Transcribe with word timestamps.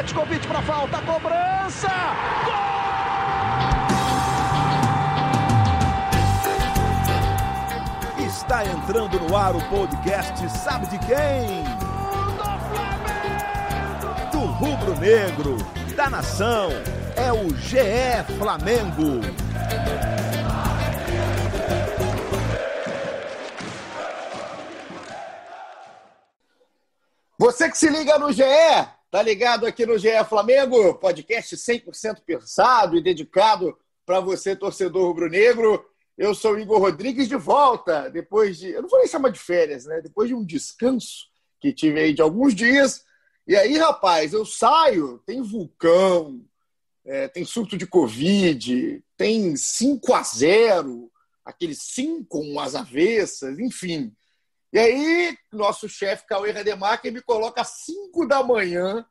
Petkovic 0.00 0.46
para 0.46 0.62
falta, 0.62 0.96
cobrança! 1.02 1.90
Gol! 2.46 2.54
Está 8.26 8.64
entrando 8.64 9.20
no 9.20 9.36
ar 9.36 9.54
o 9.54 9.60
podcast 9.68 10.48
Sabe 10.56 10.86
de 10.86 10.98
quem? 11.00 11.64
Do 14.32 14.38
rubro 14.38 14.98
negro, 14.98 15.58
da 15.94 16.08
nação, 16.08 16.70
é 17.14 17.30
o 17.30 17.54
GE 17.56 18.24
Flamengo. 18.38 19.20
Você 27.38 27.68
que 27.68 27.76
se 27.76 27.90
liga 27.90 28.18
no 28.18 28.32
GE, 28.32 28.42
tá 29.10 29.22
ligado 29.22 29.66
aqui 29.66 29.84
no 29.84 29.98
GE 29.98 30.08
Flamengo, 30.28 30.94
podcast 30.94 31.56
100% 31.56 32.20
pensado 32.24 32.96
e 32.96 33.02
dedicado 33.02 33.76
para 34.06 34.20
você, 34.20 34.54
torcedor 34.54 35.06
rubro-negro. 35.06 35.84
Eu 36.16 36.34
sou 36.34 36.58
Igor 36.58 36.78
Rodrigues 36.80 37.28
de 37.28 37.36
volta, 37.36 38.08
depois 38.08 38.58
de. 38.58 38.70
Eu 38.70 38.82
não 38.82 38.88
vou 38.88 38.98
nem 38.98 39.08
chamar 39.08 39.30
de 39.30 39.38
férias, 39.38 39.84
né? 39.84 40.00
Depois 40.00 40.28
de 40.28 40.34
um 40.34 40.44
descanso 40.44 41.28
que 41.58 41.72
tive 41.72 42.00
aí 42.00 42.14
de 42.14 42.22
alguns 42.22 42.54
dias. 42.54 43.04
E 43.46 43.56
aí, 43.56 43.76
rapaz, 43.76 44.32
eu 44.32 44.44
saio, 44.44 45.18
tem 45.26 45.42
vulcão, 45.42 46.44
é, 47.04 47.26
tem 47.26 47.44
surto 47.44 47.76
de 47.76 47.86
Covid, 47.86 49.02
tem 49.16 49.56
5 49.56 50.14
a 50.14 50.22
0 50.22 51.10
aquele 51.44 51.74
5 51.74 52.26
com 52.26 52.60
as 52.60 52.74
avessas, 52.74 53.58
enfim. 53.58 54.14
E 54.72 54.78
aí, 54.78 55.36
nosso 55.52 55.88
chefe 55.88 56.26
Cauê 56.26 56.52
Rademacher 56.52 57.12
me 57.12 57.20
coloca 57.20 57.60
às 57.60 57.82
5 57.84 58.26
da 58.26 58.42
manhã 58.42 59.04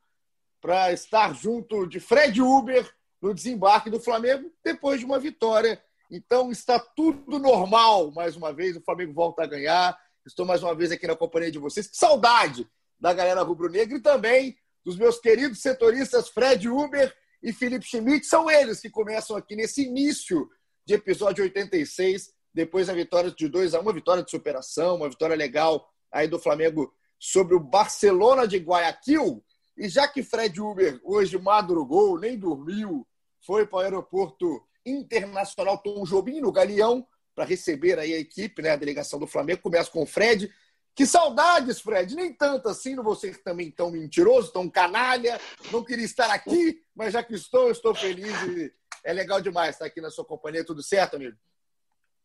para 0.60 0.92
estar 0.92 1.34
junto 1.34 1.86
de 1.86 2.00
Fred 2.00 2.40
Uber 2.40 2.90
no 3.20 3.34
desembarque 3.34 3.90
do 3.90 4.00
Flamengo 4.00 4.50
depois 4.64 5.00
de 5.00 5.06
uma 5.06 5.18
vitória. 5.18 5.82
Então 6.10 6.50
está 6.50 6.78
tudo 6.78 7.38
normal 7.38 8.10
mais 8.10 8.36
uma 8.36 8.52
vez. 8.52 8.74
O 8.76 8.80
Flamengo 8.80 9.12
volta 9.12 9.42
a 9.42 9.46
ganhar. 9.46 9.98
Estou 10.26 10.46
mais 10.46 10.62
uma 10.62 10.74
vez 10.74 10.90
aqui 10.90 11.06
na 11.06 11.14
companhia 11.14 11.50
de 11.50 11.58
vocês. 11.58 11.86
Que 11.86 11.96
saudade 11.96 12.66
da 12.98 13.12
galera 13.12 13.42
rubro-negra 13.42 13.98
e 13.98 14.02
também 14.02 14.56
dos 14.84 14.96
meus 14.96 15.18
queridos 15.18 15.60
setoristas 15.60 16.30
Fred 16.30 16.68
Uber 16.68 17.14
e 17.42 17.52
Felipe 17.52 17.86
Schmidt. 17.86 18.26
São 18.26 18.50
eles 18.50 18.80
que 18.80 18.88
começam 18.88 19.36
aqui 19.36 19.54
nesse 19.54 19.82
início 19.84 20.48
de 20.86 20.94
episódio 20.94 21.44
86 21.44 22.32
depois 22.52 22.88
a 22.88 22.94
vitória 22.94 23.30
de 23.30 23.48
2 23.48 23.74
a 23.74 23.78
1 23.78 23.82
uma 23.82 23.92
vitória 23.92 24.22
de 24.22 24.30
superação, 24.30 24.96
uma 24.96 25.08
vitória 25.08 25.36
legal 25.36 25.88
aí 26.10 26.26
do 26.26 26.38
Flamengo 26.38 26.92
sobre 27.18 27.54
o 27.54 27.60
Barcelona 27.60 28.46
de 28.46 28.58
Guayaquil. 28.58 29.44
E 29.76 29.88
já 29.88 30.08
que 30.08 30.22
Fred 30.22 30.60
Uber 30.60 31.00
hoje 31.04 31.38
madrugou, 31.38 32.18
nem 32.18 32.38
dormiu, 32.38 33.06
foi 33.40 33.66
para 33.66 33.76
o 33.76 33.80
aeroporto 33.80 34.62
internacional 34.84 35.78
Tom 35.78 36.04
Jobim, 36.04 36.40
no 36.40 36.52
Galeão, 36.52 37.06
para 37.34 37.44
receber 37.44 37.98
aí 37.98 38.12
a 38.12 38.18
equipe, 38.18 38.62
né, 38.62 38.70
a 38.70 38.76
delegação 38.76 39.18
do 39.18 39.26
Flamengo. 39.26 39.62
Começa 39.62 39.90
com 39.90 40.02
o 40.02 40.06
Fred. 40.06 40.52
Que 40.94 41.06
saudades, 41.06 41.80
Fred! 41.80 42.14
Nem 42.14 42.32
tanto 42.34 42.68
assim, 42.68 42.94
não 42.94 43.04
vou 43.04 43.14
ser 43.14 43.40
também 43.42 43.70
tão 43.70 43.90
mentiroso, 43.90 44.52
tão 44.52 44.68
canalha. 44.68 45.40
Não 45.70 45.84
queria 45.84 46.04
estar 46.04 46.30
aqui, 46.30 46.82
mas 46.94 47.12
já 47.12 47.22
que 47.22 47.34
estou, 47.34 47.70
estou 47.70 47.94
feliz 47.94 48.34
e 48.42 48.72
é 49.04 49.12
legal 49.12 49.40
demais 49.40 49.76
estar 49.76 49.86
aqui 49.86 50.00
na 50.00 50.10
sua 50.10 50.24
companhia. 50.24 50.64
Tudo 50.64 50.82
certo, 50.82 51.16
amigo? 51.16 51.36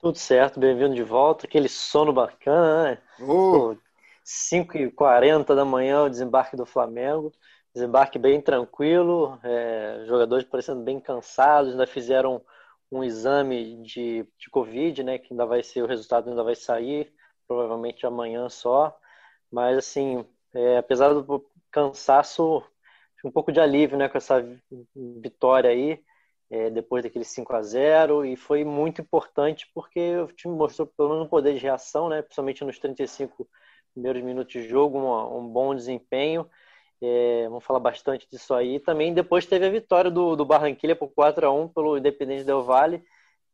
Tudo 0.06 0.20
certo, 0.20 0.60
bem-vindo 0.60 0.94
de 0.94 1.02
volta. 1.02 1.48
Aquele 1.48 1.68
sono 1.68 2.14
bacana, 2.14 2.84
né? 2.84 2.98
Uh. 3.20 3.76
5h40 4.24 5.56
da 5.56 5.66
manhã, 5.66 6.04
o 6.04 6.10
desembarque 6.12 6.56
do 6.56 6.64
Flamengo. 6.64 7.34
Desembarque 7.74 8.20
bem 8.20 8.40
tranquilo, 8.40 9.40
é, 9.44 10.04
jogadores 10.06 10.46
parecendo 10.46 10.84
bem 10.84 11.00
cansados, 11.00 11.72
ainda 11.72 11.88
fizeram 11.88 12.40
um 12.92 13.04
exame 13.04 13.82
de, 13.82 14.28
de 14.38 14.48
Covid, 14.52 15.04
né? 15.04 15.18
Que 15.18 15.34
ainda 15.34 15.44
vai 15.44 15.64
ser, 15.64 15.82
o 15.82 15.88
resultado 15.88 16.30
ainda 16.30 16.44
vai 16.44 16.54
sair, 16.54 17.12
provavelmente 17.48 18.06
amanhã 18.06 18.48
só. 18.48 18.96
Mas, 19.52 19.76
assim, 19.76 20.24
é, 20.54 20.78
apesar 20.78 21.16
do 21.16 21.50
cansaço, 21.72 22.64
um 23.26 23.32
pouco 23.32 23.52
de 23.52 23.60
alívio, 23.60 23.98
né? 23.98 24.08
Com 24.08 24.20
essa 24.20 24.46
vitória 24.96 25.72
aí 25.72 26.00
é, 26.50 26.70
depois 26.70 27.04
daquele 27.04 27.26
5 27.26 27.54
a 27.54 27.62
0 27.62 28.26
e 28.26 28.36
foi 28.36 28.64
muito 28.64 29.02
importante 29.02 29.70
porque 29.74 30.18
o 30.18 30.28
time 30.28 30.56
mostrou 30.56 30.88
pelo 30.88 31.10
menos 31.10 31.26
um 31.26 31.30
poder 31.30 31.54
de 31.54 31.60
reação, 31.60 32.10
né? 32.10 32.22
principalmente 32.22 32.64
nos 32.64 32.80
35 32.80 33.48
primeiros 33.94 34.22
minutos 34.22 34.54
de 34.54 34.68
jogo, 34.68 35.00
um, 35.00 35.40
um 35.40 35.48
bom 35.48 35.74
desempenho. 35.74 36.50
É, 37.02 37.48
vamos 37.48 37.64
falar 37.64 37.80
bastante 37.80 38.28
disso 38.30 38.54
aí. 38.54 38.80
Também 38.80 39.14
depois 39.14 39.46
teve 39.46 39.66
a 39.66 39.70
vitória 39.70 40.10
do, 40.12 40.36
do 40.36 40.46
Barranquilla 40.46 40.96
por 40.96 41.10
4 41.10 41.48
a 41.48 41.52
1 41.52 41.70
pelo 41.70 41.98
Independente 41.98 42.44
Del 42.44 42.64
Valle, 42.64 43.04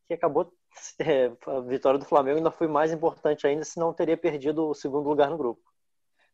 que 0.08 0.14
acabou 0.14 0.54
é, 1.00 1.32
a 1.48 1.60
vitória 1.62 2.00
do 2.00 2.06
Flamengo 2.06 2.38
ainda 2.38 2.52
foi 2.52 2.68
mais 2.68 2.92
importante 2.92 3.48
ainda, 3.48 3.64
senão 3.64 3.94
teria 3.94 4.18
perdido 4.18 4.68
o 4.68 4.74
segundo 4.74 5.08
lugar 5.08 5.30
no 5.30 5.38
grupo. 5.38 5.71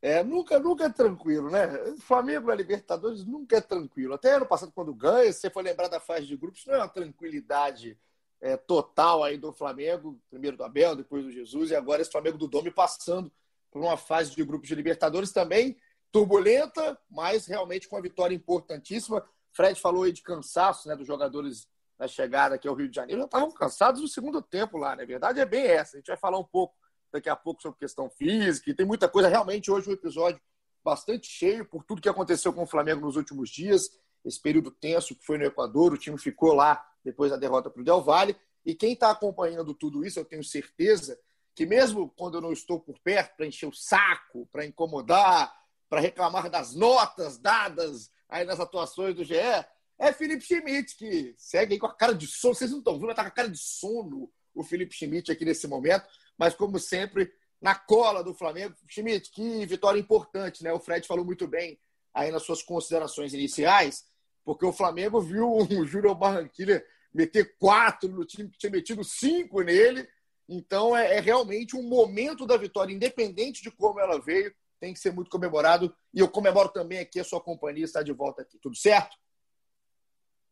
É, 0.01 0.23
nunca, 0.23 0.59
nunca 0.59 0.85
é 0.85 0.89
tranquilo, 0.89 1.49
né? 1.49 1.67
Flamengo 1.99 2.47
na 2.47 2.55
Libertadores 2.55 3.25
nunca 3.25 3.57
é 3.57 3.61
tranquilo. 3.61 4.13
Até 4.13 4.33
ano 4.35 4.45
passado, 4.45 4.71
quando 4.71 4.93
ganha, 4.93 5.31
você 5.33 5.49
for 5.49 5.63
lembrar 5.63 5.87
da 5.87 5.99
fase 5.99 6.27
de 6.27 6.37
grupos, 6.37 6.65
não 6.67 6.75
é 6.75 6.77
uma 6.77 6.87
tranquilidade 6.87 7.97
é, 8.39 8.55
total 8.55 9.23
aí 9.23 9.37
do 9.37 9.51
Flamengo, 9.51 10.19
primeiro 10.29 10.55
do 10.55 10.63
Abel, 10.63 10.95
depois 10.95 11.23
do 11.23 11.31
Jesus, 11.31 11.71
e 11.71 11.75
agora 11.75 12.01
esse 12.01 12.11
Flamengo 12.11 12.37
do 12.37 12.47
Domi 12.47 12.69
passando 12.69 13.31
por 13.71 13.81
uma 13.81 13.97
fase 13.97 14.35
de 14.35 14.43
grupos 14.43 14.67
de 14.67 14.75
Libertadores 14.75 15.31
também 15.31 15.75
turbulenta, 16.11 16.97
mas 17.09 17.45
realmente 17.45 17.87
com 17.87 17.95
uma 17.95 18.01
vitória 18.01 18.35
importantíssima. 18.35 19.23
Fred 19.51 19.79
falou 19.79 20.03
aí 20.03 20.11
de 20.11 20.21
cansaço 20.21 20.87
né, 20.87 20.95
dos 20.95 21.07
jogadores 21.07 21.67
na 21.97 22.07
chegada 22.07 22.55
aqui 22.55 22.67
ao 22.67 22.75
Rio 22.75 22.87
de 22.87 22.95
Janeiro. 22.95 23.21
Já 23.21 23.25
estavam 23.25 23.51
cansados 23.51 24.01
no 24.01 24.07
segundo 24.07 24.41
tempo 24.41 24.77
lá, 24.77 24.95
né? 24.95 25.03
A 25.03 25.07
verdade 25.07 25.39
é 25.39 25.45
bem 25.45 25.65
essa. 25.65 25.97
A 25.97 25.99
gente 25.99 26.07
vai 26.07 26.17
falar 26.17 26.37
um 26.37 26.43
pouco 26.43 26.75
daqui 27.11 27.29
a 27.29 27.35
pouco 27.35 27.61
sobre 27.61 27.79
questão 27.79 28.09
física, 28.09 28.69
e 28.69 28.73
tem 28.73 28.85
muita 28.85 29.07
coisa. 29.07 29.29
Realmente, 29.29 29.71
hoje 29.71 29.89
um 29.89 29.93
episódio 29.93 30.39
bastante 30.83 31.27
cheio 31.27 31.65
por 31.65 31.83
tudo 31.83 32.01
que 32.01 32.09
aconteceu 32.09 32.53
com 32.53 32.63
o 32.63 32.67
Flamengo 32.67 33.01
nos 33.01 33.15
últimos 33.15 33.49
dias, 33.49 33.89
esse 34.23 34.41
período 34.41 34.71
tenso 34.71 35.15
que 35.15 35.25
foi 35.25 35.37
no 35.37 35.45
Equador, 35.45 35.93
o 35.93 35.97
time 35.97 36.17
ficou 36.17 36.53
lá 36.53 36.85
depois 37.03 37.31
da 37.31 37.37
derrota 37.37 37.69
para 37.69 37.81
o 37.81 37.85
Del 37.85 38.01
Valle. 38.01 38.35
E 38.65 38.75
quem 38.75 38.93
está 38.93 39.09
acompanhando 39.09 39.73
tudo 39.73 40.05
isso, 40.05 40.19
eu 40.19 40.25
tenho 40.25 40.43
certeza 40.43 41.17
que 41.55 41.65
mesmo 41.65 42.09
quando 42.09 42.35
eu 42.35 42.41
não 42.41 42.51
estou 42.51 42.79
por 42.79 42.99
perto 42.99 43.35
para 43.35 43.47
encher 43.47 43.67
o 43.67 43.73
saco, 43.73 44.47
para 44.51 44.65
incomodar, 44.65 45.53
para 45.89 46.01
reclamar 46.01 46.49
das 46.49 46.75
notas 46.75 47.37
dadas 47.37 48.11
aí 48.29 48.45
nas 48.45 48.59
atuações 48.59 49.15
do 49.15 49.23
GE, 49.23 49.35
é 49.99 50.13
Felipe 50.13 50.43
Schmidt, 50.43 50.95
que 50.95 51.33
segue 51.37 51.73
aí 51.73 51.79
com 51.79 51.87
a 51.87 51.93
cara 51.93 52.13
de 52.13 52.27
sono. 52.27 52.53
Vocês 52.53 52.69
não 52.69 52.79
estão 52.79 52.93
vendo, 52.93 53.07
mas 53.07 53.11
está 53.11 53.23
com 53.23 53.29
a 53.29 53.31
cara 53.31 53.49
de 53.49 53.57
sono 53.57 54.31
o 54.59 54.63
Felipe 54.63 54.95
Schmidt 54.95 55.31
aqui 55.31 55.45
nesse 55.45 55.67
momento 55.67 56.07
mas 56.37 56.53
como 56.53 56.77
sempre, 56.77 57.31
na 57.59 57.73
cola 57.73 58.23
do 58.23 58.33
Flamengo. 58.33 58.75
Schmidt, 58.87 59.31
que 59.31 59.65
vitória 59.65 59.99
importante, 59.99 60.63
né? 60.63 60.71
O 60.71 60.79
Fred 60.79 61.07
falou 61.07 61.25
muito 61.25 61.47
bem 61.47 61.79
aí 62.13 62.31
nas 62.31 62.43
suas 62.43 62.61
considerações 62.61 63.33
iniciais, 63.33 64.05
porque 64.45 64.65
o 64.65 64.71
Flamengo 64.71 65.19
viu 65.19 65.49
o 65.57 65.85
Júlio 65.85 66.13
Barranquilla 66.13 66.83
meter 67.13 67.57
quatro 67.57 68.09
no 68.09 68.23
time 68.23 68.49
que 68.49 68.57
tinha 68.57 68.71
metido 68.71 69.03
cinco 69.03 69.61
nele. 69.61 70.07
Então 70.47 70.95
é, 70.95 71.15
é, 71.15 71.19
realmente 71.19 71.75
um 71.75 71.83
momento 71.83 72.45
da 72.45 72.55
vitória, 72.55 72.93
independente 72.93 73.61
de 73.61 73.71
como 73.71 73.99
ela 73.99 74.21
veio, 74.21 74.53
tem 74.79 74.93
que 74.93 74.99
ser 74.99 75.11
muito 75.11 75.29
comemorado. 75.31 75.93
E 76.13 76.19
eu 76.19 76.29
comemoro 76.29 76.69
também 76.69 76.99
aqui 76.99 77.19
a 77.19 77.23
sua 77.23 77.41
companhia 77.41 77.83
está 77.83 78.03
de 78.03 78.13
volta 78.13 78.43
aqui. 78.43 78.59
Tudo 78.59 78.75
certo? 78.75 79.17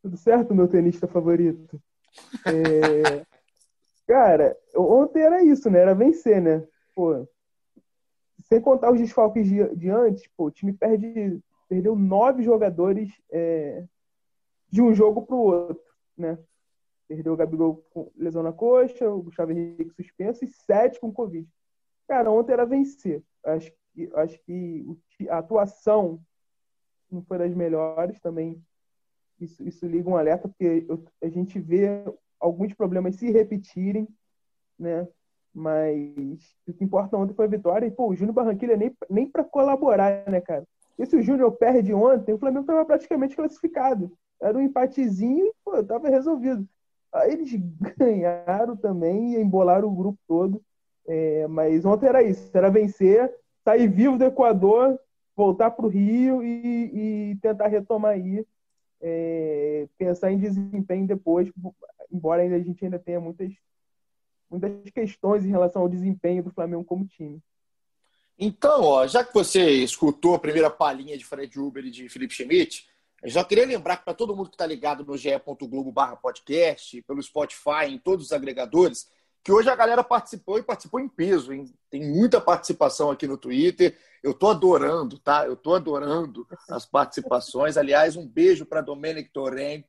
Tudo 0.02 0.18
certo, 0.18 0.54
meu 0.54 0.68
tenista 0.68 1.08
favorito. 1.08 1.82
É... 2.46 3.26
Cara, 4.08 4.56
ontem 4.76 5.22
era 5.22 5.44
isso, 5.44 5.70
né? 5.70 5.80
Era 5.80 5.96
vencer, 5.96 6.42
né? 6.42 6.68
Pô, 6.94 7.28
sem 8.44 8.62
contar 8.62 8.92
os 8.92 9.00
desfalques 9.00 9.48
de, 9.48 9.76
de 9.76 9.90
antes, 9.90 10.28
pô, 10.38 10.46
o 10.46 10.52
time 10.52 10.72
perde, 10.72 11.42
perdeu 11.68 11.96
nove 11.96 12.44
jogadores 12.44 13.12
é, 13.32 13.84
de 14.70 14.82
um 14.82 14.94
jogo 14.94 15.24
para 15.24 15.36
o 15.36 15.40
outro, 15.40 15.84
né? 16.18 16.38
Perdeu 17.08 17.34
o 17.34 17.38
Gabigol 17.38 17.84
com 17.92 18.12
lesão 18.16 18.44
na 18.44 18.54
coxa, 18.54 19.10
o 19.10 19.24
Gustavo 19.24 19.52
Henrique 19.52 19.94
suspenso 19.96 20.44
e 20.44 20.48
sete 20.48 21.00
com 21.00 21.12
Covid. 21.12 21.48
Cara, 22.08 22.32
ontem 22.32 22.54
era 22.54 22.66
vencer. 22.66 23.24
Acho 23.44 23.72
que, 23.94 24.10
acho 24.14 24.40
que 24.46 24.86
a 25.30 25.40
atuação 25.40 26.20
não 27.10 27.24
foi 27.24 27.38
das 27.38 27.54
melhores 27.54 28.20
também. 28.20 28.62
Isso, 29.40 29.68
isso 29.68 29.86
liga 29.86 30.10
um 30.10 30.16
alerta, 30.16 30.48
porque 30.48 30.86
eu, 30.88 31.04
a 31.22 31.30
gente 31.30 31.60
vê 31.60 32.04
alguns 32.40 32.74
problemas 32.74 33.16
se 33.16 33.32
repetirem, 33.32 34.08
né? 34.78 35.08
Mas 35.54 36.56
o 36.68 36.74
que 36.74 36.84
importa 36.84 37.18
ontem 37.18 37.34
foi 37.34 37.46
a 37.46 37.50
vitória. 37.50 37.86
E, 37.86 37.92
pô, 37.92 38.10
o 38.10 38.16
Júnior 38.16 38.34
Barranquilla 38.34 38.76
nem, 38.76 38.96
nem 39.10 39.30
para 39.30 39.44
colaborar, 39.44 40.30
né, 40.30 40.42
cara? 40.42 40.66
E 40.98 41.06
se 41.06 41.16
o 41.16 41.22
Júnior 41.22 41.52
perde 41.54 41.94
ontem, 41.94 42.34
o 42.34 42.38
Flamengo 42.38 42.62
estava 42.62 42.86
praticamente 42.86 43.36
classificado. 43.36 44.12
Era 44.42 44.58
um 44.58 44.62
empatezinho 44.62 45.46
e, 45.46 45.54
pô, 45.64 45.82
tava 45.84 46.10
resolvido. 46.10 46.68
Aí 47.14 47.32
eles 47.32 47.52
ganharam 47.98 48.76
também 48.76 49.36
e 49.36 49.42
embolaram 49.42 49.88
o 49.88 49.96
grupo 49.96 50.20
todo. 50.28 50.62
É, 51.08 51.48
mas 51.48 51.86
ontem 51.86 52.08
era 52.08 52.24
isso, 52.24 52.50
era 52.54 52.70
vencer, 52.70 53.34
sair 53.64 53.88
vivo 53.88 54.18
do 54.18 54.26
Equador 54.26 55.00
voltar 55.36 55.72
para 55.72 55.86
o 55.86 55.90
Rio 55.90 56.42
e, 56.42 57.32
e, 57.32 57.38
tentar 57.42 57.68
retomar 57.68 58.12
aí, 58.12 58.46
é, 59.08 59.88
pensar 60.00 60.32
em 60.32 60.40
desempenho 60.40 61.06
depois, 61.06 61.52
embora 62.12 62.42
a 62.42 62.60
gente 62.60 62.84
ainda 62.84 62.98
tenha 62.98 63.20
muitas, 63.20 63.54
muitas 64.50 64.90
questões 64.90 65.46
em 65.46 65.50
relação 65.50 65.84
ao 65.84 65.88
desempenho 65.88 66.42
do 66.42 66.52
Flamengo 66.52 66.84
como 66.84 67.06
time. 67.06 67.40
Então, 68.38 68.82
ó, 68.82 69.06
já 69.06 69.24
que 69.24 69.32
você 69.32 69.84
escutou 69.84 70.34
a 70.34 70.40
primeira 70.40 70.72
palhinha 70.72 71.16
de 71.16 71.24
Fred 71.24 71.58
Uber 71.60 71.86
e 71.86 71.92
de 71.92 72.10
Felipe 72.10 72.34
Schmidt, 72.34 72.88
eu 73.22 73.30
já 73.30 73.44
queria 73.44 73.66
lembrar 73.66 74.04
para 74.04 74.16
todo 74.16 74.36
mundo 74.36 74.50
que 74.50 74.56
está 74.56 74.66
ligado 74.66 75.06
no 75.06 75.16
ge.globo 75.16 75.94
podcast, 76.20 77.00
pelo 77.04 77.22
Spotify, 77.22 77.86
em 77.88 78.00
todos 78.00 78.26
os 78.26 78.32
agregadores, 78.32 79.08
que 79.46 79.52
hoje 79.52 79.70
a 79.70 79.76
galera 79.76 80.04
participou 80.04 80.58
e 80.58 80.64
participou 80.64 81.00
em 81.00 81.08
peso, 81.08 81.54
hein? 81.54 81.72
Tem 81.92 82.04
muita 82.04 82.42
participação 82.42 83.12
aqui 83.12 83.28
no 83.28 83.38
Twitter. 83.38 83.96
Eu 84.24 84.34
tô 84.34 84.48
adorando, 84.48 85.20
tá? 85.20 85.46
Eu 85.46 85.56
tô 85.56 85.76
adorando 85.76 86.48
as 86.68 86.84
participações. 86.84 87.78
Aliás, 87.78 88.16
um 88.16 88.28
beijo 88.28 88.66
para 88.66 88.82
Domenic 88.82 89.30
Torrent. 89.30 89.86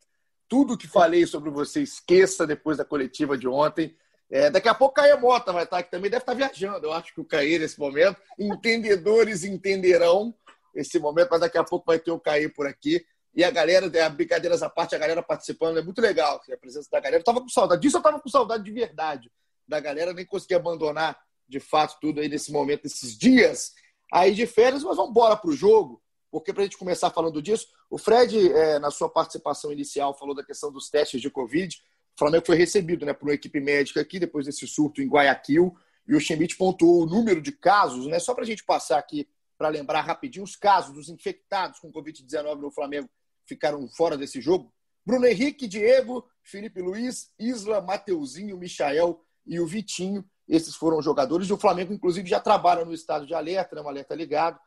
Tudo 0.47 0.77
que 0.77 0.87
falei 0.87 1.27
sobre 1.27 1.49
você, 1.49 1.81
esqueça 1.81 2.47
depois 2.47 2.77
da 2.77 2.85
coletiva 2.85 3.39
de 3.39 3.49
ontem. 3.49 3.97
É, 4.31 4.51
daqui 4.51 4.69
a 4.69 4.75
pouco 4.75 4.97
Caê 4.97 5.17
Mota 5.17 5.55
vai 5.55 5.65
estar, 5.65 5.83
que 5.83 5.91
também 5.91 6.11
deve 6.11 6.23
estar 6.23 6.35
viajando. 6.35 6.87
Eu 6.87 6.93
acho 6.93 7.15
que 7.15 7.21
o 7.23 7.25
Caê, 7.25 7.59
nesse 7.59 7.81
momento, 7.81 8.21
entendedores 8.39 9.43
entenderão 9.43 10.35
esse 10.75 10.99
momento, 10.99 11.29
mas 11.31 11.41
daqui 11.41 11.57
a 11.57 11.65
pouco 11.65 11.87
vai 11.87 11.99
ter 11.99 12.11
o 12.11 12.21
Caê 12.21 12.47
por 12.47 12.67
aqui. 12.67 13.03
E 13.35 13.43
a 13.43 13.51
galera, 13.51 13.87
é, 13.87 14.07
brincadeiras 14.11 14.63
à 14.63 14.69
parte, 14.69 14.95
a 14.95 14.99
galera 14.99 15.23
participando, 15.23 15.79
é 15.79 15.83
muito 15.83 16.03
legal 16.03 16.43
a 16.47 16.57
presença 16.59 16.91
da 16.93 17.01
galera. 17.01 17.23
Eu 17.23 17.25
tava 17.25 17.41
com 17.41 17.49
saudade 17.49 17.81
disso, 17.81 17.97
eu 17.97 18.03
tava 18.03 18.21
com 18.21 18.29
saudade 18.29 18.63
de 18.63 18.71
verdade 18.71 19.31
da 19.67 19.81
galera, 19.81 20.13
nem 20.13 20.25
consegui 20.25 20.55
abandonar 20.55 21.19
de 21.49 21.61
fato 21.61 21.99
tudo 22.01 22.21
aí 22.21 22.29
nesse 22.29 22.51
momento, 22.51 22.85
nesses 22.85 23.17
dias 23.17 23.73
aí 24.13 24.35
de 24.35 24.47
férias, 24.47 24.83
mas 24.83 24.97
vamos 24.97 25.11
embora 25.11 25.37
para 25.37 25.51
o 25.51 25.55
jogo, 25.55 26.03
porque 26.31 26.53
para 26.53 26.63
a 26.63 26.65
gente 26.65 26.79
começar 26.79 27.11
falando 27.11 27.41
disso, 27.43 27.69
o 27.91 27.99
Fred, 27.99 28.53
é, 28.53 28.79
na 28.79 28.91
sua 28.91 29.09
participação 29.09 29.73
inicial, 29.73 30.17
falou 30.17 30.35
da 30.35 30.45
questão 30.45 30.73
dos 30.73 30.91
testes 30.91 31.21
de 31.21 31.31
Covid. 31.31 31.77
O 32.15 32.19
Flamengo 32.19 32.47
foi 32.47 32.57
recebido 32.57 33.07
né, 33.07 33.13
por 33.13 33.29
uma 33.29 33.35
equipe 33.35 33.61
médica 33.61 34.01
aqui, 34.01 34.19
depois 34.19 34.47
desse 34.47 34.67
surto 34.67 35.01
em 35.01 35.09
Guayaquil, 35.09 35.77
e 36.07 36.15
o 36.15 36.21
Schmidt 36.21 36.57
pontuou 36.57 37.03
o 37.03 37.07
número 37.07 37.41
de 37.41 37.53
casos, 37.53 38.07
né, 38.07 38.19
só 38.19 38.35
para 38.35 38.45
a 38.45 38.47
gente 38.47 38.65
passar 38.65 38.99
aqui, 38.99 39.29
para 39.59 39.69
lembrar 39.69 40.03
rapidinho, 40.03 40.45
os 40.45 40.57
casos 40.57 40.95
dos 40.95 41.09
infectados 41.09 41.81
com 41.81 41.93
Covid-19 41.93 42.61
no 42.61 42.71
Flamengo 42.71 43.09
ficaram 43.47 43.89
fora 43.89 44.17
desse 44.17 44.41
jogo. 44.41 44.73
Bruno 45.05 45.27
Henrique, 45.27 45.67
Diego, 45.67 46.29
Felipe 46.43 46.83
Luiz, 46.83 47.31
Isla, 47.39 47.81
Mateuzinho, 47.81 48.59
Michael, 48.59 49.25
e 49.47 49.61
o 49.61 49.67
Vitinho. 49.67 50.25
Esses 50.49 50.75
foram 50.75 51.03
jogadores. 51.03 51.49
E 51.49 51.53
o 51.53 51.59
Flamengo, 51.59 51.93
inclusive, 51.93 52.29
já 52.29 52.41
trabalha 52.41 52.85
no 52.85 52.93
estado 52.93 53.27
de 53.27 53.35
alerta, 53.35 53.75
né, 53.75 53.83
um 53.83 53.89
alerta 53.89 54.15
ligado, 54.15 54.59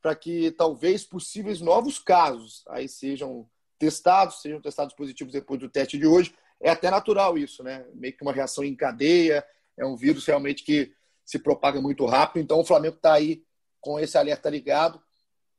para 0.00 0.14
que 0.14 0.50
talvez 0.52 1.04
possíveis 1.04 1.60
novos 1.60 1.98
casos 1.98 2.64
aí 2.68 2.88
sejam 2.88 3.48
testados, 3.78 4.40
sejam 4.40 4.60
testados 4.60 4.94
positivos 4.94 5.32
depois 5.32 5.60
do 5.60 5.68
teste 5.68 5.98
de 5.98 6.06
hoje. 6.06 6.34
É 6.60 6.70
até 6.70 6.90
natural 6.90 7.36
isso, 7.36 7.62
né? 7.62 7.84
Meio 7.94 8.16
que 8.16 8.22
uma 8.22 8.32
reação 8.32 8.64
em 8.64 8.74
cadeia. 8.74 9.44
É 9.76 9.84
um 9.84 9.96
vírus 9.96 10.24
realmente 10.24 10.64
que 10.64 10.92
se 11.24 11.38
propaga 11.38 11.80
muito 11.80 12.06
rápido. 12.06 12.42
Então, 12.42 12.60
o 12.60 12.64
Flamengo 12.64 12.96
está 12.96 13.12
aí 13.14 13.44
com 13.80 13.98
esse 13.98 14.16
alerta 14.16 14.48
ligado. 14.48 15.02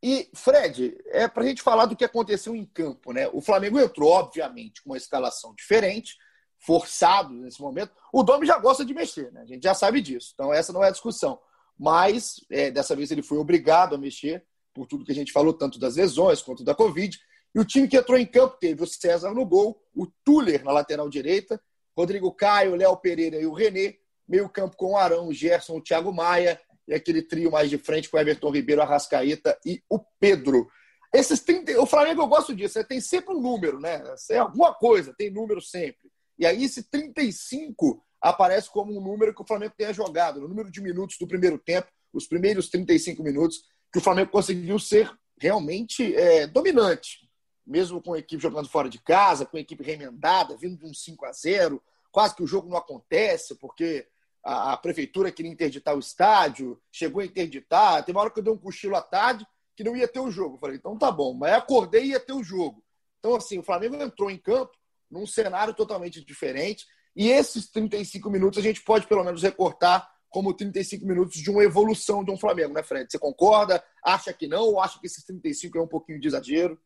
E, 0.02 0.30
Fred, 0.34 0.98
é 1.08 1.28
para 1.28 1.44
a 1.44 1.48
gente 1.48 1.62
falar 1.62 1.86
do 1.86 1.96
que 1.96 2.06
aconteceu 2.06 2.56
em 2.56 2.66
campo, 2.66 3.12
né? 3.12 3.28
O 3.34 3.42
Flamengo 3.42 3.80
entrou, 3.80 4.12
obviamente, 4.12 4.82
com 4.82 4.92
uma 4.92 4.98
escalação 4.98 5.54
diferente 5.56 6.16
forçado 6.60 7.34
nesse 7.34 7.62
momento. 7.62 7.92
O 8.12 8.24
Domi 8.24 8.46
já 8.46 8.58
gosta 8.58 8.84
de 8.84 8.94
mexer, 8.94 9.32
né? 9.32 9.42
A 9.42 9.46
gente 9.46 9.64
já 9.64 9.74
sabe 9.74 10.02
disso. 10.02 10.32
Então, 10.34 10.54
essa 10.54 10.74
não 10.74 10.84
é 10.84 10.88
a 10.88 10.92
discussão. 10.92 11.40
Mas, 11.78 12.44
é, 12.50 12.72
dessa 12.72 12.96
vez, 12.96 13.12
ele 13.12 13.22
foi 13.22 13.38
obrigado 13.38 13.96
a 13.96 13.98
mexer, 13.98 14.44
por 14.74 14.88
tudo 14.88 15.06
que 15.06 15.12
a 15.12 15.16
gente 15.16 15.32
falou, 15.32 15.54
tanto 15.54 15.80
das 15.80 15.96
lesões 15.96 16.42
quanto 16.42 16.64
da 16.64 16.74
Covid. 16.74 17.18
E 17.54 17.60
o 17.60 17.66
time 17.66 17.88
que 17.88 17.98
entrou 17.98 18.18
em 18.18 18.26
campo 18.26 18.58
teve 18.60 18.84
o 18.84 18.88
César 18.88 19.34
no 19.34 19.46
gol, 19.46 19.82
o 19.96 20.08
Tuller 20.24 20.64
na 20.64 20.72
lateral 20.72 21.10
direita, 21.10 21.62
Rodrigo 21.96 22.32
Caio, 22.32 22.76
Léo 22.76 22.98
Pereira 22.98 23.38
e 23.38 23.46
o 23.46 23.54
René. 23.54 23.96
Meio 24.28 24.50
campo 24.50 24.76
com 24.76 24.92
o 24.92 24.98
Arão, 24.98 25.28
o 25.28 25.34
Gerson, 25.34 25.78
o 25.78 25.82
Thiago 25.82 26.14
Maia. 26.14 26.60
E 26.88 26.94
aquele 26.94 27.22
trio 27.22 27.52
mais 27.52 27.70
de 27.70 27.78
frente 27.78 28.10
com 28.10 28.18
o 28.18 28.20
Everton 28.20 28.52
Ribeiro, 28.52 28.82
a 28.82 28.86
Rascaeta 28.86 29.58
e 29.66 29.82
o 29.90 30.00
Pedro. 30.20 30.68
Esses 31.14 31.40
30, 31.42 31.82
o 31.82 31.86
Flamengo 31.86 32.22
eu 32.22 32.28
gosto 32.28 32.54
disso, 32.56 32.84
tem 32.84 33.00
sempre 33.02 33.34
um 33.34 33.42
número, 33.42 33.80
né? 33.80 34.04
É 34.30 34.38
alguma 34.38 34.74
coisa, 34.74 35.14
tem 35.18 35.32
número 35.32 35.62
sempre. 35.62 36.12
E 36.38 36.46
aí 36.46 36.64
esse 36.64 36.84
35 36.84 38.04
aparece 38.22 38.70
como 38.70 38.98
um 38.98 39.02
número 39.02 39.34
que 39.34 39.42
o 39.42 39.46
Flamengo 39.46 39.74
tenha 39.78 39.94
jogado, 39.94 40.42
no 40.42 40.48
número 40.48 40.72
de 40.72 40.82
minutos 40.82 41.18
do 41.18 41.28
primeiro 41.28 41.58
tempo, 41.58 41.88
os 42.14 42.28
primeiros 42.28 42.70
35 42.70 43.24
minutos, 43.24 43.64
que 43.92 44.00
o 44.00 44.02
Flamengo 44.02 44.32
conseguiu 44.32 44.80
ser 44.80 45.12
realmente 45.40 46.16
é, 46.16 46.48
dominante, 46.48 47.30
mesmo 47.66 48.02
com 48.02 48.14
a 48.14 48.20
equipe 48.20 48.42
jogando 48.42 48.70
fora 48.70 48.90
de 48.90 49.00
casa, 49.00 49.46
com 49.46 49.58
a 49.58 49.60
equipe 49.60 49.84
remendada, 49.84 50.58
vindo 50.58 50.78
de 50.78 50.86
um 50.86 50.94
5 50.94 51.26
a 51.26 51.32
0 51.32 51.82
quase 52.12 52.36
que 52.36 52.42
o 52.42 52.48
jogo 52.48 52.70
não 52.70 52.78
acontece, 52.78 53.56
porque 53.56 54.08
a, 54.44 54.74
a 54.74 54.78
prefeitura 54.78 55.32
queria 55.32 55.52
interditar 55.52 55.96
o 55.96 56.00
estádio, 56.00 56.82
chegou 56.92 57.22
a 57.22 57.26
interditar, 57.26 58.04
teve 58.04 58.18
uma 58.18 58.22
hora 58.22 58.32
que 58.32 58.40
eu 58.40 58.44
dei 58.44 58.52
um 58.52 58.58
cochilo 58.58 58.96
à 58.96 59.02
tarde 59.02 59.46
que 59.76 59.84
não 59.84 59.96
ia 59.96 60.08
ter 60.08 60.20
o 60.20 60.32
jogo. 60.32 60.56
Eu 60.56 60.60
falei, 60.60 60.78
então 60.78 60.98
tá 60.98 61.12
bom, 61.12 61.34
mas 61.34 61.54
acordei 61.54 62.06
e 62.06 62.10
ia 62.10 62.20
ter 62.20 62.34
o 62.34 62.44
jogo. 62.44 62.84
Então, 63.20 63.36
assim, 63.36 63.60
o 63.60 63.64
Flamengo 63.64 63.96
entrou 63.96 64.32
em 64.32 64.38
campo 64.38 64.72
num 65.10 65.26
cenário 65.26 65.74
totalmente 65.74 66.24
diferente. 66.24 66.86
E 67.16 67.30
esses 67.30 67.70
35 67.72 68.30
minutos 68.30 68.60
a 68.60 68.62
gente 68.62 68.84
pode 68.84 69.08
pelo 69.08 69.24
menos 69.24 69.42
recortar 69.42 70.10
como 70.30 70.54
35 70.54 71.06
minutos 71.06 71.40
de 71.42 71.50
uma 71.50 71.64
evolução 71.64 72.24
de 72.24 72.32
um 72.32 72.38
Flamengo, 72.38 72.74
né, 72.74 72.84
Fred? 72.84 73.10
Você 73.10 73.18
concorda? 73.18 73.84
Acha 74.04 74.34
que 74.34 74.48
não? 74.48 74.64
Ou 74.64 74.80
acha 74.80 75.00
que 75.00 75.08
esses 75.08 75.24
35 75.26 75.78
é 75.78 75.82
um 75.82 75.88
pouquinho 75.88 76.20
de 76.20 76.28
exagero? 76.28 76.80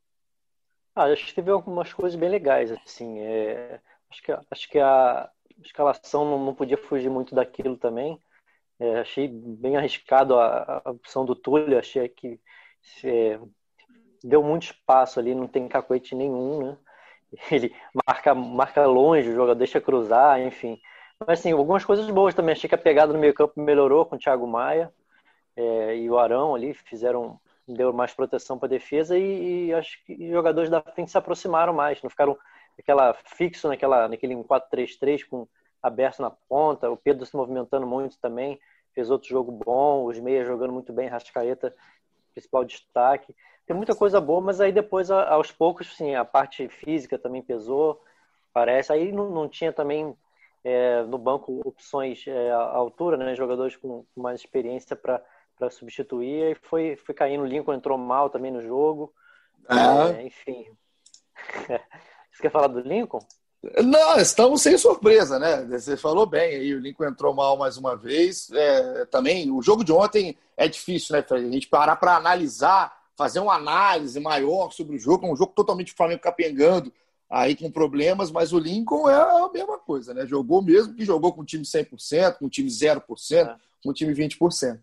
Ah, 0.96 1.06
acho 1.06 1.26
que 1.26 1.34
teve 1.34 1.52
algumas 1.52 1.92
coisas 1.94 2.20
bem 2.20 2.30
legais, 2.30 2.72
assim. 2.72 3.20
É... 3.20 3.82
Acho, 4.10 4.24
que, 4.24 4.32
acho 4.32 4.70
que 4.70 4.80
a 4.80 5.30
escalação 5.64 6.26
não, 6.26 6.46
não 6.46 6.56
podia 6.56 6.78
fugir 6.78 7.10
muito 7.10 7.34
daquilo 7.34 7.78
também. 7.78 8.20
É, 8.80 9.00
achei 9.00 9.28
bem 9.28 9.78
arriscado 9.78 10.36
a, 10.40 10.82
a, 10.84 10.92
opção 10.92 11.24
do 11.24 11.36
Túlio, 11.36 11.78
achei 11.78 12.10
que 12.10 12.40
é, 13.04 13.40
deu 14.24 14.42
muito 14.42 14.64
espaço 14.64 15.20
ali, 15.20 15.36
não 15.36 15.48
tem 15.48 15.68
cacoete 15.68 16.16
nenhum, 16.16 16.66
né? 16.66 16.78
Ele 17.52 17.74
marca, 18.08 18.34
marca 18.36 18.86
longe, 18.86 19.30
o 19.30 19.36
jogador 19.36 19.56
deixa 19.56 19.82
cruzar, 19.82 20.42
enfim. 20.42 20.80
Mas 21.20 21.40
assim, 21.40 21.52
algumas 21.52 21.86
coisas 21.86 22.10
boas 22.10 22.34
também. 22.34 22.54
Achei 22.54 22.68
que 22.68 22.76
a 22.76 22.78
pegada 22.78 23.14
no 23.14 23.20
meio 23.20 23.34
campo 23.34 23.54
melhorou 23.62 24.06
com 24.06 24.16
o 24.16 24.20
Thiago 24.20 24.48
Maia 24.48 24.92
é, 25.56 25.98
e 25.98 26.10
o 26.10 26.18
Arão 26.18 26.56
ali, 26.56 26.74
fizeram, 26.74 27.40
deu 27.68 27.94
mais 27.94 28.14
proteção 28.14 28.58
para 28.58 28.68
a 28.68 28.70
defesa 28.70 29.18
e, 29.18 29.68
e, 29.68 29.74
acho 29.74 30.04
que 30.06 30.14
os 30.14 30.32
jogadores 30.32 30.70
da 30.70 30.82
frente 30.82 31.12
se 31.12 31.18
aproximaram 31.18 31.74
mais, 31.74 32.02
não 32.02 32.10
ficaram 32.10 32.38
aquela 32.78 33.14
fixo 33.14 33.68
naquela, 33.68 34.08
naquele 34.08 34.36
4-3-3 34.36 35.28
com 35.28 35.48
aberto 35.82 36.22
na 36.22 36.30
ponta, 36.30 36.90
o 36.90 36.98
Pedro 36.98 37.26
se 37.26 37.36
movimentando 37.36 37.86
muito 37.86 38.18
também, 38.20 38.60
fez 38.94 39.10
outro 39.10 39.30
jogo 39.30 39.52
bom, 39.52 40.06
os 40.06 40.20
meias 40.20 40.48
jogando 40.48 40.74
muito 40.74 40.94
bem, 40.94 41.08
Rascaeta, 41.08 41.76
principal 42.34 42.64
destaque 42.66 43.36
tem 43.72 43.76
muita 43.78 43.96
coisa 43.96 44.20
boa, 44.20 44.42
mas 44.42 44.60
aí 44.60 44.72
depois, 44.72 45.10
aos 45.10 45.50
poucos, 45.50 45.96
sim, 45.96 46.14
a 46.14 46.26
parte 46.26 46.68
física 46.68 47.18
também 47.18 47.42
pesou, 47.42 48.04
parece. 48.52 48.92
Aí 48.92 49.14
não, 49.14 49.30
não 49.30 49.48
tinha 49.48 49.72
também 49.72 50.14
é, 50.62 51.04
no 51.04 51.18
banco 51.18 51.62
opções 51.64 52.26
é, 52.28 52.52
à 52.52 52.58
altura, 52.58 53.16
né? 53.16 53.34
Jogadores 53.34 53.78
com, 53.78 54.06
mais 54.14 54.42
experiência 54.42 54.94
para 54.94 55.24
substituir. 55.70 56.52
E 56.52 56.56
foi, 56.56 56.98
foi 56.98 57.16
caindo. 57.16 57.44
O 57.44 57.48
Lincoln 57.48 57.74
entrou 57.74 57.98
mal 57.98 58.30
também 58.30 58.52
no 58.52 58.62
jogo. 58.62 59.14
Ah. 59.70 60.10
É, 60.18 60.24
enfim. 60.24 60.66
Você 62.30 62.42
quer 62.42 62.52
falar 62.52 62.68
do 62.68 62.82
Lincoln? 62.82 63.26
Não, 63.84 64.18
estamos 64.18 64.62
sem 64.62 64.78
surpresa, 64.78 65.38
né? 65.38 65.64
Você 65.66 65.96
falou 65.96 66.26
bem 66.26 66.56
aí, 66.56 66.74
o 66.74 66.80
Lincoln 66.80 67.06
entrou 67.06 67.34
mal 67.34 67.56
mais 67.58 67.78
uma 67.78 67.96
vez. 67.96 68.50
É, 68.52 69.06
também, 69.06 69.52
o 69.52 69.62
jogo 69.62 69.84
de 69.84 69.92
ontem 69.92 70.36
é 70.58 70.68
difícil, 70.68 71.16
né, 71.16 71.24
A 71.30 71.38
gente 71.38 71.68
parar 71.68 71.96
para 71.96 72.16
analisar 72.16 73.02
fazer 73.22 73.40
uma 73.40 73.54
análise 73.54 74.20
maior 74.20 74.72
sobre 74.72 74.96
o 74.96 75.00
jogo, 75.00 75.28
é 75.28 75.30
um 75.32 75.36
jogo 75.36 75.54
totalmente 75.54 75.94
Flamengo 75.94 76.22
capengando, 76.22 76.92
aí 77.30 77.56
com 77.56 77.70
problemas, 77.70 78.32
mas 78.32 78.52
o 78.52 78.58
Lincoln 78.58 79.08
é 79.08 79.16
a 79.16 79.48
mesma 79.54 79.78
coisa, 79.78 80.12
né? 80.12 80.26
Jogou 80.26 80.60
mesmo 80.60 80.96
que 80.96 81.06
jogou 81.06 81.32
com 81.32 81.46
time 81.46 81.64
100%, 81.64 82.40
com 82.40 82.50
time 82.50 82.68
0%, 82.68 83.48
é. 83.48 83.56
com 83.84 83.94
time 83.94 84.14
20%. 84.14 84.80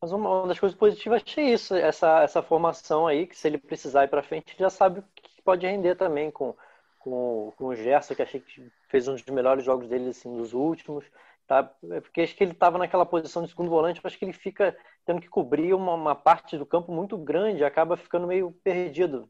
Mas 0.00 0.10
uma 0.10 0.46
das 0.46 0.58
coisas 0.58 0.78
positivas 0.78 1.22
achei 1.22 1.52
isso, 1.52 1.74
essa, 1.74 2.22
essa 2.22 2.42
formação 2.42 3.06
aí, 3.06 3.26
que 3.26 3.36
se 3.36 3.46
ele 3.46 3.58
precisar 3.58 4.04
ir 4.04 4.08
para 4.08 4.22
frente, 4.22 4.56
já 4.58 4.70
sabe 4.70 5.00
o 5.00 5.04
que 5.14 5.42
pode 5.42 5.66
render 5.66 5.96
também 5.96 6.30
com, 6.30 6.56
com, 7.00 7.52
com 7.56 7.66
o 7.66 7.74
Gerson, 7.74 8.14
que 8.14 8.22
achei 8.22 8.40
que 8.40 8.70
fez 8.88 9.08
um 9.08 9.14
dos 9.14 9.24
melhores 9.24 9.64
jogos 9.64 9.88
dele 9.88 10.10
assim, 10.10 10.36
dos 10.36 10.52
últimos. 10.54 11.04
Tá? 11.46 11.68
É 11.90 12.00
porque 12.00 12.20
acho 12.20 12.36
que 12.36 12.44
ele 12.44 12.52
estava 12.52 12.78
naquela 12.78 13.04
posição 13.04 13.42
de 13.42 13.48
segundo 13.48 13.70
volante, 13.70 14.00
acho 14.04 14.16
que 14.16 14.24
ele 14.24 14.32
fica 14.32 14.76
tendo 15.04 15.20
que 15.20 15.28
cobrir 15.28 15.74
uma, 15.74 15.94
uma 15.94 16.14
parte 16.14 16.56
do 16.56 16.64
campo 16.64 16.92
muito 16.92 17.18
grande, 17.18 17.64
acaba 17.64 17.96
ficando 17.96 18.26
meio 18.28 18.52
perdido 18.62 19.28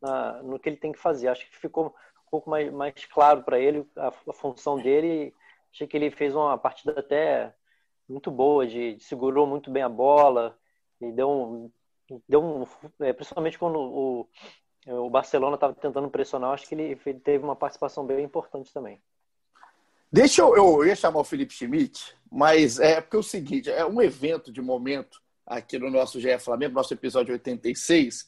na, 0.00 0.42
no 0.42 0.58
que 0.58 0.68
ele 0.68 0.76
tem 0.76 0.90
que 0.90 0.98
fazer. 0.98 1.28
Acho 1.28 1.48
que 1.48 1.56
ficou 1.56 1.86
um 1.86 2.30
pouco 2.30 2.50
mais, 2.50 2.72
mais 2.72 3.04
claro 3.04 3.42
para 3.44 3.60
ele 3.60 3.86
a, 3.96 4.08
a, 4.08 4.32
função 4.32 4.76
dele. 4.76 5.32
Achei 5.72 5.86
que 5.86 5.96
ele 5.96 6.10
fez 6.10 6.34
uma 6.34 6.58
partida 6.58 6.98
até 6.98 7.54
muito 8.08 8.30
boa, 8.30 8.66
de, 8.66 8.96
de 8.96 9.04
segurou 9.04 9.46
muito 9.46 9.70
bem 9.70 9.82
a 9.82 9.88
bola 9.88 10.58
e 11.00 11.12
deu 11.12 11.30
um, 11.30 11.70
deu 12.28 12.42
um, 12.42 12.66
é, 13.00 13.12
principalmente 13.12 13.58
quando 13.58 13.78
o, 13.78 14.28
o 14.86 15.08
Barcelona 15.08 15.54
estava 15.54 15.74
tentando 15.74 16.10
pressionar, 16.10 16.50
acho 16.50 16.66
que 16.66 16.74
ele, 16.74 16.98
ele, 17.04 17.20
teve 17.20 17.44
uma 17.44 17.54
participação 17.54 18.04
bem 18.04 18.24
importante 18.24 18.72
também. 18.72 19.00
Deixa 20.10 20.42
eu, 20.42 20.56
eu 20.56 20.84
ia 20.86 20.96
chamar 20.96 21.20
o 21.20 21.24
Felipe 21.24 21.54
Schmidt, 21.54 22.16
mas 22.30 22.78
é 22.78 23.00
porque 23.00 23.16
é 23.16 23.20
o 23.20 23.22
seguinte, 23.22 23.70
é 23.70 23.86
um 23.86 24.02
evento 24.02 24.52
de 24.52 24.60
momento 24.60 25.22
aqui 25.46 25.78
no 25.78 25.90
nosso 25.90 26.20
GE 26.20 26.38
Flamengo, 26.38 26.74
nosso 26.74 26.92
episódio 26.92 27.32
86. 27.32 28.26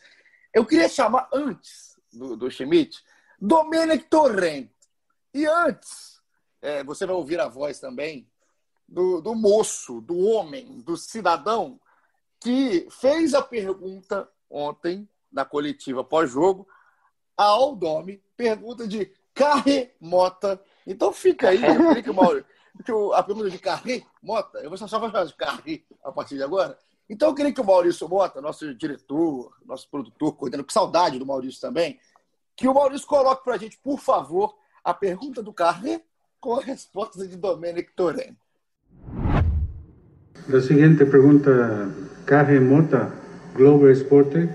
Eu 0.52 0.64
queria 0.64 0.88
chamar 0.88 1.28
antes 1.32 1.98
do, 2.12 2.36
do 2.36 2.50
Schmidt, 2.50 3.02
Domenic 3.40 4.04
Torrent. 4.04 4.70
E 5.32 5.46
antes, 5.46 6.22
é, 6.62 6.84
você 6.84 7.04
vai 7.04 7.14
ouvir 7.14 7.40
a 7.40 7.48
voz 7.48 7.80
também 7.80 8.30
do, 8.88 9.20
do 9.20 9.34
moço, 9.34 10.00
do 10.00 10.18
homem, 10.18 10.80
do 10.80 10.96
cidadão 10.96 11.80
que 12.40 12.86
fez 12.90 13.34
a 13.34 13.42
pergunta 13.42 14.28
ontem 14.48 15.08
na 15.34 15.44
coletiva 15.44 16.02
pós-jogo 16.02 16.66
ao 17.36 17.74
Domi, 17.76 18.22
pergunta 18.36 18.86
de 18.86 19.12
Carre 19.34 19.92
Mota 20.00 20.62
então 20.86 21.12
fica 21.12 21.48
aí, 21.48 21.60
explica, 21.64 22.12
Mauro. 22.12 22.44
A 23.14 23.22
pergunta 23.22 23.50
de 23.50 23.58
Carri 23.58 24.04
Mota, 24.22 24.58
eu 24.58 24.68
vou 24.68 24.76
só 24.76 24.88
falar 24.88 25.24
de 25.24 25.34
Carri 25.34 25.84
a 26.02 26.10
partir 26.10 26.36
de 26.36 26.42
agora. 26.42 26.76
Então 27.08 27.28
eu 27.28 27.34
queria 27.34 27.52
que 27.52 27.60
o 27.60 27.64
Maurício 27.64 28.08
Mota, 28.08 28.40
nosso 28.40 28.74
diretor, 28.74 29.52
nosso 29.64 29.88
produtor, 29.88 30.34
coordenador, 30.34 30.66
com 30.66 30.72
saudade 30.72 31.18
do 31.18 31.26
Maurício 31.26 31.60
também, 31.60 31.98
que 32.56 32.66
o 32.66 32.74
Maurício 32.74 33.06
coloque 33.06 33.44
para 33.44 33.54
a 33.54 33.58
gente, 33.58 33.78
por 33.78 33.98
favor, 34.00 34.54
a 34.82 34.92
pergunta 34.92 35.42
do 35.42 35.52
Carri 35.52 36.02
com 36.40 36.56
a 36.56 36.60
resposta 36.60 37.26
de 37.26 37.36
Domenic 37.36 37.92
Torrent. 37.94 38.36
A 40.52 40.60
seguinte 40.60 41.06
pergunta, 41.06 41.94
Carri 42.26 42.60
Mota, 42.60 43.12
Globo 43.54 43.88
Esporte. 43.88 44.48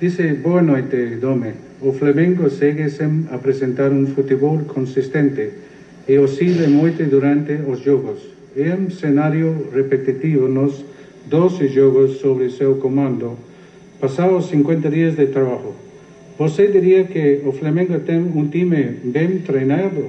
Dice, 0.00 0.32
boa 0.32 0.62
noite, 0.62 1.18
Dome. 1.20 1.52
O 1.82 1.92
Flamengo 1.92 2.48
segue 2.48 2.88
sem 2.88 3.26
apresentar 3.30 3.92
um 3.92 4.06
futebol 4.06 4.58
consistente 4.60 5.50
e 6.08 6.18
oscila 6.18 6.66
muito 6.68 7.04
durante 7.04 7.52
os 7.68 7.80
jogos. 7.80 8.20
É 8.56 8.74
um 8.74 8.88
repetitivo 9.70 10.48
nos 10.48 10.82
12 11.26 11.68
jogos 11.68 12.16
sob 12.16 12.48
seu 12.48 12.76
comando, 12.76 13.36
passados 14.00 14.48
50 14.48 14.88
dias 14.88 15.16
de 15.16 15.26
trabalho. 15.26 15.74
Você 16.38 16.68
diria 16.68 17.04
que 17.04 17.42
o 17.44 17.52
Flamengo 17.52 18.00
tem 18.00 18.20
um 18.20 18.48
time 18.48 18.96
bem 19.04 19.40
treinado? 19.40 20.06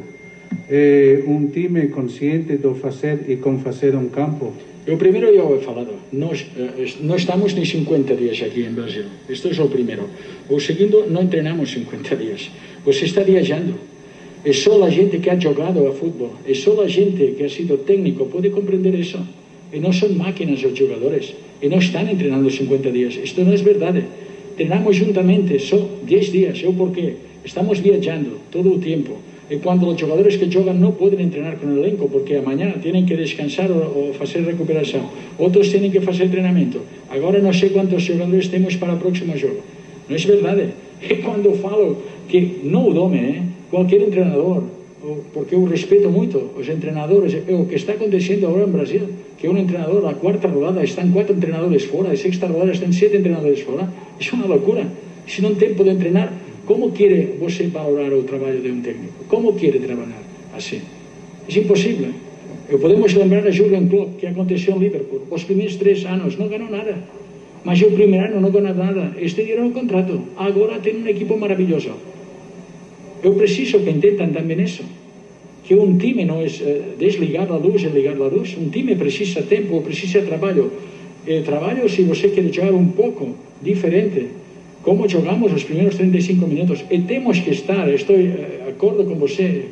É 0.70 1.22
um 1.28 1.48
time 1.48 1.88
consciente 1.88 2.56
do 2.56 2.76
fazer 2.76 3.26
e 3.28 3.36
com 3.36 3.60
fazer 3.60 3.94
um 3.94 4.08
campo? 4.08 4.54
O 4.88 4.98
primeiro 4.98 5.28
eu 5.28 5.62
falado, 5.62 5.94
nós, 6.12 6.44
eh, 6.58 6.88
não 7.02 7.16
estamos 7.16 7.54
nem 7.54 7.64
50 7.64 8.16
dias 8.16 8.42
aqui 8.42 8.62
em 8.62 8.74
Brasil. 8.74 9.06
Isto 9.30 9.50
é 9.50 9.64
o 9.64 9.70
primeiro. 9.70 10.10
O 10.50 10.60
segundo, 10.60 11.06
não 11.08 11.28
treinamos 11.28 11.70
50 11.70 12.16
dias. 12.16 12.50
Você 12.84 13.06
está 13.06 13.22
viajando. 13.22 13.76
É 14.44 14.52
só 14.52 14.84
a 14.84 14.90
gente 14.90 15.20
que 15.20 15.30
ha 15.30 15.40
jogado 15.40 15.86
a 15.86 15.94
futebol, 15.94 16.34
é 16.48 16.54
só 16.56 16.82
a 16.82 16.88
gente 16.88 17.36
que 17.38 17.44
ha 17.44 17.50
sido 17.50 17.78
técnico 17.86 18.26
pode 18.26 18.50
compreender 18.50 18.96
isso. 18.96 19.20
E 19.72 19.80
não 19.80 19.94
são 19.94 20.10
máquinas 20.10 20.64
os 20.64 20.76
jogadores. 20.76 21.36
E 21.62 21.70
não 21.70 21.78
estão 21.78 22.04
treinando 22.16 22.50
50 22.50 22.92
dias. 22.92 23.20
Isto 23.24 23.44
não 23.44 23.54
é 23.54 23.58
verdade. 23.58 24.04
Treinamos 24.56 24.96
juntamente 24.96 25.60
só 25.60 25.78
10 26.04 26.32
dias. 26.32 26.60
Eu 26.64 26.74
porque 26.74 27.14
estamos 27.46 27.78
viajando 27.78 28.40
todo 28.50 28.74
o 28.74 28.80
tempo. 28.80 29.20
E 29.51 29.58
quando 29.58 29.86
os 29.86 30.00
jogadores 30.00 30.38
que 30.38 30.50
jogam 30.50 30.74
não 30.74 30.93
podem 30.93 31.29
treinar 31.29 31.58
com 31.58 31.67
o 31.67 31.77
elenco, 31.77 32.08
porque 32.08 32.36
amanhã 32.36 32.72
têm 32.81 33.05
que 33.05 33.17
descansar 33.17 33.70
ou 33.70 34.13
fazer 34.13 34.39
recuperação. 34.46 35.10
Outros 35.38 35.67
têm 35.67 35.91
que 35.91 36.00
fazer 36.00 36.29
treinamento. 36.29 36.79
Agora 37.10 37.38
não 37.41 37.51
sei 37.51 37.72
quantos 37.72 38.01
jogadores 38.01 38.48
temos 38.48 38.77
para 38.77 38.93
o 38.93 38.98
próximo 38.98 39.38
jogo. 39.38 39.60
Não 40.08 40.15
é 40.15 40.20
verdade? 40.20 40.70
E 41.01 41.15
quando 41.15 41.53
falo 41.60 41.98
que 42.29 42.62
não 42.63 42.88
o 42.88 42.93
dome, 42.93 43.17
eh? 43.17 43.41
qualquer 43.70 44.10
treinador, 44.10 44.63
porque 45.34 45.53
eu 45.55 45.65
respeito 45.65 46.10
muito 46.10 46.51
os 46.58 46.65
treinadores, 46.67 47.34
é 47.46 47.53
o 47.53 47.65
que 47.65 47.75
está 47.75 47.91
acontecendo 47.91 48.48
agora 48.48 48.63
em 48.63 48.72
Brasil, 48.72 49.01
que 49.38 49.50
um 49.50 49.65
treinador, 49.65 50.08
a 50.08 50.13
quarta 50.13 50.48
rodada, 50.48 50.81
estão 50.81 51.12
quatro 51.12 51.36
treinadores 51.36 51.84
fora, 51.84 52.13
a 52.13 52.15
sexta 52.15 52.48
rodada 52.48 52.72
estão 52.72 52.89
sete 52.93 53.20
treinadores 53.20 53.60
fora. 53.60 53.89
Isso 54.17 54.34
é 54.34 54.38
uma 54.38 54.48
loucura. 54.48 54.88
Se 55.27 55.41
não 55.41 55.55
tem 55.55 55.74
poder 55.74 55.98
treinar, 55.98 56.31
como 56.72 56.90
quer 56.94 57.36
você 57.38 57.68
valorar 57.68 58.13
o 58.13 58.24
trabalho 58.24 58.62
de 58.62 58.72
um 58.72 58.80
técnico? 58.80 59.25
Como 59.28 59.51
quer 59.60 59.74
trabalhar 59.74 60.24
assim? 60.56 60.80
É 61.50 61.60
impossível. 61.60 62.12
Eu 62.70 62.80
podemos 62.80 63.13
lembrar 63.13 63.46
a 63.46 63.51
Jurgen 63.51 63.90
Klopp, 63.90 64.18
que 64.18 64.25
aconteceu 64.25 64.78
em 64.78 64.80
Liverpool. 64.80 65.24
Os 65.30 65.44
primeiros 65.44 65.75
três 65.75 66.06
anos 66.06 66.38
não 66.38 66.48
ganhou 66.48 66.70
nada. 66.70 66.96
Mas 67.66 67.82
o 67.82 67.92
primeiro 67.92 68.28
ano 68.28 68.40
não 68.40 68.51
ganhou 68.51 68.74
nada. 68.74 69.04
Estenderam 69.20 69.68
o 69.68 69.72
contrato. 69.72 70.22
Agora 70.38 70.80
tem 70.80 70.96
um 70.96 71.08
equipo 71.08 71.38
maravilhoso. 71.38 71.92
Eu 73.22 73.34
preciso 73.34 73.82
que 73.82 73.90
entendam 73.90 74.30
também 74.32 74.62
isso. 74.62 74.84
Que 75.66 75.75
um 75.75 75.98
time 75.98 76.24
não 76.24 76.40
é 76.40 76.46
eh, 76.46 76.82
desligar 76.98 77.51
a 77.51 77.58
luz 77.58 77.84
e 77.84 77.88
ligar 77.88 78.16
a 78.16 78.28
luz. 78.28 78.56
Um 78.58 78.70
time 78.70 78.96
precisa 78.96 79.42
tempo, 79.42 79.82
precisa 79.82 80.22
trabalho. 80.22 80.72
E 81.28 81.42
trabalho, 81.42 81.90
se 81.90 82.04
você 82.04 82.30
quer 82.30 82.48
jogar 82.54 82.72
um 82.72 82.88
pouco 82.88 83.36
diferente, 83.62 84.41
como 84.84 85.08
jogamos 85.08 85.54
os 85.54 85.64
primeiros 85.64 85.96
35 85.96 86.48
minutos 86.48 86.84
e 86.90 87.00
temos 87.00 87.40
que 87.40 87.52
estar, 87.52 87.88
estou 87.94 88.16
eh, 88.16 88.70
acordo 88.70 89.04
com 89.04 89.16
você, 89.16 89.66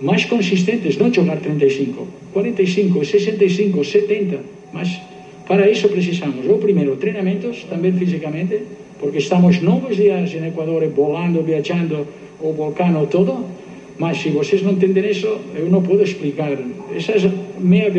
mais 0.00 0.24
consistentes, 0.24 0.98
não 0.98 1.12
jogar 1.12 1.38
35, 1.38 2.06
45, 2.32 3.04
65, 3.04 3.84
70, 3.84 4.38
mas 4.72 5.00
para 5.46 5.70
isso 5.70 5.88
precisamos, 5.88 6.44
o 6.46 6.58
primeiro, 6.58 6.96
treinamentos, 6.96 7.64
também 7.70 7.92
fisicamente, 7.92 8.60
porque 8.98 9.18
estamos 9.18 9.62
novos 9.62 9.96
dias 9.96 10.34
em 10.34 10.48
Equador, 10.48 10.86
volando, 10.88 11.42
viajando, 11.42 12.06
o 12.40 12.52
vulcano, 12.52 13.06
todo, 13.06 13.44
mas 13.98 14.18
se 14.18 14.30
vocês 14.30 14.62
não 14.62 14.72
entendem 14.72 15.08
isso, 15.10 15.38
eu 15.54 15.70
não 15.70 15.82
posso 15.82 16.02
explicar. 16.02 16.52
Essa 16.94 17.12
é 17.12 17.26
a 17.26 17.60
minha. 17.60 17.90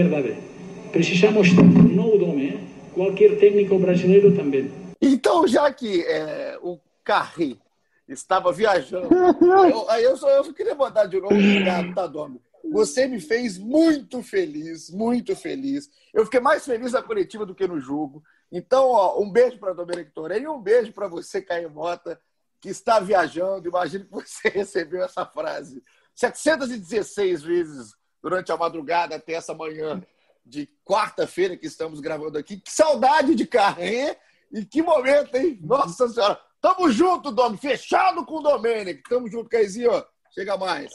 Precisamos 0.92 1.54
não 1.54 2.14
o 2.14 2.18
dome, 2.18 2.54
qualquer 2.94 3.32
técnico 3.38 3.80
brasileiro 3.80 4.32
também. 4.32 4.66
Então, 5.02 5.48
já 5.48 5.72
que 5.72 6.04
é, 6.04 6.58
o 6.62 6.80
Carri 7.04 7.60
estava 8.08 8.52
viajando, 8.52 9.10
eu, 9.70 9.90
aí 9.90 10.04
eu, 10.04 10.18
só, 10.18 10.30
eu 10.30 10.54
queria 10.54 10.76
mandar 10.76 11.06
de 11.06 11.20
novo 11.20 11.34
obrigado, 11.34 11.94
tá, 11.94 12.08
Domi? 12.08 12.42
Você 12.72 13.08
me 13.08 13.20
fez 13.20 13.58
muito 13.58 14.22
feliz, 14.22 14.90
muito 14.90 15.36
feliz. 15.36 15.90
Eu 16.14 16.26
fiquei 16.26 16.40
mais 16.40 16.66
feliz 16.66 16.92
na 16.92 17.02
coletiva 17.02 17.46
do 17.46 17.56
que 17.56 17.68
no 17.68 17.80
jogo. 17.80 18.24
Então, 18.52 18.90
ó, 18.90 19.22
um 19.22 19.30
beijo 19.30 19.58
para 19.58 19.72
a 19.72 19.74
Domenic 19.74 20.12
Torre 20.12 20.40
e 20.40 20.48
um 20.48 20.62
beijo 20.62 20.92
para 20.92 21.08
você, 21.08 21.42
Caio 21.42 21.70
Mota, 21.70 22.20
que 22.60 22.70
está 22.70 23.00
viajando. 23.00 23.68
Imagino 23.68 24.06
que 24.06 24.12
você 24.12 24.50
recebeu 24.50 25.04
essa 25.04 25.26
frase 25.26 25.82
716 26.16 27.42
vezes 27.44 27.96
durante 28.22 28.52
a 28.52 28.58
madrugada 28.58 29.16
até 29.16 29.34
essa 29.34 29.54
manhã 29.54 30.02
de 30.46 30.68
quarta-feira 30.84 31.58
que 31.58 31.68
estamos 31.68 32.00
gravando 32.00 32.38
aqui. 32.38 32.58
Que 32.58 32.72
saudade 32.72 33.36
de 33.36 33.46
Carré 33.46 34.18
e 34.52 34.66
que 34.66 34.82
momento, 34.82 35.36
hein? 35.36 35.60
Nossa 35.62 36.08
Senhora. 36.08 36.40
Tamo 36.62 36.90
junto, 36.92 37.32
Dom. 37.32 37.56
Fechado 37.58 38.26
com 38.26 38.36
o 38.36 38.42
Domênico. 38.42 39.10
Tamo 39.10 39.30
junto, 39.30 39.50
Caizinho. 39.50 39.92
Chega 40.34 40.58
mais. 40.58 40.92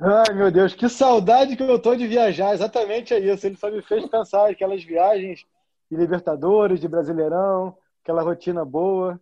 Ai, 0.00 0.34
meu 0.34 0.50
Deus, 0.50 0.74
que 0.74 0.88
saudade 0.88 1.56
que 1.56 1.62
eu 1.62 1.78
tô 1.78 1.94
de 1.94 2.06
viajar. 2.06 2.54
Exatamente 2.54 3.14
é 3.14 3.18
isso. 3.18 3.46
Ele 3.46 3.56
só 3.56 3.70
me 3.70 3.82
fez 3.82 4.06
pensar 4.06 4.50
aquelas 4.50 4.82
viagens 4.82 5.44
de 5.90 5.96
Libertadores, 5.96 6.80
de 6.80 6.88
Brasileirão, 6.88 7.76
aquela 8.02 8.22
rotina 8.22 8.64
boa. 8.64 9.20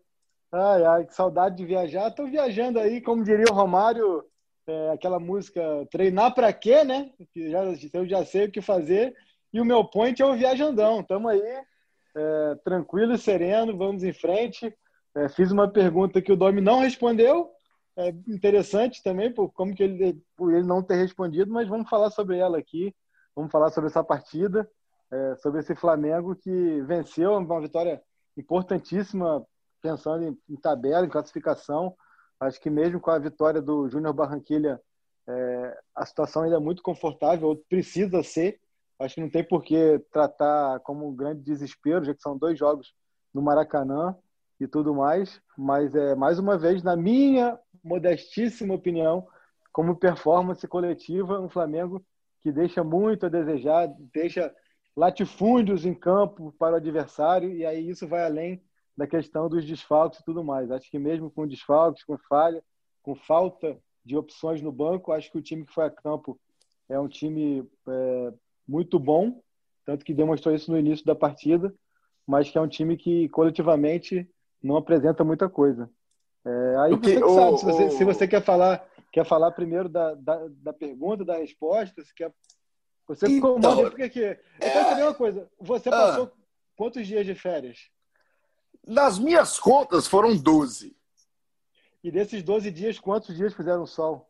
Ai, 0.53 0.85
ai, 0.85 1.05
que 1.05 1.15
saudade 1.15 1.57
de 1.57 1.67
viajar. 1.67 2.11
Tô 2.11 2.27
viajando 2.27 2.79
aí, 2.79 3.01
como 3.01 3.25
diria 3.25 3.47
o 3.51 3.55
Romário, 3.55 4.25
é, 4.67 4.91
aquela 4.91 5.19
música 5.19 5.61
Treinar 5.91 6.35
para 6.35 6.53
quê, 6.53 6.85
né? 6.85 7.11
Que 7.33 7.51
já, 7.51 7.65
eu 7.93 8.07
já 8.07 8.25
sei 8.25 8.47
o 8.47 8.51
que 8.51 8.61
fazer. 8.61 9.15
E 9.53 9.61
o 9.61 9.65
meu 9.65 9.85
point 9.85 10.21
é 10.21 10.25
o 10.25 10.37
viajandão. 10.37 11.03
Tamo 11.03 11.29
aí 11.29 11.41
é, 12.15 12.55
tranquilo 12.65 13.13
e 13.15 13.19
sereno, 13.19 13.77
vamos 13.77 14.03
em 14.03 14.13
frente. 14.13 14.75
É, 15.15 15.29
fiz 15.29 15.51
uma 15.51 15.69
pergunta 15.69 16.23
que 16.23 16.33
o 16.33 16.37
Domi 16.37 16.61
não 16.61 16.81
respondeu, 16.81 17.51
é 17.97 18.09
interessante 18.29 19.03
também 19.03 19.33
por 19.33 19.53
como 19.53 19.75
que 19.75 19.83
ele, 19.83 20.23
por 20.37 20.53
ele 20.55 20.67
não 20.67 20.83
ter 20.83 20.97
respondido, 20.97 21.53
mas 21.53 21.69
vamos 21.69 21.89
falar 21.89 22.11
sobre 22.11 22.39
ela 22.39 22.59
aqui, 22.59 22.95
vamos 23.35 23.51
falar 23.51 23.71
sobre 23.71 23.91
essa 23.91 24.03
partida, 24.03 24.71
é, 25.11 25.37
sobre 25.37 25.61
esse 25.61 25.75
Flamengo 25.75 26.37
que 26.37 26.81
venceu, 26.83 27.37
uma 27.37 27.61
vitória 27.61 28.01
importantíssima, 28.37 29.45
pensando 29.83 30.25
em, 30.25 30.39
em, 30.49 30.57
tabela, 30.57 31.05
em 31.05 31.11
classificação. 31.11 31.95
Acho 32.39 32.61
que 32.61 32.71
mesmo 32.71 33.01
com 33.01 33.11
a 33.11 33.19
vitória 33.19 33.61
do 33.61 33.89
Júnior 33.89 34.15
Barranquilha, 34.15 34.81
é, 35.29 35.79
a 35.95 36.07
situação 36.07 36.43
ainda 36.43 36.57
é 36.57 36.61
muito 36.61 36.83
confortável, 36.83 37.63
precisa 37.69 38.23
ser, 38.23 38.61
Acho 39.01 39.15
que 39.15 39.21
não 39.23 39.31
tem 39.31 39.43
por 39.43 39.63
que 39.63 39.99
tratar 40.13 40.79
como 40.81 41.09
um 41.09 41.17
grande 41.17 41.43
desespero, 41.43 42.05
já 42.05 42.15
que 42.15 42.21
são 42.21 42.37
dois 42.37 42.59
jogos 42.59 42.93
no 43.33 43.41
Maracanã 43.41 44.15
e 44.61 44.69
tudo 44.69 44.95
mais. 44.95 45.41
Mas, 45.57 45.95
é, 45.95 46.15
mais 46.15 46.39
uma 46.39 46.59
vez, 46.59 46.83
na 46.83 46.95
minha 46.95 47.59
modestíssima 47.83 48.75
opinião, 48.75 49.27
como 49.73 49.97
performance 49.97 50.67
coletiva, 50.69 51.41
um 51.41 51.49
Flamengo 51.49 52.05
que 52.43 52.53
deixa 52.53 52.85
muito 52.85 53.25
a 53.25 53.29
desejar, 53.31 53.89
deixa 54.13 54.55
latifúndios 54.95 55.87
em 55.87 55.95
campo 55.95 56.53
para 56.59 56.75
o 56.75 56.77
adversário, 56.77 57.53
e 57.53 57.65
aí 57.65 57.89
isso 57.89 58.07
vai 58.07 58.25
além 58.25 58.63
da 58.97 59.07
questão 59.07 59.49
dos 59.49 59.65
desfalques 59.65 60.21
e 60.21 60.25
tudo 60.25 60.45
mais. 60.45 60.71
Acho 60.71 60.91
que 60.91 60.99
mesmo 60.99 61.31
com 61.31 61.47
desfalques, 61.47 62.05
com 62.05 62.19
falha, 62.19 62.63
com 63.03 63.15
falta 63.15 63.79
de 64.05 64.15
opções 64.17 64.61
no 64.61 64.71
banco, 64.71 65.13
acho 65.13 65.31
que 65.31 65.39
o 65.39 65.43
time 65.43 65.65
que 65.65 65.73
foi 65.73 65.85
a 65.85 65.91
campo 65.91 66.39
é 66.89 66.99
um 66.99 67.09
time 67.09 67.67
é, 67.89 68.33
muito 68.71 69.01
bom, 69.01 69.43
tanto 69.85 70.05
que 70.05 70.15
demonstrou 70.15 70.55
isso 70.55 70.71
no 70.71 70.79
início 70.79 71.05
da 71.05 71.15
partida, 71.15 71.75
mas 72.25 72.49
que 72.49 72.57
é 72.57 72.61
um 72.61 72.69
time 72.69 72.97
que 72.97 73.29
coletivamente 73.31 74.31
não 74.63 74.77
apresenta 74.77 75.25
muita 75.25 75.49
coisa. 75.49 75.91
É, 76.45 76.77
aí 76.79 76.91
você 76.93 77.21
que, 77.21 77.35
sabe, 77.35 77.59
se 77.59 77.65
você, 77.65 77.91
se 77.91 78.05
você, 78.05 78.29
quer 78.29 78.43
falar 78.43 78.89
quer 79.13 79.27
falar 79.27 79.51
primeiro 79.51 79.89
da, 79.89 80.15
da, 80.15 80.47
da 80.63 80.73
pergunta, 80.73 81.25
da 81.25 81.39
resposta, 81.39 82.05
se 82.05 82.15
quer 82.15 82.33
você 83.09 83.27
então, 83.27 83.59
mal 83.59 83.83
porque 83.83 84.05
aqui. 84.05 84.21
Eu 84.21 84.37
quero 84.61 84.89
saber 84.89 85.03
uma 85.03 85.15
coisa. 85.15 85.51
Você 85.59 85.89
ah. 85.89 85.93
passou 85.93 86.25
ah, 86.27 86.43
quantos 86.77 87.05
dias 87.05 87.27
de 87.27 87.35
férias? 87.35 87.91
Nas 88.87 89.19
minhas 89.19 89.59
contas 89.59 90.07
foram 90.07 90.37
12. 90.37 90.97
E 92.05 92.11
desses 92.11 92.41
12 92.45 92.71
dias, 92.71 93.01
quantos 93.01 93.37
dias 93.37 93.53
fizeram 93.53 93.85
sol? 93.85 94.30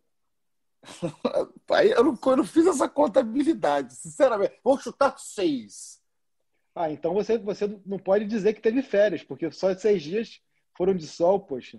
eu, 1.97 2.05
não, 2.05 2.19
eu 2.25 2.37
não 2.37 2.45
fiz 2.45 2.67
essa 2.67 2.89
contabilidade, 2.89 3.95
sinceramente. 3.95 4.55
Vou 4.63 4.79
chutar 4.79 5.19
seis. 5.19 6.01
Ah, 6.75 6.91
então 6.91 7.13
você, 7.13 7.37
você 7.39 7.67
não 7.85 7.99
pode 7.99 8.25
dizer 8.25 8.55
que 8.55 8.63
teve 8.63 8.83
férias, 8.83 9.23
porque 9.23 9.51
só 9.51 9.75
seis 9.77 10.03
dias 10.03 10.41
foram 10.77 10.95
de 10.95 11.07
sol, 11.07 11.41
poxa. 11.41 11.79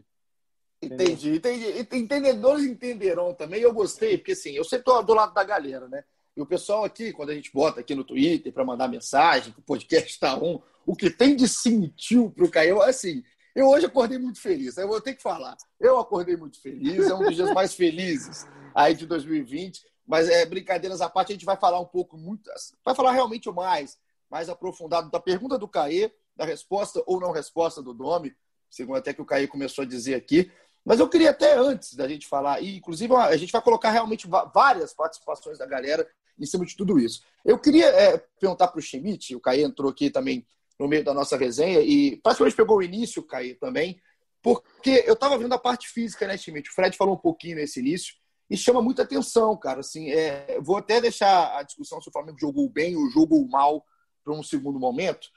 Entendi, 0.82 1.36
entendi. 1.36 1.88
Entendedores 1.94 2.66
entenderão 2.66 3.34
também. 3.34 3.62
Eu 3.62 3.74
gostei, 3.74 4.18
porque 4.18 4.34
assim, 4.34 4.52
eu 4.52 4.64
sempre 4.64 4.82
estou 4.82 5.04
do 5.04 5.14
lado 5.14 5.34
da 5.34 5.44
galera, 5.44 5.88
né? 5.88 6.04
E 6.36 6.42
o 6.42 6.46
pessoal 6.46 6.84
aqui, 6.84 7.12
quando 7.12 7.30
a 7.30 7.36
gente 7.36 7.52
bota 7.52 7.82
aqui 7.82 7.94
no 7.94 8.04
Twitter 8.04 8.54
para 8.54 8.66
mandar 8.66 8.88
mensagem, 8.88 9.54
que 9.54 9.60
o 9.60 9.64
podcast 9.64 10.10
está 10.10 10.38
um, 10.38 10.62
o 10.86 10.96
que 10.96 11.10
tem 11.10 11.36
de 11.36 11.48
sentiu 11.48 12.32
para 12.32 12.46
o 12.46 12.50
Caio, 12.50 12.82
assim, 12.82 13.24
eu 13.54 13.68
hoje 13.68 13.86
acordei 13.86 14.18
muito 14.18 14.40
feliz, 14.40 14.78
eu 14.78 14.88
vou 14.88 15.02
ter 15.02 15.14
que 15.14 15.22
falar. 15.22 15.58
Eu 15.80 16.00
acordei 16.00 16.38
muito 16.38 16.60
feliz, 16.62 17.10
é 17.10 17.14
um 17.14 17.24
dos 17.24 17.36
dias 17.36 17.54
mais 17.54 17.76
felizes 17.76 18.48
aí 18.74 18.94
de 18.94 19.06
2020. 19.06 19.82
Mas 20.06 20.28
é, 20.28 20.46
brincadeiras 20.46 21.02
à 21.02 21.10
parte, 21.10 21.32
a 21.32 21.36
gente 21.36 21.46
vai 21.46 21.56
falar 21.56 21.80
um 21.80 21.86
pouco, 21.86 22.18
muito, 22.18 22.50
vai 22.84 22.94
falar 22.94 23.12
realmente 23.12 23.50
mais, 23.50 23.98
mais 24.30 24.50
aprofundado 24.50 25.10
da 25.10 25.20
pergunta 25.20 25.58
do 25.58 25.68
Caê, 25.68 26.12
da 26.36 26.44
resposta 26.44 27.02
ou 27.06 27.20
não 27.20 27.32
resposta 27.32 27.82
do 27.82 27.94
Domi, 27.94 28.36
segundo 28.70 28.98
até 28.98 29.14
que 29.14 29.22
o 29.22 29.26
Caê 29.26 29.48
começou 29.48 29.84
a 29.84 29.88
dizer 29.88 30.16
aqui. 30.16 30.52
Mas 30.84 31.00
eu 31.00 31.08
queria 31.08 31.30
até 31.30 31.56
antes 31.56 31.94
da 31.94 32.08
gente 32.08 32.28
falar, 32.28 32.62
e 32.62 32.78
inclusive 32.78 33.16
a 33.16 33.38
gente 33.38 33.52
vai 33.52 33.62
colocar 33.62 33.92
realmente 33.92 34.28
várias 34.54 34.94
participações 34.94 35.58
da 35.58 35.66
galera 35.66 36.08
em 36.40 36.46
cima 36.46 36.66
de 36.66 36.76
tudo 36.76 36.98
isso. 37.00 37.22
Eu 37.46 37.60
queria 37.60 37.86
é, 37.86 38.18
perguntar 38.40 38.68
para 38.68 38.80
o 38.80 38.82
Schmidt, 38.82 39.36
o 39.36 39.40
Caí 39.40 39.62
entrou 39.62 39.92
aqui 39.92 40.10
também 40.10 40.46
no 40.80 40.88
meio 40.88 41.04
da 41.04 41.14
nossa 41.14 41.38
resenha 41.38 41.80
e 41.80 42.18
praticamente 42.18 42.58
pegou 42.58 42.78
o 42.78 42.84
início, 42.84 43.22
Caí, 43.22 43.54
também, 43.54 44.02
porque 44.42 45.04
eu 45.06 45.14
estava 45.14 45.38
vendo 45.38 45.54
a 45.54 45.60
parte 45.60 45.88
física, 45.88 46.26
né, 46.28 46.36
Schmidt? 46.36 46.70
O 46.70 46.74
Fred 46.74 46.98
falou 46.98 47.14
um 47.14 47.20
pouquinho 47.20 47.58
nesse 47.58 47.80
início 47.80 48.16
e 48.52 48.58
chama 48.58 48.82
muita 48.82 49.04
atenção, 49.04 49.56
cara. 49.56 49.80
Assim, 49.80 50.12
é, 50.12 50.60
vou 50.62 50.76
até 50.76 51.00
deixar 51.00 51.58
a 51.58 51.64
discussão 51.64 52.02
se 52.02 52.10
o 52.10 52.12
Flamengo 52.12 52.38
jogou 52.38 52.70
bem 52.70 52.98
ou 52.98 53.10
jogou 53.10 53.48
mal 53.48 53.86
para 54.22 54.34
um 54.34 54.44
segundo 54.44 54.78
momento. 54.78 55.30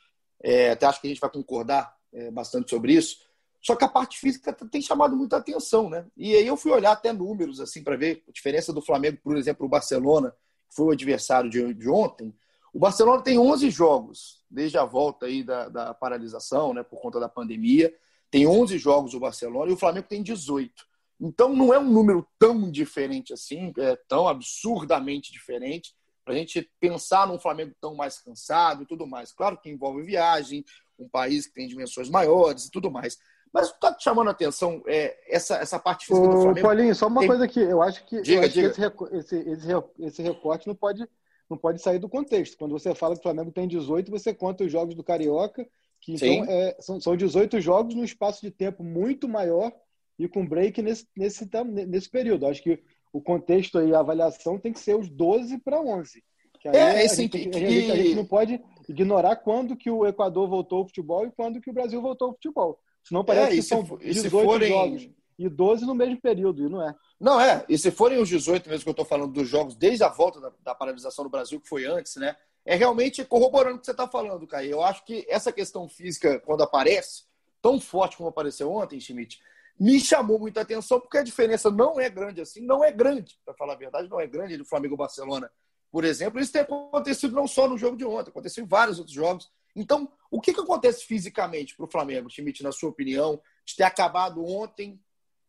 É, 0.43 0.73
até 0.73 0.85
acho 0.87 1.01
que 1.01 1.07
a 1.07 1.11
gente 1.11 1.21
vai 1.21 1.31
concordar 1.31 1.95
é, 2.13 2.29
bastante 2.33 2.69
sobre 2.69 2.93
isso. 2.93 3.19
Só 3.63 3.77
que 3.77 3.85
a 3.85 3.89
parte 3.89 4.19
física 4.19 4.53
tem 4.53 4.83
chamado 4.83 5.17
muita 5.17 5.37
atenção, 5.37 5.89
né? 5.89 6.05
E 6.17 6.35
aí 6.35 6.45
eu 6.45 6.57
fui 6.57 6.73
olhar 6.73 6.91
até 6.91 7.13
números 7.13 7.61
assim 7.61 7.85
para 7.85 7.97
ver 7.97 8.25
a 8.29 8.33
diferença 8.33 8.73
do 8.73 8.83
Flamengo, 8.83 9.19
por 9.23 9.37
exemplo, 9.37 9.65
o 9.65 9.69
Barcelona, 9.69 10.35
foi 10.69 10.87
o 10.87 10.91
adversário 10.91 11.49
de, 11.49 11.73
de 11.73 11.89
ontem, 11.89 12.35
o 12.73 12.81
Barcelona 12.81 13.23
tem 13.23 13.39
11 13.39 13.71
jogos 13.71 14.45
desde 14.51 14.77
a 14.77 14.85
volta 14.85 15.27
aí 15.27 15.45
da, 15.45 15.69
da 15.69 15.95
paralisação, 15.95 16.75
né, 16.75 16.83
por 16.83 17.01
conta 17.01 17.21
da 17.21 17.29
pandemia. 17.29 17.95
Tem 18.29 18.45
11 18.45 18.77
jogos 18.79 19.15
o 19.15 19.21
Barcelona 19.21 19.71
e 19.71 19.75
o 19.75 19.79
Flamengo 19.79 20.09
tem 20.09 20.21
18. 20.21 20.85
Então 21.25 21.55
não 21.55 21.73
é 21.73 21.79
um 21.79 21.91
número 21.91 22.27
tão 22.39 22.71
diferente 22.71 23.33
assim, 23.33 23.73
é 23.79 23.97
tão 24.07 24.29
absurdamente 24.29 25.33
diferente 25.33 25.95
para 26.25 26.35
a 26.35 26.37
gente 26.37 26.71
pensar 26.79 27.27
num 27.27 27.39
Flamengo 27.39 27.75
tão 27.81 27.95
mais 27.95 28.19
cansado 28.19 28.83
e 28.83 28.87
tudo 28.87 29.07
mais. 29.07 29.33
Claro 29.33 29.59
que 29.59 29.71
envolve 29.71 30.03
viagem, 30.03 30.65
um 30.99 31.09
país 31.09 31.47
que 31.47 31.55
tem 31.55 31.67
dimensões 31.67 32.09
maiores 32.09 32.67
e 32.67 32.71
tudo 32.71 32.91
mais. 32.91 33.19
Mas 33.53 33.69
está 33.69 33.95
te 33.95 34.03
chamando 34.03 34.29
a 34.29 34.33
atenção 34.33 34.83
é, 34.87 35.17
essa, 35.29 35.57
essa 35.57 35.79
parte 35.79 36.07
física 36.07 36.27
Ô, 36.27 36.31
do 36.31 36.41
Flamengo? 36.43 36.67
Paulinho, 36.67 36.95
só 36.95 37.07
uma 37.07 37.21
tem... 37.21 37.29
coisa 37.29 37.45
aqui. 37.45 37.61
Eu 37.61 37.83
acho 37.83 38.05
que, 38.05 38.21
diga, 38.21 38.41
eu 38.41 38.45
acho 38.45 38.53
diga. 38.53 38.71
que 38.71 39.17
esse, 39.17 39.37
esse, 39.37 39.69
esse, 40.01 40.23
recorte 40.23 40.67
não 40.67 40.75
pode, 40.75 41.09
não 41.49 41.57
pode 41.57 41.81
sair 41.81 41.99
do 41.99 42.09
contexto. 42.09 42.59
Quando 42.59 42.73
você 42.73 42.95
fala 42.95 43.15
que 43.15 43.21
o 43.21 43.23
Flamengo 43.23 43.53
tem 43.53 43.69
18, 43.69 44.11
você 44.11 44.35
conta 44.35 44.65
os 44.65 44.73
jogos 44.73 44.95
do 44.95 45.05
Carioca, 45.05 45.67
que 46.01 46.15
então 46.15 46.45
é, 46.51 46.77
são, 46.81 47.01
são 47.01 47.17
18 47.17 47.61
jogos 47.61 47.95
num 47.95 48.05
espaço 48.05 48.41
de 48.43 48.51
tempo 48.51 48.83
muito 48.83 49.29
maior 49.29 49.73
e 50.19 50.29
com 50.29 50.47
break 50.47 50.81
nesse, 50.83 51.07
nesse, 51.17 51.49
nesse 51.87 52.09
período. 52.09 52.47
Acho 52.47 52.63
que 52.63 52.83
o 53.13 53.21
contexto 53.21 53.81
e 53.81 53.95
a 53.95 54.01
avaliação 54.01 54.59
tem 54.59 54.73
que 54.73 54.81
ser 54.81 54.97
os 54.97 55.09
12 55.09 55.59
para 55.59 55.81
11. 55.81 56.23
Que 56.61 56.69
é, 56.69 57.05
esse 57.05 57.15
a, 57.15 57.23
gente, 57.23 57.31
que... 57.39 57.57
a, 57.57 57.59
gente, 57.59 57.93
a 57.93 57.97
gente 57.97 58.15
não 58.15 58.25
pode 58.25 58.61
ignorar 58.89 59.37
quando 59.37 59.77
que 59.77 59.91
o 59.91 60.07
Equador 60.07 60.49
voltou 60.49 60.79
ao 60.79 60.87
futebol 60.87 61.27
e 61.27 61.33
quando 61.33 61.61
que 61.61 61.71
o 61.71 61.75
Brasil 61.75 62.01
voltou 62.01 62.29
ao 62.29 62.35
futebol. 62.35 62.79
Senão 63.03 63.25
parece 63.25 63.53
é, 63.53 63.57
que 63.57 63.63
são 63.63 63.83
18 63.83 64.31
forem... 64.31 64.69
jogos 64.69 65.09
e 65.39 65.49
12 65.49 65.85
no 65.85 65.95
mesmo 65.95 66.21
período, 66.21 66.65
e 66.65 66.69
não 66.69 66.83
é. 66.83 66.95
Não, 67.21 67.41
é. 67.41 67.65
E 67.69 67.77
se 67.77 67.91
forem 67.91 68.19
os 68.19 68.29
18 68.29 68.69
mesmo 68.69 68.85
que 68.85 68.89
eu 68.89 68.93
estou 68.93 69.05
falando 69.05 69.33
dos 69.33 69.49
jogos, 69.49 69.75
desde 69.75 70.05
a 70.05 70.09
volta 70.09 70.41
da, 70.41 70.53
da, 70.63 70.75
paralisação 70.75 71.25
do 71.25 71.31
Brasil, 71.31 71.61
que 71.61 71.69
foi 71.69 71.85
antes, 71.85 72.17
né? 72.17 72.37
É 72.65 72.77
realmente 72.77 73.25
corroborando 73.25 73.77
o 73.77 73.79
que 73.79 73.85
você 73.85 73.91
está 73.91 74.09
falando, 74.09 74.47
Caio. 74.47 74.71
Eu 74.71 74.83
acho 74.83 75.05
que 75.05 75.27
essa 75.29 75.53
questão 75.53 75.89
física, 75.89 76.41
quando 76.41 76.63
aparece, 76.63 77.25
tão 77.61 77.79
forte 77.79 78.17
como 78.17 78.29
apareceu 78.29 78.73
ontem, 78.73 79.01
Schmidt, 79.01 79.39
me 79.79 79.99
chamou 79.99 80.39
muita 80.39 80.61
atenção, 80.61 81.01
porque 81.01 81.19
a 81.19 81.23
diferença 81.23 81.71
não 81.71 82.01
é 82.01 82.09
grande 82.09 82.41
assim, 82.41 82.61
não 82.61 82.85
é 82.85 82.93
grande, 82.93 83.39
para 83.45 83.55
falar 83.55 83.75
a 83.75 83.77
verdade, 83.77 84.09
não 84.09 84.21
é 84.21 84.27
grande 84.27 84.57
do 84.57 84.65
Flamengo-Barcelona, 84.65 85.51
por 85.91 86.05
exemplo. 86.05 86.41
Isso 86.41 86.53
tem 86.53 86.63
acontecido 86.63 87.35
não 87.35 87.47
só 87.47 87.69
no 87.69 87.77
jogo 87.77 87.97
de 87.97 88.05
ontem, 88.05 88.31
aconteceu 88.31 88.65
em 88.65 88.69
vários 88.69 88.99
outros 88.99 89.15
jogos. 89.15 89.51
Então, 89.75 90.11
o 90.31 90.41
que, 90.41 90.55
que 90.55 90.61
acontece 90.61 91.05
fisicamente 91.05 91.77
para 91.77 91.85
o 91.85 91.91
Flamengo, 91.91 92.31
Schmidt, 92.31 92.63
na 92.63 92.71
sua 92.71 92.91
opinião, 92.91 93.41
de 93.65 93.75
ter 93.75 93.83
acabado 93.83 94.45
ontem, 94.45 95.01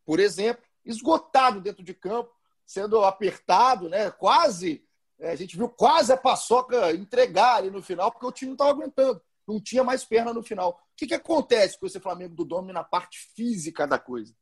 por 0.03 0.19
exemplo, 0.19 0.63
esgotado 0.83 1.61
dentro 1.61 1.83
de 1.83 1.93
campo, 1.93 2.31
sendo 2.65 3.03
apertado, 3.03 3.87
né? 3.87 4.09
Quase, 4.09 4.83
é, 5.19 5.31
a 5.31 5.35
gente 5.35 5.55
viu 5.55 5.69
quase 5.69 6.11
a 6.11 6.17
paçoca 6.17 6.91
entregar 6.93 7.57
ali 7.57 7.69
no 7.69 7.81
final, 7.81 8.11
porque 8.11 8.25
o 8.25 8.31
time 8.31 8.49
não 8.49 8.55
estava 8.55 8.71
aguentando, 8.71 9.21
não 9.47 9.61
tinha 9.61 9.83
mais 9.83 10.03
perna 10.03 10.33
no 10.33 10.43
final. 10.43 10.71
O 10.71 10.95
que, 10.97 11.07
que 11.07 11.13
acontece 11.13 11.79
com 11.79 11.85
esse 11.85 11.99
Flamengo 11.99 12.35
do 12.35 12.45
Domi 12.45 12.73
na 12.73 12.83
parte 12.83 13.17
física 13.35 13.85
da 13.87 13.99
coisa? 13.99 14.33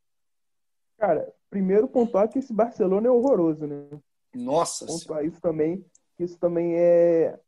Cara, 0.98 1.34
primeiro 1.50 1.88
pontuar 1.88 2.30
que 2.30 2.40
esse 2.40 2.54
Barcelona 2.54 3.08
é 3.08 3.12
horroroso, 3.12 3.68
né? 3.68 3.90
Nossa. 4.34 4.86
Pontuar 4.86 5.26
isso 5.26 5.40
também, 5.42 5.86
isso 6.18 6.38
também 6.38 6.76
é 6.76 7.40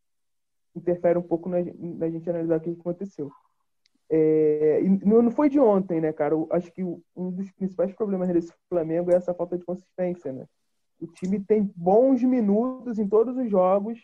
interfere 0.76 1.18
um 1.18 1.24
pouco 1.24 1.48
na, 1.48 1.58
na 1.78 2.10
gente 2.10 2.30
analisar 2.30 2.58
o 2.58 2.62
que 2.62 2.70
aconteceu. 2.72 3.32
É, 4.10 4.82
não 5.04 5.32
foi 5.32 5.50
de 5.50 5.60
ontem, 5.60 6.00
né, 6.00 6.12
cara? 6.14 6.34
Eu 6.34 6.48
acho 6.52 6.72
que 6.72 6.84
um 6.84 7.32
dos 7.32 7.52
principais 7.54 7.94
problemas 7.94 8.32
desse 8.32 8.54
Flamengo 8.70 9.10
é 9.10 9.16
essa 9.16 9.34
falta 9.34 9.58
de 9.58 9.64
consistência, 9.64 10.32
né? 10.32 10.46
O 11.00 11.08
time 11.08 11.40
tem 11.40 11.64
bons 11.76 12.22
minutos 12.24 13.00
em 13.00 13.08
todos 13.08 13.36
os 13.38 13.50
jogos 13.50 14.00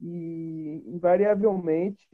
e, 0.00 0.82
invariavelmente, 0.86 2.06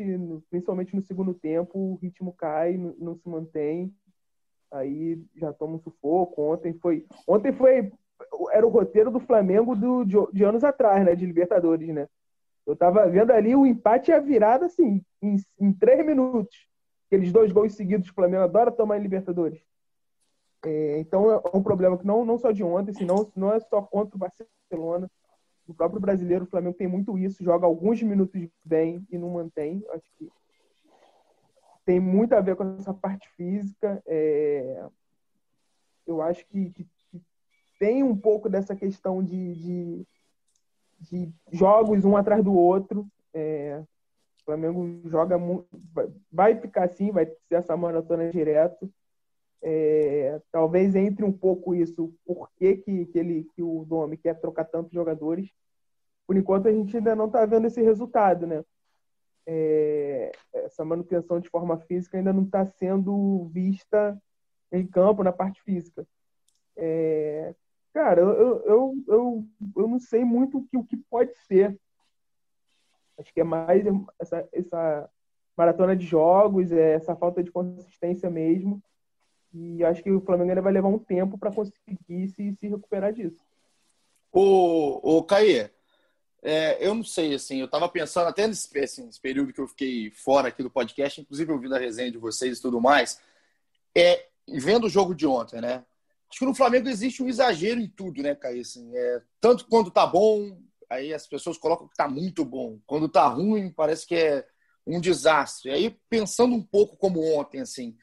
principalmente 0.50 0.94
no 0.94 1.02
segundo 1.02 1.34
tempo, 1.34 1.78
o 1.78 1.94
ritmo 1.96 2.32
cai, 2.32 2.76
não 2.98 3.16
se 3.16 3.28
mantém. 3.28 3.92
Aí 4.70 5.22
já 5.36 5.52
toma 5.52 5.74
um 5.74 5.80
sufoco. 5.80 6.42
Ontem 6.42 6.72
foi, 6.74 7.06
ontem 7.26 7.52
foi 7.52 7.92
era 8.52 8.66
o 8.66 8.70
roteiro 8.70 9.10
do 9.10 9.20
Flamengo 9.20 9.74
do, 9.74 10.04
de, 10.04 10.16
de 10.32 10.44
anos 10.44 10.64
atrás, 10.64 11.04
né, 11.04 11.14
de 11.14 11.26
Libertadores, 11.26 11.88
né? 11.88 12.08
Eu 12.64 12.76
tava 12.76 13.08
vendo 13.08 13.32
ali 13.32 13.56
o 13.56 13.66
empate 13.66 14.10
e 14.10 14.14
a 14.14 14.20
virada, 14.20 14.66
assim, 14.66 15.04
em, 15.20 15.36
em 15.58 15.72
três 15.72 16.06
minutos. 16.06 16.68
Aqueles 17.06 17.32
dois 17.32 17.50
gols 17.50 17.74
seguidos 17.74 18.08
o 18.08 18.14
Flamengo 18.14 18.44
adora 18.44 18.70
tomar 18.70 18.98
em 18.98 19.02
Libertadores. 19.02 19.60
É, 20.64 21.00
então 21.00 21.30
é 21.30 21.40
um 21.52 21.62
problema 21.62 21.98
que 21.98 22.06
não, 22.06 22.24
não 22.24 22.38
só 22.38 22.52
de 22.52 22.62
ontem, 22.62 22.94
senão 22.94 23.30
não 23.34 23.52
é 23.52 23.58
só 23.58 23.82
contra 23.82 24.16
o 24.16 24.18
Barcelona. 24.18 25.10
O 25.66 25.74
próprio 25.74 26.00
brasileiro, 26.00 26.44
o 26.44 26.48
Flamengo 26.48 26.76
tem 26.76 26.88
muito 26.88 27.16
isso, 27.16 27.44
joga 27.44 27.66
alguns 27.66 28.02
minutos 28.02 28.48
bem 28.64 29.06
e 29.10 29.16
não 29.16 29.30
mantém. 29.30 29.84
Acho 29.90 30.10
que 30.18 30.30
tem 31.84 32.00
muito 32.00 32.34
a 32.34 32.40
ver 32.40 32.56
com 32.56 32.76
essa 32.78 32.92
parte 32.92 33.28
física. 33.36 34.02
É, 34.06 34.84
eu 36.06 36.20
acho 36.20 36.46
que, 36.46 36.70
que, 36.70 36.84
que, 37.10 37.22
tem 37.78 38.02
um 38.02 38.16
pouco 38.16 38.48
dessa 38.48 38.76
questão 38.76 39.22
de, 39.22 39.54
de 39.54 40.06
de 41.10 41.32
jogos 41.50 42.04
um 42.04 42.16
atrás 42.16 42.42
do 42.42 42.54
outro. 42.54 43.06
É, 43.34 43.82
o 44.40 44.44
Flamengo 44.44 45.08
joga 45.08 45.38
muito, 45.38 45.66
vai 46.30 46.54
ficar 46.56 46.84
assim, 46.84 47.10
vai 47.10 47.26
ser 47.26 47.54
essa 47.54 47.76
maratona 47.76 48.30
direto. 48.30 48.92
É, 49.62 50.40
talvez 50.50 50.94
entre 50.96 51.24
um 51.24 51.32
pouco 51.32 51.74
isso, 51.74 52.12
por 52.24 52.50
que, 52.56 52.76
que, 52.76 53.06
que, 53.06 53.18
ele, 53.18 53.46
que 53.54 53.62
o 53.62 53.84
Domi 53.84 54.16
quer 54.16 54.40
trocar 54.40 54.64
tantos 54.64 54.92
jogadores. 54.92 55.50
Por 56.26 56.36
enquanto 56.36 56.68
a 56.68 56.72
gente 56.72 56.96
ainda 56.96 57.14
não 57.14 57.26
está 57.26 57.44
vendo 57.46 57.66
esse 57.66 57.82
resultado, 57.82 58.46
né? 58.46 58.64
é, 59.46 60.32
essa 60.52 60.84
manutenção 60.84 61.40
de 61.40 61.48
forma 61.48 61.78
física 61.78 62.16
ainda 62.16 62.32
não 62.32 62.44
está 62.44 62.64
sendo 62.66 63.48
vista 63.52 64.20
em 64.70 64.86
campo, 64.86 65.22
na 65.22 65.32
parte 65.32 65.60
física. 65.62 66.06
É, 66.76 67.54
cara, 67.92 68.20
eu, 68.20 68.62
eu, 68.64 68.94
eu, 69.06 69.46
eu 69.76 69.88
não 69.88 69.98
sei 69.98 70.24
muito 70.24 70.58
o 70.58 70.66
que, 70.66 70.76
o 70.76 70.84
que 70.84 70.96
pode 70.96 71.34
ser. 71.46 71.78
Acho 73.18 73.32
que 73.32 73.40
é 73.40 73.44
mais 73.44 73.84
essa, 74.18 74.48
essa 74.52 75.10
maratona 75.56 75.94
de 75.94 76.06
jogos, 76.06 76.72
é 76.72 76.94
essa 76.94 77.14
falta 77.14 77.42
de 77.42 77.50
consistência 77.50 78.30
mesmo. 78.30 78.82
E 79.54 79.84
acho 79.84 80.02
que 80.02 80.10
o 80.10 80.20
Flamengo 80.20 80.50
ainda 80.50 80.62
vai 80.62 80.72
levar 80.72 80.88
um 80.88 80.98
tempo 80.98 81.36
para 81.36 81.52
conseguir 81.52 82.28
se, 82.28 82.56
se 82.58 82.68
recuperar 82.68 83.12
disso. 83.12 83.38
O, 84.32 85.18
o 85.18 85.22
Caê, 85.24 85.70
é, 86.42 86.84
eu 86.86 86.94
não 86.94 87.04
sei, 87.04 87.34
assim, 87.34 87.58
eu 87.58 87.66
estava 87.66 87.88
pensando 87.88 88.28
até 88.28 88.46
nesse, 88.46 88.78
assim, 88.78 89.04
nesse, 89.04 89.20
período 89.20 89.52
que 89.52 89.60
eu 89.60 89.68
fiquei 89.68 90.10
fora 90.10 90.48
aqui 90.48 90.62
do 90.62 90.70
podcast, 90.70 91.20
inclusive 91.20 91.52
ouvindo 91.52 91.74
a 91.74 91.78
resenha 91.78 92.10
de 92.10 92.18
vocês 92.18 92.58
e 92.58 92.62
tudo 92.62 92.80
mais, 92.80 93.20
é, 93.94 94.26
vendo 94.48 94.86
o 94.86 94.90
jogo 94.90 95.14
de 95.14 95.26
ontem, 95.26 95.60
né? 95.60 95.84
Acho 96.30 96.38
que 96.38 96.46
no 96.46 96.54
Flamengo 96.54 96.88
existe 96.88 97.22
um 97.22 97.28
exagero 97.28 97.78
em 97.78 97.86
tudo, 97.86 98.22
né, 98.22 98.34
Caê? 98.34 98.60
Assim, 98.60 98.90
é, 98.96 99.22
tanto 99.38 99.66
quando 99.68 99.90
tá 99.90 100.06
bom, 100.06 100.58
aí 100.88 101.12
as 101.12 101.26
pessoas 101.26 101.58
colocam 101.58 101.86
que 101.86 101.94
tá 101.94 102.08
muito 102.08 102.42
bom. 102.42 102.78
Quando 102.86 103.08
tá 103.08 103.26
ruim, 103.28 103.70
parece 103.70 104.06
que 104.06 104.14
é 104.14 104.46
um 104.86 104.98
desastre. 104.98 105.70
Aí, 105.70 105.96
pensando 106.08 106.54
um 106.54 106.62
pouco 106.62 106.96
como 106.96 107.22
ontem, 107.38 107.60
assim, 107.60 107.96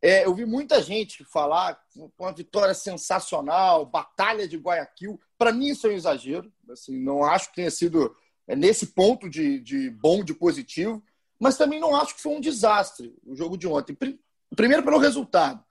é, 0.00 0.24
eu 0.24 0.34
vi 0.34 0.44
muita 0.44 0.80
gente 0.80 1.24
falar 1.24 1.78
uma 2.18 2.32
vitória 2.32 2.74
sensacional, 2.74 3.84
batalha 3.84 4.46
de 4.46 4.56
Guayaquil. 4.56 5.20
Para 5.36 5.52
mim, 5.52 5.68
isso 5.68 5.86
é 5.86 5.90
um 5.90 5.94
exagero. 5.94 6.52
Assim, 6.70 6.96
não 6.96 7.24
acho 7.24 7.48
que 7.50 7.56
tenha 7.56 7.70
sido 7.70 8.14
é, 8.46 8.54
nesse 8.54 8.86
ponto 8.88 9.28
de, 9.28 9.58
de 9.60 9.90
bom, 9.90 10.22
de 10.22 10.34
positivo, 10.34 11.02
mas 11.38 11.56
também 11.56 11.80
não 11.80 11.96
acho 11.96 12.14
que 12.14 12.22
foi 12.22 12.32
um 12.32 12.40
desastre 12.40 13.14
o 13.24 13.34
jogo 13.34 13.56
de 13.56 13.66
ontem. 13.66 13.96
Primeiro, 14.54 14.84
pelo 14.84 14.98
resultado, 14.98 15.62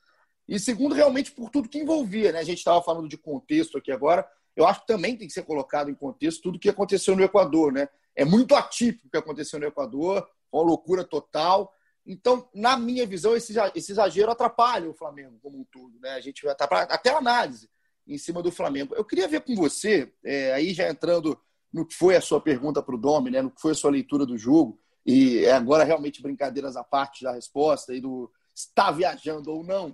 e 0.48 0.60
segundo, 0.60 0.96
realmente 0.96 1.32
por 1.32 1.50
tudo 1.50 1.68
que 1.68 1.80
envolvia. 1.80 2.32
Né? 2.32 2.40
A 2.40 2.44
gente 2.44 2.60
estava 2.60 2.82
falando 2.82 3.10
de 3.10 3.18
contexto 3.18 3.78
aqui 3.78 3.92
agora. 3.92 4.28
Eu 4.56 4.66
acho 4.66 4.82
que 4.82 4.88
também 4.88 5.16
tem 5.16 5.28
que 5.28 5.34
ser 5.34 5.44
colocado 5.44 5.90
em 5.90 5.96
contexto 5.96 6.42
tudo 6.42 6.56
o 6.56 6.60
que 6.60 6.70
aconteceu 6.70 7.16
no 7.16 7.24
Equador. 7.24 7.74
Né? 7.74 7.90
É 8.16 8.24
muito 8.24 8.56
atípico 8.56 9.08
o 9.08 9.12
que 9.12 9.18
aconteceu 9.18 9.60
no 9.60 9.66
Equador, 9.66 10.28
uma 10.52 10.64
loucura 10.64 11.04
total. 11.04 11.72
Então, 12.08 12.48
na 12.54 12.78
minha 12.78 13.06
visão, 13.06 13.36
esse, 13.36 13.54
exagero 13.76 14.32
atrapalha 14.32 14.90
o 14.90 14.94
Flamengo 14.94 15.38
como 15.44 15.60
um 15.60 15.66
todo. 15.66 16.00
Né? 16.00 16.12
A 16.12 16.22
gente 16.22 16.42
vai 16.44 16.56
até 16.56 17.10
a 17.10 17.18
análise 17.18 17.70
em 18.08 18.18
cima 18.18 18.42
do 18.42 18.50
Flamengo. 18.50 18.96
Eu 18.96 19.04
queria 19.04 19.28
ver 19.28 19.42
com 19.42 19.54
você, 19.54 20.14
é, 20.24 20.54
aí 20.54 20.74
já 20.74 20.90
entrando 20.90 21.38
no 21.72 21.86
que 21.86 21.94
foi 21.94 22.16
a 22.16 22.22
sua 22.22 22.40
pergunta 22.40 22.82
para 22.82 22.96
o 22.96 22.98
Domi, 22.98 23.30
né? 23.30 23.42
no 23.42 23.52
que 23.52 23.60
foi 23.60 23.74
a 23.74 23.76
sua 23.76 23.92
leitura 23.92 24.26
do 24.26 24.38
jogo, 24.38 24.80
e 25.06 25.44
é 25.44 25.52
agora 25.52 25.84
realmente 25.84 26.22
brincadeiras 26.22 26.78
à 26.78 26.84
parte 26.84 27.24
da 27.26 27.34
resposta 27.34 27.94
e 27.94 28.00
do 28.00 28.32
está 28.56 28.90
viajando 28.90 29.52
ou 29.52 29.64
não. 29.64 29.94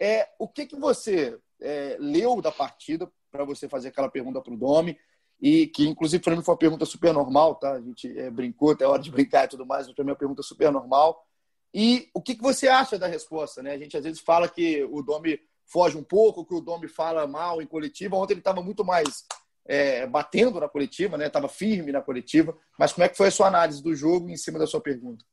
É, 0.00 0.28
o 0.38 0.48
que, 0.48 0.66
que 0.66 0.76
você 0.76 1.38
é, 1.60 1.96
leu 2.00 2.40
da 2.40 2.50
partida 2.50 3.10
para 3.30 3.44
você 3.44 3.68
fazer 3.68 3.88
aquela 3.88 4.08
pergunta 4.08 4.40
para 4.40 4.52
o 4.52 4.56
Domi? 4.56 4.98
E 5.40 5.66
que, 5.66 5.86
inclusive, 5.86 6.22
para 6.22 6.34
mim 6.34 6.42
foi 6.42 6.52
uma 6.52 6.58
pergunta 6.58 6.84
super 6.84 7.12
normal, 7.12 7.56
tá? 7.56 7.72
A 7.72 7.80
gente 7.80 8.16
é, 8.18 8.30
brincou 8.30 8.70
até 8.70 8.84
a 8.84 8.88
hora 8.88 9.02
de 9.02 9.10
brincar 9.10 9.44
e 9.44 9.48
tudo 9.48 9.66
mais, 9.66 9.86
mas 9.86 9.96
mim 9.96 10.08
é 10.08 10.12
uma 10.12 10.16
pergunta 10.16 10.42
super 10.42 10.70
normal. 10.70 11.24
E 11.74 12.10
o 12.12 12.20
que, 12.20 12.36
você 12.40 12.68
acha 12.68 12.98
da 12.98 13.06
resposta? 13.06 13.62
Né? 13.62 13.72
A 13.72 13.78
gente 13.78 13.96
às 13.96 14.04
vezes 14.04 14.20
fala 14.20 14.48
que 14.48 14.84
o 14.84 15.02
Domi 15.02 15.40
foge 15.64 15.96
um 15.96 16.04
pouco, 16.04 16.44
que 16.44 16.54
o 16.54 16.60
Domi 16.60 16.88
fala 16.88 17.26
mal 17.26 17.62
em 17.62 17.66
coletiva. 17.66 18.16
Ontem 18.16 18.34
ele 18.34 18.40
estava 18.40 18.62
muito 18.62 18.84
mais 18.84 19.24
é, 19.64 20.06
batendo 20.06 20.60
na 20.60 20.68
coletiva, 20.68 21.16
né? 21.16 21.26
Estava 21.26 21.48
firme 21.48 21.92
na 21.92 22.02
coletiva. 22.02 22.56
Mas 22.78 22.92
como 22.92 23.04
é 23.04 23.08
que 23.08 23.16
foi 23.16 23.28
a 23.28 23.30
sua 23.30 23.46
análise 23.46 23.82
do 23.82 23.94
jogo 23.94 24.28
em 24.28 24.36
cima 24.36 24.58
da 24.58 24.66
sua 24.66 24.80
pergunta? 24.80 25.24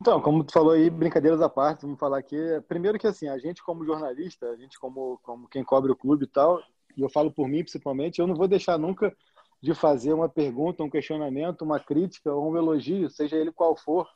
Então, 0.00 0.20
como 0.20 0.42
tu 0.42 0.52
falou 0.52 0.72
aí, 0.72 0.90
brincadeiras 0.90 1.40
à 1.40 1.48
parte, 1.48 1.82
vamos 1.82 2.00
falar 2.00 2.18
aqui. 2.18 2.36
Primeiro 2.66 2.98
que 2.98 3.06
assim, 3.06 3.28
a 3.28 3.38
gente 3.38 3.62
como 3.62 3.84
jornalista, 3.84 4.50
a 4.50 4.56
gente 4.56 4.78
como, 4.78 5.20
como 5.22 5.46
quem 5.46 5.62
cobre 5.62 5.92
o 5.92 5.96
clube 5.96 6.24
e 6.24 6.28
tal, 6.28 6.60
e 6.96 7.02
eu 7.02 7.08
falo 7.08 7.30
por 7.30 7.46
mim 7.46 7.62
principalmente, 7.62 8.18
eu 8.18 8.26
não 8.26 8.34
vou 8.34 8.48
deixar 8.48 8.76
nunca 8.76 9.16
de 9.62 9.72
fazer 9.74 10.12
uma 10.12 10.28
pergunta, 10.28 10.82
um 10.82 10.90
questionamento, 10.90 11.62
uma 11.62 11.78
crítica 11.78 12.34
ou 12.34 12.50
um 12.50 12.56
elogio, 12.56 13.08
seja 13.10 13.36
ele 13.36 13.52
qual 13.52 13.76
for, 13.76 14.08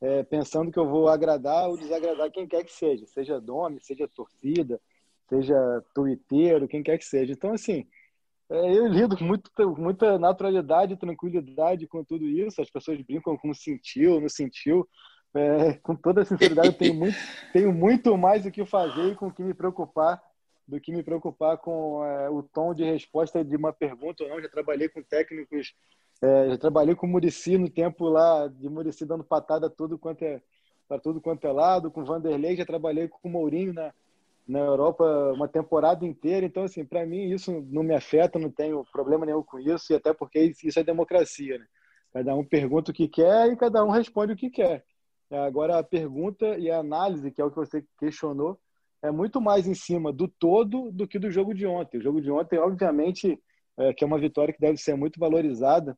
é, 0.00 0.22
pensando 0.22 0.72
que 0.72 0.78
eu 0.78 0.88
vou 0.88 1.08
agradar 1.08 1.68
ou 1.68 1.76
desagradar 1.76 2.30
quem 2.30 2.46
quer 2.46 2.64
que 2.64 2.72
seja, 2.72 3.06
seja 3.06 3.40
nome, 3.40 3.80
seja 3.80 4.08
torcida, 4.08 4.80
seja 5.28 5.56
twitteiro, 5.94 6.66
quem 6.66 6.82
quer 6.82 6.98
que 6.98 7.04
seja. 7.04 7.32
Então, 7.32 7.52
assim, 7.52 7.86
é, 8.50 8.76
eu 8.76 8.86
lido 8.88 9.16
com 9.16 9.24
muito, 9.24 9.50
muita 9.76 10.18
naturalidade, 10.18 10.96
tranquilidade 10.96 11.86
com 11.86 12.02
tudo 12.02 12.26
isso. 12.26 12.60
As 12.60 12.70
pessoas 12.70 13.00
brincam 13.02 13.36
com 13.36 13.54
sentiu, 13.54 14.20
não 14.20 14.28
sentiu. 14.28 14.88
É, 15.32 15.74
com 15.74 15.94
toda 15.94 16.24
sinceridade, 16.24 16.68
eu 16.68 16.72
tenho 16.72 16.94
muito, 16.94 17.16
tenho 17.52 17.72
muito 17.72 18.16
mais 18.18 18.44
o 18.44 18.50
que 18.50 18.64
fazer 18.64 19.12
e 19.12 19.14
com 19.14 19.28
o 19.28 19.32
que 19.32 19.42
me 19.42 19.54
preocupar 19.54 20.20
do 20.66 20.80
que 20.80 20.92
me 20.92 21.02
preocupar 21.02 21.58
com 21.58 22.04
é, 22.04 22.30
o 22.30 22.44
tom 22.44 22.72
de 22.72 22.84
resposta 22.84 23.44
de 23.44 23.56
uma 23.56 23.72
pergunta 23.72 24.22
ou 24.22 24.30
não. 24.30 24.40
Já 24.40 24.48
trabalhei 24.48 24.88
com 24.88 25.02
técnicos 25.02 25.74
é, 26.22 26.50
já 26.50 26.58
trabalhei 26.58 26.94
com 26.94 27.06
o 27.06 27.10
Murici 27.10 27.56
no 27.56 27.68
tempo 27.68 28.08
lá 28.08 28.46
de 28.48 28.68
Murici 28.68 29.06
dando 29.06 29.24
patada 29.24 29.70
tudo 29.70 29.98
quanto 29.98 30.22
é 30.22 30.42
para 30.86 30.98
tudo 30.98 31.20
quanto 31.20 31.46
é 31.46 31.52
lado, 31.52 31.90
com 31.90 32.04
Vanderlei 32.04 32.56
já 32.56 32.66
trabalhei 32.66 33.06
com 33.06 33.28
o 33.28 33.30
Mourinho 33.30 33.72
na, 33.72 33.94
na 34.46 34.58
Europa 34.58 35.04
uma 35.32 35.46
temporada 35.46 36.04
inteira, 36.04 36.44
então 36.44 36.64
assim, 36.64 36.84
para 36.84 37.06
mim 37.06 37.30
isso 37.30 37.64
não 37.70 37.84
me 37.84 37.94
afeta, 37.94 38.40
não 38.40 38.50
tenho 38.50 38.84
problema 38.90 39.24
nenhum 39.24 39.42
com 39.42 39.60
isso, 39.60 39.92
e 39.92 39.96
até 39.96 40.12
porque 40.12 40.52
isso 40.64 40.78
é 40.80 40.82
democracia, 40.82 41.58
né? 41.58 41.66
Cada 42.12 42.34
um 42.34 42.44
pergunta 42.44 42.90
o 42.90 42.94
que 42.94 43.06
quer 43.06 43.52
e 43.52 43.56
cada 43.56 43.84
um 43.84 43.90
responde 43.90 44.32
o 44.32 44.36
que 44.36 44.50
quer. 44.50 44.84
Agora 45.30 45.78
a 45.78 45.84
pergunta 45.84 46.58
e 46.58 46.68
a 46.68 46.80
análise, 46.80 47.30
que 47.30 47.40
é 47.40 47.44
o 47.44 47.50
que 47.50 47.56
você 47.56 47.84
questionou, 48.00 48.58
é 49.00 49.12
muito 49.12 49.40
mais 49.40 49.68
em 49.68 49.74
cima 49.74 50.12
do 50.12 50.26
todo 50.26 50.90
do 50.90 51.06
que 51.06 51.20
do 51.20 51.30
jogo 51.30 51.54
de 51.54 51.66
ontem. 51.66 51.98
O 51.98 52.02
jogo 52.02 52.20
de 52.20 52.32
ontem, 52.32 52.58
obviamente, 52.58 53.40
é, 53.78 53.94
que 53.94 54.02
é 54.02 54.06
uma 54.06 54.18
vitória 54.18 54.52
que 54.52 54.60
deve 54.60 54.76
ser 54.76 54.96
muito 54.96 55.20
valorizada 55.20 55.96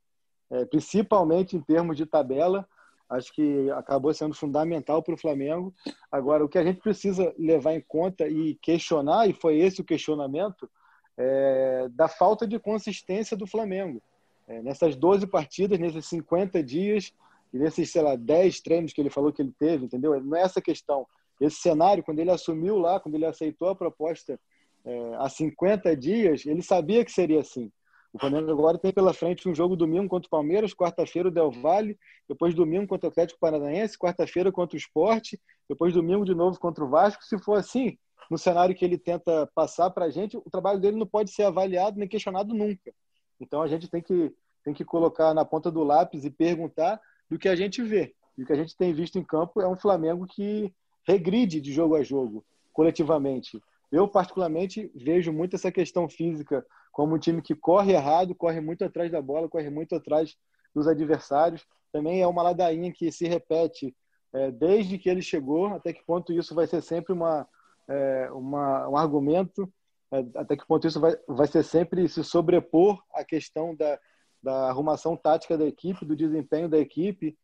é, 0.52 0.66
principalmente 0.66 1.56
em 1.56 1.60
termos 1.60 1.96
de 1.96 2.04
tabela. 2.04 2.68
Acho 3.08 3.32
que 3.32 3.70
acabou 3.70 4.12
sendo 4.14 4.34
fundamental 4.34 5.02
para 5.02 5.14
o 5.14 5.18
Flamengo. 5.18 5.74
Agora, 6.10 6.44
o 6.44 6.48
que 6.48 6.58
a 6.58 6.64
gente 6.64 6.80
precisa 6.80 7.34
levar 7.38 7.74
em 7.74 7.80
conta 7.80 8.28
e 8.28 8.54
questionar, 8.56 9.28
e 9.28 9.32
foi 9.32 9.58
esse 9.58 9.80
o 9.80 9.84
questionamento, 9.84 10.70
é, 11.16 11.88
da 11.90 12.08
falta 12.08 12.46
de 12.46 12.58
consistência 12.58 13.36
do 13.36 13.46
Flamengo. 13.46 14.00
É, 14.46 14.62
nessas 14.62 14.94
12 14.94 15.26
partidas, 15.26 15.78
nesses 15.78 16.06
50 16.06 16.62
dias, 16.62 17.12
e 17.52 17.58
nesses, 17.58 17.90
sei 17.90 18.02
lá, 18.02 18.16
10 18.16 18.60
treinos 18.60 18.92
que 18.92 19.00
ele 19.00 19.10
falou 19.10 19.32
que 19.32 19.42
ele 19.42 19.52
teve, 19.58 19.86
entendeu? 19.86 20.18
Não 20.22 20.36
é 20.36 20.42
essa 20.42 20.60
questão. 20.60 21.06
Esse 21.40 21.56
cenário, 21.56 22.02
quando 22.02 22.18
ele 22.18 22.30
assumiu 22.30 22.78
lá, 22.78 23.00
quando 23.00 23.14
ele 23.14 23.26
aceitou 23.26 23.68
a 23.68 23.76
proposta 23.76 24.38
é, 24.84 25.14
há 25.18 25.28
50 25.28 25.96
dias, 25.96 26.46
ele 26.46 26.62
sabia 26.62 27.04
que 27.04 27.12
seria 27.12 27.40
assim. 27.40 27.70
O 28.12 28.18
Flamengo 28.18 28.50
agora 28.50 28.78
tem 28.78 28.92
pela 28.92 29.14
frente 29.14 29.48
um 29.48 29.54
jogo 29.54 29.74
domingo 29.74 30.08
contra 30.08 30.26
o 30.26 30.30
Palmeiras, 30.30 30.74
quarta-feira 30.74 31.28
o 31.28 31.32
Del 31.32 31.50
Valle, 31.50 31.98
depois 32.28 32.54
domingo 32.54 32.86
contra 32.86 33.08
o 33.08 33.10
Atlético 33.10 33.40
Paranaense, 33.40 33.98
quarta-feira 33.98 34.52
contra 34.52 34.76
o 34.76 34.78
Sport, 34.78 35.34
depois 35.68 35.94
domingo 35.94 36.24
de 36.24 36.34
novo 36.34 36.58
contra 36.58 36.84
o 36.84 36.88
Vasco. 36.88 37.24
Se 37.24 37.38
for 37.38 37.58
assim, 37.58 37.96
no 38.30 38.36
cenário 38.36 38.74
que 38.74 38.84
ele 38.84 38.98
tenta 38.98 39.50
passar 39.54 39.90
para 39.90 40.06
a 40.06 40.10
gente, 40.10 40.36
o 40.36 40.50
trabalho 40.50 40.78
dele 40.78 40.98
não 40.98 41.06
pode 41.06 41.30
ser 41.30 41.44
avaliado 41.44 41.98
nem 41.98 42.06
questionado 42.06 42.52
nunca. 42.54 42.92
Então 43.40 43.62
a 43.62 43.66
gente 43.66 43.88
tem 43.88 44.02
que, 44.02 44.34
tem 44.62 44.74
que 44.74 44.84
colocar 44.84 45.32
na 45.32 45.44
ponta 45.44 45.70
do 45.70 45.82
lápis 45.82 46.24
e 46.24 46.30
perguntar 46.30 47.00
do 47.30 47.38
que 47.38 47.48
a 47.48 47.56
gente 47.56 47.82
vê. 47.82 48.14
E 48.36 48.42
o 48.42 48.46
que 48.46 48.52
a 48.52 48.56
gente 48.56 48.76
tem 48.76 48.92
visto 48.92 49.18
em 49.18 49.24
campo 49.24 49.60
é 49.62 49.68
um 49.68 49.76
Flamengo 49.76 50.26
que 50.26 50.72
regride 51.06 51.60
de 51.60 51.72
jogo 51.72 51.96
a 51.96 52.02
jogo, 52.02 52.44
coletivamente. 52.72 53.58
Eu, 53.92 54.08
particularmente, 54.08 54.90
vejo 54.94 55.30
muito 55.30 55.54
essa 55.54 55.70
questão 55.70 56.08
física 56.08 56.64
como 56.90 57.14
um 57.14 57.18
time 57.18 57.42
que 57.42 57.54
corre 57.54 57.92
errado, 57.92 58.34
corre 58.34 58.58
muito 58.58 58.82
atrás 58.82 59.12
da 59.12 59.20
bola, 59.20 59.50
corre 59.50 59.68
muito 59.68 59.94
atrás 59.94 60.34
dos 60.74 60.88
adversários. 60.88 61.66
Também 61.92 62.22
é 62.22 62.26
uma 62.26 62.42
ladainha 62.42 62.90
que 62.90 63.12
se 63.12 63.28
repete 63.28 63.94
é, 64.32 64.50
desde 64.50 64.98
que 64.98 65.10
ele 65.10 65.20
chegou, 65.20 65.66
até 65.66 65.92
que 65.92 66.02
ponto 66.04 66.32
isso 66.32 66.54
vai 66.54 66.66
ser 66.66 66.82
sempre 66.82 67.12
uma, 67.12 67.46
é, 67.86 68.30
uma 68.32 68.88
um 68.88 68.96
argumento, 68.96 69.70
é, 70.10 70.24
até 70.36 70.56
que 70.56 70.66
ponto 70.66 70.86
isso 70.86 70.98
vai, 70.98 71.14
vai 71.28 71.46
ser 71.46 71.62
sempre 71.62 72.08
se 72.08 72.24
sobrepor 72.24 73.02
à 73.12 73.22
questão 73.22 73.76
da, 73.76 73.98
da 74.42 74.68
arrumação 74.70 75.16
tática 75.18 75.58
da 75.58 75.66
equipe, 75.66 76.06
do 76.06 76.16
desempenho 76.16 76.66
da 76.66 76.78
equipe. 76.78 77.36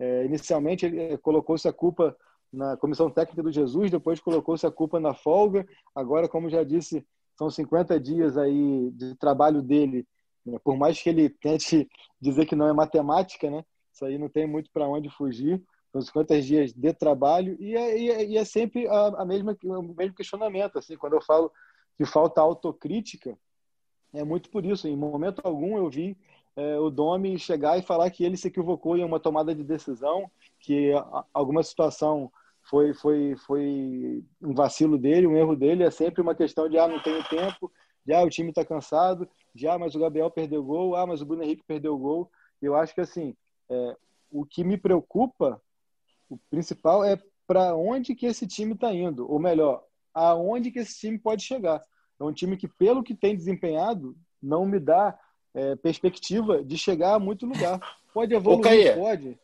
É, 0.00 0.24
inicialmente, 0.24 0.84
ele 0.84 1.16
colocou-se 1.18 1.68
a 1.68 1.72
culpa 1.72 2.16
na 2.52 2.76
comissão 2.76 3.10
técnica 3.10 3.42
do 3.42 3.50
Jesus, 3.50 3.90
depois 3.90 4.20
colocou-se 4.20 4.66
a 4.66 4.70
culpa 4.70 5.00
na 5.00 5.14
folga. 5.14 5.66
Agora, 5.94 6.28
como 6.28 6.50
já 6.50 6.62
disse, 6.62 7.04
são 7.36 7.48
50 7.48 7.98
dias 7.98 8.36
aí 8.36 8.90
de 8.92 9.14
trabalho 9.16 9.62
dele, 9.62 10.06
né? 10.44 10.58
por 10.62 10.76
mais 10.76 11.00
que 11.00 11.08
ele 11.08 11.30
tente 11.30 11.88
dizer 12.20 12.46
que 12.46 12.54
não 12.54 12.68
é 12.68 12.72
matemática, 12.72 13.50
né? 13.50 13.64
Isso 13.92 14.04
aí 14.04 14.18
não 14.18 14.28
tem 14.28 14.46
muito 14.46 14.70
para 14.70 14.88
onde 14.88 15.08
fugir. 15.08 15.62
São 15.90 16.00
50 16.00 16.40
dias 16.40 16.72
de 16.72 16.92
trabalho 16.94 17.56
e 17.60 17.76
é, 17.76 17.98
e 17.98 18.10
é, 18.10 18.24
e 18.24 18.38
é 18.38 18.44
sempre 18.44 18.88
a, 18.88 19.22
a, 19.22 19.24
mesma, 19.24 19.56
o 19.64 19.94
mesmo 19.94 20.14
questionamento. 20.14 20.78
Assim, 20.78 20.96
quando 20.96 21.14
eu 21.14 21.22
falo 21.22 21.52
que 21.96 22.06
falta 22.06 22.40
autocrítica, 22.40 23.36
é 24.14 24.24
muito 24.24 24.50
por 24.50 24.64
isso. 24.64 24.88
Em 24.88 24.96
momento 24.96 25.42
algum 25.44 25.76
eu 25.76 25.90
vi 25.90 26.16
é, 26.56 26.78
o 26.78 26.88
Domi 26.90 27.38
chegar 27.38 27.78
e 27.78 27.82
falar 27.82 28.10
que 28.10 28.24
ele 28.24 28.36
se 28.36 28.48
equivocou 28.48 28.96
em 28.96 29.04
uma 29.04 29.20
tomada 29.20 29.54
de 29.54 29.62
decisão, 29.62 30.30
que 30.60 30.92
alguma 31.32 31.62
situação 31.62 32.32
foi, 32.72 32.94
foi, 32.94 33.36
foi 33.36 34.24
um 34.40 34.54
vacilo 34.54 34.96
dele, 34.96 35.26
um 35.26 35.36
erro 35.36 35.54
dele. 35.54 35.84
É 35.84 35.90
sempre 35.90 36.22
uma 36.22 36.34
questão 36.34 36.70
de, 36.70 36.78
ah, 36.78 36.88
não 36.88 37.02
tenho 37.02 37.22
tempo, 37.24 37.70
já 38.06 38.20
ah, 38.20 38.24
o 38.24 38.30
time 38.30 38.48
está 38.48 38.64
cansado, 38.64 39.28
já, 39.54 39.74
ah, 39.74 39.78
mas 39.78 39.94
o 39.94 39.98
Gabriel 39.98 40.30
perdeu 40.30 40.64
gol, 40.64 40.96
ah, 40.96 41.06
mas 41.06 41.20
o 41.20 41.26
Bruno 41.26 41.42
Henrique 41.42 41.62
perdeu 41.66 41.98
gol. 41.98 42.30
Eu 42.62 42.74
acho 42.74 42.94
que, 42.94 43.02
assim, 43.02 43.36
é, 43.68 43.96
o 44.30 44.46
que 44.46 44.64
me 44.64 44.78
preocupa, 44.78 45.60
o 46.30 46.38
principal 46.48 47.04
é 47.04 47.20
para 47.46 47.76
onde 47.76 48.14
que 48.14 48.24
esse 48.24 48.46
time 48.46 48.72
está 48.72 48.90
indo, 48.90 49.30
ou 49.30 49.38
melhor, 49.38 49.84
aonde 50.14 50.70
que 50.70 50.78
esse 50.78 50.98
time 50.98 51.18
pode 51.18 51.42
chegar. 51.42 51.84
É 52.18 52.24
um 52.24 52.32
time 52.32 52.56
que, 52.56 52.66
pelo 52.66 53.02
que 53.02 53.14
tem 53.14 53.36
desempenhado, 53.36 54.16
não 54.42 54.64
me 54.64 54.80
dá 54.80 55.18
é, 55.52 55.76
perspectiva 55.76 56.64
de 56.64 56.78
chegar 56.78 57.16
a 57.16 57.18
muito 57.18 57.44
lugar. 57.44 57.78
Pode 58.14 58.34
evoluir, 58.34 58.96
pode. 58.96 59.38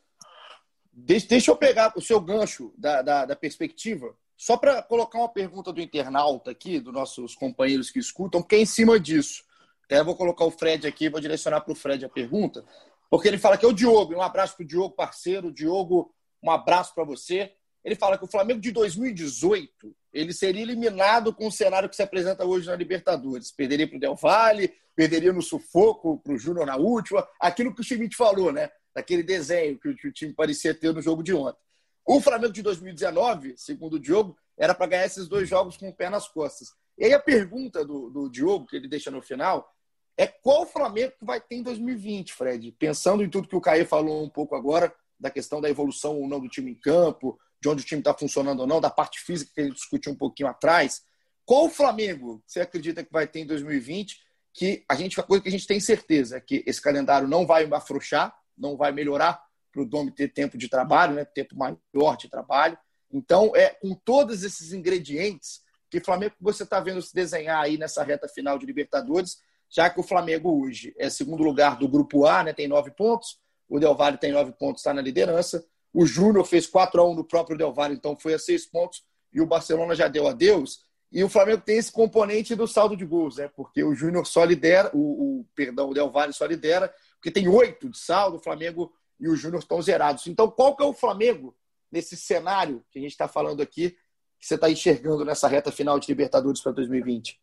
Deixa, 1.01 1.51
eu 1.51 1.57
pegar 1.57 1.93
o 1.97 2.01
seu 2.01 2.21
gancho 2.21 2.73
da, 2.77 3.03
da, 3.03 3.25
da 3.25 3.37
perspectiva, 3.37 4.15
só 4.37 4.57
para 4.57 4.83
colocar 4.83 5.19
uma 5.19 5.29
pergunta 5.29 5.73
do 5.73 5.81
internauta 5.81 6.51
aqui, 6.51 6.81
dos 6.81 6.93
nossos 6.93 7.35
companheiros 7.35 7.91
que 7.91 7.99
escutam, 7.99 8.43
que 8.43 8.57
é 8.57 8.61
em 8.61 8.67
cima 8.67 8.99
disso. 8.99 9.45
Até 9.85 10.03
vou 10.03 10.17
colocar 10.17 10.45
o 10.45 10.51
Fred 10.51 10.87
aqui, 10.87 11.09
vou 11.09 11.21
direcionar 11.21 11.61
para 11.61 11.73
o 11.73 11.77
Fred 11.77 12.05
a 12.05 12.09
pergunta, 12.09 12.65
porque 13.09 13.29
ele 13.29 13.39
fala 13.39 13.57
que 13.57 13.65
é 13.65 13.69
o 13.69 13.73
Diogo, 13.73 14.15
um 14.15 14.23
abraço 14.23 14.57
para 14.57 14.65
o 14.65 14.67
Diogo, 14.67 14.95
parceiro. 14.95 15.53
Diogo, 15.53 16.13
um 16.43 16.51
abraço 16.51 16.95
para 16.95 17.05
você. 17.05 17.53
Ele 17.85 17.95
fala 17.95 18.19
que 18.19 18.25
o 18.25 18.29
Flamengo 18.29 18.61
de 18.61 18.71
2018 18.71 19.97
ele 20.13 20.33
seria 20.33 20.63
eliminado 20.63 21.33
com 21.33 21.47
o 21.47 21.53
cenário 21.53 21.89
que 21.89 21.97
se 21.97 22.03
apresenta 22.03 22.45
hoje 22.45 22.67
na 22.67 22.77
Libertadores. 22.77 23.53
Perderia 23.53 23.87
para 23.87 23.97
o 23.97 24.01
Del 24.01 24.17
Valle, 24.17 24.75
perderia 24.95 25.33
no 25.33 25.41
sufoco 25.41 26.19
para 26.19 26.33
o 26.33 26.39
Júnior 26.39 26.67
na 26.67 26.77
última, 26.77 27.27
aquilo 27.41 27.75
que 27.75 27.81
o 27.81 27.85
Schmidt 27.85 28.17
falou, 28.17 28.53
né? 28.53 28.71
Daquele 28.95 29.23
desenho 29.23 29.79
que 29.79 29.89
o 29.89 30.13
time 30.13 30.33
parecia 30.33 30.75
ter 30.75 30.93
no 30.93 31.01
jogo 31.03 31.23
de 31.23 31.33
ontem. 31.35 31.61
O 32.05 32.21
Flamengo 32.21 32.53
de 32.53 32.63
2019, 32.63 33.55
segundo 33.57 33.95
o 33.95 34.01
Diogo, 34.01 34.37
era 34.57 34.75
para 34.75 34.87
ganhar 34.87 35.07
esses 35.07 35.29
dois 35.29 35.49
jogos 35.49 35.77
com 35.77 35.89
o 35.89 35.95
pé 35.95 36.09
nas 36.09 36.27
costas. 36.27 36.73
E 36.97 37.05
aí 37.05 37.13
a 37.13 37.21
pergunta 37.21 37.85
do, 37.85 38.11
do 38.11 38.29
Diogo, 38.29 38.67
que 38.67 38.77
ele 38.77 38.89
deixa 38.89 39.11
no 39.11 39.23
final, 39.23 39.73
é 40.17 40.27
qual 40.27 40.63
o 40.63 40.67
Flamengo 40.67 41.13
que 41.19 41.25
vai 41.25 41.41
ter 41.41 41.57
em 41.57 41.63
2020, 41.63 42.33
Fred? 42.33 42.73
Pensando 42.73 43.23
em 43.23 43.31
tudo 43.31 43.47
que 43.47 43.55
o 43.55 43.61
Caê 43.61 43.85
falou 43.85 44.25
um 44.25 44.29
pouco 44.29 44.57
agora, 44.57 44.93
da 45.19 45.31
questão 45.31 45.61
da 45.61 45.69
evolução 45.69 46.17
ou 46.19 46.29
não 46.29 46.41
do 46.41 46.49
time 46.49 46.73
em 46.73 46.75
campo, 46.75 47.39
de 47.61 47.69
onde 47.69 47.83
o 47.83 47.87
time 47.87 48.01
está 48.01 48.15
funcionando 48.15 48.61
ou 48.61 48.67
não, 48.67 48.81
da 48.81 48.91
parte 48.91 49.21
física 49.21 49.53
que 49.55 49.63
gente 49.63 49.75
discutiu 49.75 50.13
um 50.13 50.17
pouquinho 50.17 50.49
atrás. 50.49 51.03
Qual 51.45 51.67
o 51.67 51.71
Flamengo 51.71 52.43
você 52.47 52.61
acredita 52.61 53.05
que 53.05 53.13
vai 53.13 53.27
ter 53.27 53.41
em 53.41 53.47
2020? 53.47 54.21
Que 54.53 54.85
a 54.89 54.95
gente, 54.95 55.19
a 55.21 55.23
coisa 55.23 55.43
que 55.43 55.49
a 55.49 55.53
gente 55.53 55.67
tem 55.67 55.79
certeza 55.79 56.37
é 56.37 56.41
que 56.41 56.65
esse 56.67 56.81
calendário 56.81 57.29
não 57.29 57.47
vai 57.47 57.69
afrouxar, 57.73 58.35
não 58.59 58.77
vai 58.77 58.93
melhorar 58.93 59.43
para 59.73 59.83
o 59.83 59.87
Domi 59.87 60.11
ter 60.11 60.29
tempo 60.29 60.57
de 60.59 60.69
trabalho, 60.69 61.15
né, 61.15 61.25
tempo 61.25 61.55
maior 61.57 62.17
de 62.17 62.29
trabalho. 62.29 62.77
Então, 63.11 63.53
é 63.55 63.71
com 63.71 63.95
todos 63.95 64.43
esses 64.43 64.73
ingredientes 64.73 65.63
que 65.91 65.99
o 65.99 66.05
Flamengo 66.05 66.35
você 66.41 66.65
está 66.65 66.81
vendo 66.81 67.01
se 67.01 67.15
desenhar 67.15 67.63
aí 67.63 67.79
nessa 67.79 68.03
reta 68.03 68.29
final 68.29 68.59
de 68.59 68.67
Libertadores, 68.67 69.39
já 69.71 69.89
que 69.89 70.01
o 70.01 70.03
Flamengo 70.03 70.63
hoje 70.63 70.95
é 70.99 71.09
segundo 71.09 71.43
lugar 71.43 71.79
do 71.79 71.89
Grupo 71.89 72.27
A, 72.27 72.43
né, 72.43 72.53
tem 72.53 72.69
nove 72.69 72.91
pontos, 72.91 73.39
o 73.69 73.79
Del 73.79 73.95
Valle 73.95 74.17
tem 74.17 74.33
nove 74.33 74.53
pontos, 74.53 74.81
está 74.81 74.95
na 74.95 75.03
liderança. 75.03 75.65
O 75.93 76.07
Júnior 76.07 76.45
fez 76.45 76.67
4 76.67 77.01
a 77.01 77.09
1 77.09 77.15
no 77.15 77.25
próprio 77.25 77.57
Del 77.57 77.73
Valle, 77.73 77.95
então 77.95 78.17
foi 78.19 78.35
a 78.35 78.39
seis 78.39 78.67
pontos 78.67 79.05
e 79.33 79.41
o 79.41 79.47
Barcelona 79.47 79.95
já 79.95 80.09
deu 80.09 80.27
adeus. 80.27 80.87
E 81.11 81.25
o 81.25 81.29
Flamengo 81.29 81.63
tem 81.63 81.79
esse 81.79 81.91
componente 81.91 82.55
do 82.55 82.67
saldo 82.67 82.97
de 82.97 83.05
gols, 83.05 83.37
né? 83.37 83.51
Porque 83.55 83.83
o 83.83 83.95
Júnior 83.95 84.27
só 84.27 84.45
lidera, 84.45 84.91
o, 84.93 85.41
o, 85.41 85.47
perdão, 85.55 85.91
o 85.91 85.95
Del 85.95 86.11
Valle 86.11 86.33
só 86.33 86.45
lidera, 86.45 86.93
porque 87.19 87.31
tem 87.31 87.49
oito 87.49 87.89
de 87.89 87.99
saldo, 87.99 88.37
o 88.37 88.43
Flamengo 88.43 88.93
e 89.19 89.29
o 89.29 89.37
Júnior 89.37 89.61
estão 89.61 89.83
zerados. 89.83 90.27
Então, 90.27 90.51
qual 90.51 90.77
que 90.77 90.83
é 90.83 90.87
o 90.87 90.93
Flamengo 90.93 91.57
nesse 91.91 92.17
cenário 92.17 92.85
que 92.91 92.99
a 92.99 93.03
gente 93.03 93.11
está 93.11 93.27
falando 93.27 93.61
aqui, 93.61 93.91
que 94.39 94.47
você 94.47 94.55
está 94.55 94.71
enxergando 94.71 95.25
nessa 95.25 95.49
reta 95.49 95.73
final 95.73 95.99
de 95.99 96.07
Libertadores 96.09 96.61
para 96.61 96.73
2020? 96.73 97.41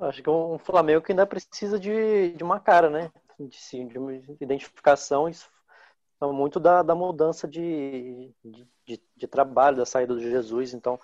Acho 0.00 0.22
que 0.22 0.28
é 0.28 0.32
um 0.32 0.58
Flamengo 0.58 1.02
que 1.02 1.12
ainda 1.12 1.26
precisa 1.26 1.78
de, 1.78 2.32
de 2.32 2.44
uma 2.44 2.60
cara, 2.60 2.88
né? 2.90 3.10
De, 3.38 3.84
de 3.86 3.98
uma 3.98 4.14
identificação. 4.40 5.28
Isso 5.28 5.48
então, 6.20 6.34
muito 6.34 6.60
da, 6.60 6.82
da 6.82 6.94
mudança 6.94 7.48
de, 7.48 8.30
de, 8.44 8.68
de, 8.86 9.02
de, 9.16 9.26
trabalho, 9.26 9.78
da 9.78 9.86
saída 9.86 10.12
do 10.12 10.20
Jesus. 10.20 10.74
Então, 10.74 11.00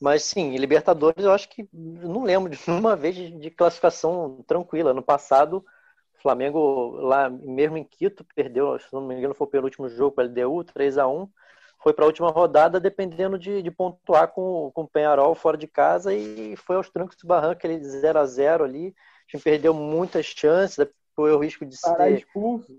mas 0.00 0.22
sim, 0.24 0.56
Libertadores 0.56 1.22
eu 1.22 1.32
acho 1.32 1.50
que 1.50 1.68
não 1.70 2.22
lembro 2.22 2.48
de 2.48 2.58
uma 2.70 2.96
vez 2.96 3.14
de, 3.14 3.30
de 3.30 3.50
classificação 3.50 4.42
tranquila. 4.46 4.94
No 4.94 5.02
passado, 5.02 5.62
Flamengo 6.24 6.90
lá 6.96 7.30
mesmo 7.30 7.76
em 7.76 7.84
Quito 7.84 8.24
perdeu, 8.34 8.78
se 8.78 8.92
não 8.92 9.06
me 9.06 9.14
engano, 9.14 9.34
foi 9.34 9.46
o 9.46 9.50
penúltimo 9.50 9.88
jogo 9.88 10.16
com 10.16 10.20
a 10.20 10.24
LDU, 10.24 10.64
3 10.64 10.98
a 10.98 11.06
1 11.06 11.28
foi 11.82 11.92
para 11.92 12.04
a 12.04 12.06
última 12.06 12.30
rodada 12.30 12.80
dependendo 12.80 13.38
de, 13.38 13.60
de 13.60 13.70
pontuar 13.70 14.28
com, 14.28 14.70
com 14.72 14.82
o 14.82 14.88
Penharol 14.88 15.34
fora 15.34 15.56
de 15.56 15.66
casa 15.66 16.14
e 16.14 16.56
foi 16.56 16.76
aos 16.76 16.88
trancos 16.88 17.14
do 17.16 17.26
barranco, 17.26 17.52
aquele 17.52 17.84
0 17.84 18.18
a 18.18 18.24
0 18.24 18.64
ali. 18.64 18.94
A 19.28 19.36
gente 19.36 19.44
perdeu 19.44 19.74
muitas 19.74 20.24
chances, 20.24 20.88
foi 21.14 21.30
o 21.30 21.38
risco 21.38 21.66
de 21.66 21.76
ser. 21.76 22.12
Expulso 22.12 22.74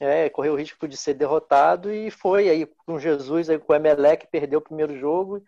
é, 0.00 0.28
correu 0.28 0.52
o 0.52 0.56
risco 0.56 0.86
de 0.86 0.96
ser 0.96 1.14
derrotado 1.14 1.92
e 1.92 2.10
foi 2.10 2.48
aí 2.48 2.66
com 2.66 2.98
Jesus, 2.98 3.48
aí 3.48 3.58
com 3.58 3.72
o 3.72 3.76
Emelec, 3.76 4.26
perdeu 4.26 4.58
o 4.58 4.62
primeiro 4.62 4.98
jogo. 4.98 5.42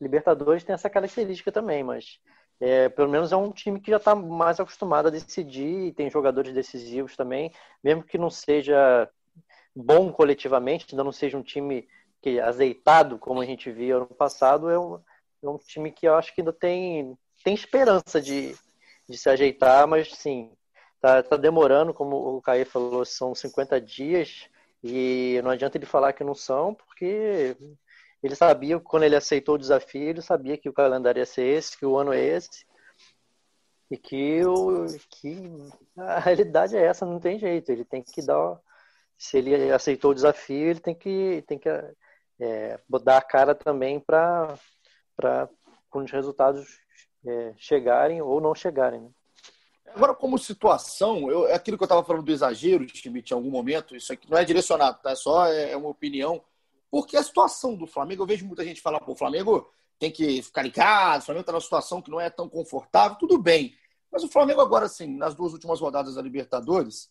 Libertadores 0.00 0.64
tem 0.64 0.74
essa 0.74 0.90
característica 0.90 1.50
também, 1.50 1.82
mas 1.82 2.18
é, 2.60 2.88
pelo 2.88 3.08
menos 3.08 3.32
é 3.32 3.36
um 3.36 3.50
time 3.50 3.80
que 3.80 3.90
já 3.90 3.96
está 3.96 4.14
mais 4.14 4.60
acostumado 4.60 5.08
a 5.08 5.10
decidir 5.10 5.92
tem 5.94 6.10
jogadores 6.10 6.52
decisivos 6.52 7.16
também, 7.16 7.52
mesmo 7.82 8.02
que 8.02 8.18
não 8.18 8.30
seja 8.30 9.08
bom 9.74 10.12
coletivamente, 10.12 10.86
ainda 10.90 11.04
não 11.04 11.12
seja 11.12 11.36
um 11.36 11.42
time 11.42 11.88
que 12.22 12.40
azeitado 12.40 13.18
como 13.18 13.40
a 13.40 13.44
gente 13.44 13.70
via 13.70 13.96
ano 13.96 14.06
passado, 14.06 14.70
é 14.70 14.78
um, 14.78 15.00
é 15.42 15.48
um 15.48 15.58
time 15.58 15.90
que 15.90 16.06
eu 16.06 16.14
acho 16.14 16.34
que 16.34 16.40
ainda 16.40 16.52
tem, 16.52 17.18
tem 17.42 17.54
esperança 17.54 18.20
de, 18.20 18.54
de 19.08 19.18
se 19.18 19.28
ajeitar, 19.28 19.86
mas 19.86 20.14
sim, 20.14 20.50
Tá, 21.04 21.22
tá 21.22 21.36
demorando, 21.36 21.92
como 21.92 22.16
o 22.16 22.40
Caí 22.40 22.64
falou, 22.64 23.04
são 23.04 23.34
50 23.34 23.78
dias 23.78 24.48
e 24.82 25.38
não 25.44 25.50
adianta 25.50 25.76
ele 25.76 25.84
falar 25.84 26.14
que 26.14 26.24
não 26.24 26.34
são, 26.34 26.72
porque 26.74 27.54
ele 28.26 28.34
sabia, 28.34 28.80
quando 28.80 29.02
ele 29.02 29.16
aceitou 29.16 29.56
o 29.56 29.58
desafio, 29.58 30.08
ele 30.08 30.22
sabia 30.22 30.56
que 30.56 30.68
o 30.68 30.72
calendário 30.72 31.20
ia 31.20 31.26
ser 31.26 31.44
esse, 31.44 31.76
que 31.76 31.84
o 31.84 31.98
ano 31.98 32.12
é 32.12 32.20
esse, 32.20 32.64
e 33.90 33.98
que, 33.98 34.44
o, 34.46 34.86
que 35.10 35.52
a 35.96 36.18
realidade 36.20 36.76
é 36.76 36.82
essa, 36.82 37.04
não 37.04 37.20
tem 37.20 37.38
jeito, 37.38 37.70
ele 37.70 37.84
tem 37.84 38.02
que 38.02 38.22
dar, 38.22 38.58
se 39.18 39.36
ele 39.36 39.70
aceitou 39.70 40.12
o 40.12 40.14
desafio, 40.14 40.70
ele 40.70 40.80
tem 40.80 40.94
que, 40.94 41.44
tem 41.46 41.58
que 41.58 41.68
é, 42.40 42.80
dar 43.02 43.18
a 43.18 43.22
cara 43.22 43.54
também 43.54 44.00
para 44.00 44.58
quando 45.90 46.06
os 46.06 46.12
resultados 46.12 46.80
é, 47.26 47.52
chegarem 47.58 48.22
ou 48.22 48.40
não 48.40 48.54
chegarem. 48.54 49.02
Né? 49.02 49.10
Agora, 49.94 50.14
como 50.14 50.38
situação, 50.38 51.30
eu, 51.30 51.46
é 51.46 51.54
aquilo 51.54 51.76
que 51.76 51.82
eu 51.82 51.86
estava 51.86 52.02
falando 52.02 52.24
do 52.24 52.32
exagero 52.32 52.86
Schmidt 52.88 53.32
em 53.32 53.36
algum 53.36 53.50
momento, 53.50 53.94
isso 53.94 54.12
aqui 54.12 54.28
não 54.30 54.38
é 54.38 54.44
direcionado, 54.44 54.98
tá? 55.02 55.10
É 55.10 55.14
só 55.14 55.46
é, 55.46 55.72
é 55.72 55.76
uma 55.76 55.90
opinião. 55.90 56.42
Porque 56.94 57.16
a 57.16 57.24
situação 57.24 57.74
do 57.74 57.88
Flamengo, 57.88 58.22
eu 58.22 58.26
vejo 58.28 58.46
muita 58.46 58.64
gente 58.64 58.80
falar, 58.80 59.00
pô, 59.00 59.14
o 59.14 59.16
Flamengo 59.16 59.68
tem 59.98 60.12
que 60.12 60.40
ficar 60.40 60.64
em 60.64 60.70
casa, 60.70 61.24
o 61.24 61.26
Flamengo 61.26 61.40
está 61.40 61.50
numa 61.50 61.60
situação 61.60 62.00
que 62.00 62.08
não 62.08 62.20
é 62.20 62.30
tão 62.30 62.48
confortável, 62.48 63.18
tudo 63.18 63.36
bem. 63.36 63.74
Mas 64.12 64.22
o 64.22 64.28
Flamengo 64.28 64.60
agora, 64.60 64.86
assim, 64.86 65.08
nas 65.16 65.34
duas 65.34 65.52
últimas 65.52 65.80
rodadas 65.80 66.14
da 66.14 66.22
Libertadores, 66.22 67.10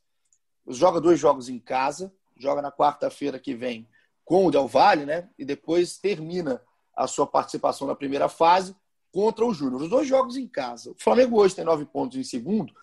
joga 0.69 1.01
dois 1.01 1.19
jogos 1.19 1.49
em 1.49 1.59
casa, 1.59 2.13
joga 2.37 2.61
na 2.61 2.71
quarta-feira 2.71 3.37
que 3.37 3.53
vem 3.53 3.85
com 4.23 4.45
o 4.45 4.51
Del 4.51 4.69
Valle, 4.69 5.05
né? 5.05 5.29
E 5.37 5.43
depois 5.43 5.97
termina 5.97 6.63
a 6.95 7.05
sua 7.05 7.27
participação 7.27 7.85
na 7.85 7.93
primeira 7.93 8.29
fase 8.29 8.73
contra 9.11 9.43
o 9.43 9.53
Júnior. 9.53 9.81
Os 9.81 9.89
dois 9.89 10.07
jogos 10.07 10.37
em 10.37 10.47
casa. 10.47 10.91
O 10.91 10.95
Flamengo 10.97 11.41
hoje 11.41 11.55
tem 11.55 11.65
nove 11.65 11.83
pontos 11.83 12.17
em 12.17 12.23
segundo. 12.23 12.73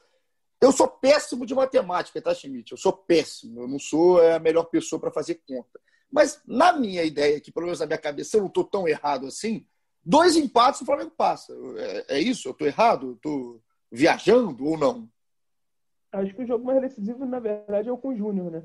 Eu 0.60 0.70
sou 0.70 0.86
péssimo 0.86 1.46
de 1.46 1.54
matemática, 1.54 2.20
tá, 2.20 2.34
Schmidt? 2.34 2.72
Eu 2.72 2.76
sou 2.76 2.92
péssimo. 2.92 3.62
Eu 3.62 3.68
não 3.68 3.78
sou 3.78 4.20
a 4.20 4.38
melhor 4.38 4.64
pessoa 4.64 5.00
para 5.00 5.10
fazer 5.10 5.36
conta. 5.48 5.80
Mas 6.10 6.42
na 6.46 6.72
minha 6.72 7.04
ideia, 7.04 7.40
que 7.40 7.52
pelo 7.52 7.66
menos 7.66 7.80
na 7.80 7.86
minha 7.86 7.98
cabeça 7.98 8.36
eu 8.36 8.40
não 8.40 8.48
estou 8.48 8.64
tão 8.64 8.88
errado 8.88 9.26
assim, 9.26 9.64
dois 10.04 10.36
empates 10.36 10.80
o 10.80 10.86
Flamengo 10.86 11.12
passa. 11.16 11.52
É, 11.76 12.16
é 12.16 12.20
isso? 12.20 12.48
Eu 12.48 12.52
estou 12.52 12.66
errado? 12.66 13.12
Estou 13.12 13.60
viajando 13.90 14.66
ou 14.66 14.76
não? 14.76 15.08
Acho 16.12 16.34
que 16.34 16.42
o 16.42 16.46
jogo 16.46 16.64
mais 16.64 16.80
decisivo, 16.80 17.24
na 17.24 17.38
verdade, 17.38 17.88
é 17.88 17.92
o 17.92 17.98
com 17.98 18.08
o 18.08 18.16
Júnior, 18.16 18.50
né? 18.50 18.64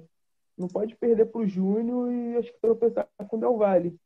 Não 0.58 0.68
pode 0.68 0.96
perder 0.96 1.26
para 1.26 1.42
o 1.42 1.48
Júnior 1.48 2.12
e 2.12 2.38
acho 2.38 2.52
que 2.52 2.60
tropeçar 2.60 3.08
com 3.28 3.38
o 3.38 3.40
Del 3.40 3.58
Valle. 3.58 4.00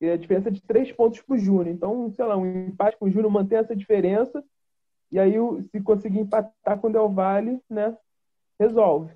E 0.00 0.10
a 0.10 0.16
diferença 0.16 0.48
é 0.48 0.52
de 0.52 0.60
três 0.60 0.92
pontos 0.92 1.22
para 1.22 1.36
o 1.36 1.38
Júnior. 1.38 1.68
Então, 1.68 2.12
sei 2.12 2.24
lá, 2.24 2.36
um 2.36 2.68
empate 2.68 2.98
com 2.98 3.06
o 3.06 3.10
Júnior 3.10 3.30
mantém 3.30 3.58
essa 3.58 3.74
diferença. 3.74 4.44
E 5.10 5.18
aí, 5.18 5.34
se 5.70 5.80
conseguir 5.80 6.18
empatar 6.18 6.78
com 6.78 6.88
o 6.88 6.92
Del 6.92 7.08
Valle, 7.08 7.62
né, 7.70 7.96
resolve. 8.58 9.14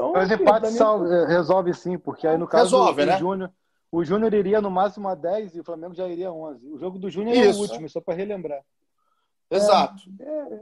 Então, 0.00 0.12
Mas 0.12 0.30
assim, 0.30 0.42
empate 0.42 0.72
minha... 0.72 1.14
Eh, 1.14 1.26
resolve 1.26 1.74
sim, 1.74 1.98
porque 1.98 2.26
aí 2.26 2.38
no 2.38 2.48
caso 2.48 2.76
resolve, 2.76 3.02
do 3.02 3.06
né? 3.06 3.18
Júnior, 3.18 3.52
o 3.92 4.04
Júnior 4.04 4.32
iria 4.32 4.60
no 4.60 4.70
máximo 4.70 5.08
a 5.08 5.14
10 5.14 5.56
e 5.56 5.60
o 5.60 5.64
Flamengo 5.64 5.94
já 5.94 6.08
iria 6.08 6.28
a 6.28 6.32
11. 6.32 6.66
O 6.68 6.78
jogo 6.78 6.98
do 6.98 7.10
Júnior 7.10 7.36
é 7.36 7.50
o 7.50 7.56
último, 7.58 7.88
só 7.88 8.00
para 8.00 8.14
relembrar. 8.14 8.62
Exato. 9.50 10.02
É, 10.18 10.24
é, 10.24 10.60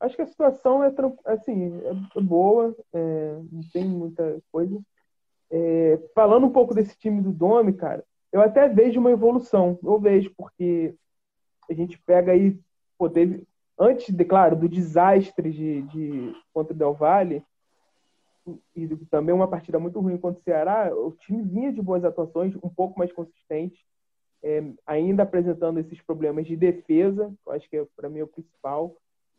acho 0.00 0.16
que 0.16 0.22
a 0.22 0.26
situação 0.26 0.82
é 0.82 0.92
assim 1.26 1.80
é 2.16 2.20
boa, 2.20 2.74
é, 2.92 3.38
não 3.52 3.62
tem 3.72 3.84
muita 3.84 4.40
coisa. 4.50 4.80
É, 5.50 6.00
falando 6.14 6.46
um 6.46 6.50
pouco 6.50 6.74
desse 6.74 6.96
time 6.96 7.20
do 7.20 7.32
Domi, 7.32 7.74
cara, 7.74 8.04
eu 8.32 8.40
até 8.40 8.68
vejo 8.68 8.98
uma 8.98 9.10
evolução. 9.10 9.78
Eu 9.82 9.98
vejo, 9.98 10.32
porque 10.36 10.94
a 11.68 11.74
gente 11.74 11.98
pega 11.98 12.32
aí, 12.32 12.58
pô, 12.96 13.10
teve, 13.10 13.42
antes, 13.78 14.14
de, 14.14 14.24
claro, 14.24 14.56
do 14.56 14.68
desastre 14.68 15.50
de, 15.50 15.82
de 15.82 16.36
contra 16.52 16.72
o 16.72 16.76
Del 16.76 16.94
Valle, 16.94 17.44
e 18.76 18.86
também 19.10 19.34
uma 19.34 19.48
partida 19.48 19.78
muito 19.78 20.00
ruim 20.00 20.18
contra 20.18 20.40
o 20.40 20.44
Ceará, 20.44 20.94
o 20.94 21.12
time 21.12 21.42
vinha 21.42 21.72
de 21.72 21.80
boas 21.80 22.04
atuações, 22.04 22.54
um 22.56 22.68
pouco 22.68 22.98
mais 22.98 23.12
consistente, 23.12 23.84
é, 24.42 24.62
ainda 24.86 25.22
apresentando 25.22 25.80
esses 25.80 26.00
problemas 26.02 26.46
de 26.46 26.56
defesa, 26.56 27.34
eu 27.46 27.52
acho 27.52 27.68
que 27.68 27.76
é, 27.76 27.86
para 27.96 28.10
mim, 28.10 28.18
é 28.18 28.24
o 28.24 28.28
principal, 28.28 28.94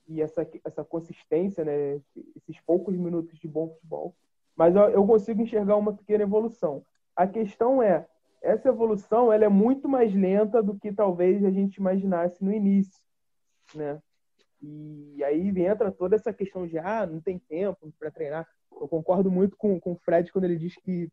e 0.08 0.22
essa, 0.22 0.48
essa 0.63 0.84
consistência, 0.84 1.63
né, 1.63 2.02
esses 2.36 2.60
poucos 2.65 2.96
minutos 2.96 3.38
de 3.39 3.48
bom 3.48 3.70
futebol. 3.70 4.15
Mas 4.56 4.76
eu, 4.76 4.84
eu 4.89 5.06
consigo 5.06 5.41
enxergar 5.41 5.76
uma 5.76 5.94
pequena 5.94 6.24
evolução. 6.24 6.84
A 7.15 7.28
questão 7.28 7.82
é, 7.82 8.08
essa 8.41 8.70
evolução 8.70 9.34
ela 9.34 9.46
é 9.46 9.50
muito 9.50 9.89
mais 9.89 10.13
lenta 10.13 10.62
do 10.62 10.78
que 10.78 10.91
talvez 10.91 11.44
a 11.44 11.52
gente 11.52 11.78
imaginasse 11.78 12.44
no 12.44 12.54
início, 12.54 13.02
né? 13.74 14.00
E 14.62 15.24
aí 15.24 15.50
entra 15.63 15.91
toda 15.91 16.15
essa 16.15 16.34
questão 16.34 16.65
de 16.65 16.78
ah, 16.78 17.06
não 17.06 17.20
tem 17.20 17.38
tempo 17.38 17.91
para 18.00 18.12
treinar. 18.12 18.48
Eu 18.80 18.88
concordo 18.88 19.32
muito 19.32 19.56
com, 19.58 19.80
com 19.80 19.94
o 19.94 19.98
Fred 19.98 20.32
quando 20.32 20.46
ele 20.46 20.58
diz 20.58 20.76
que 20.76 21.10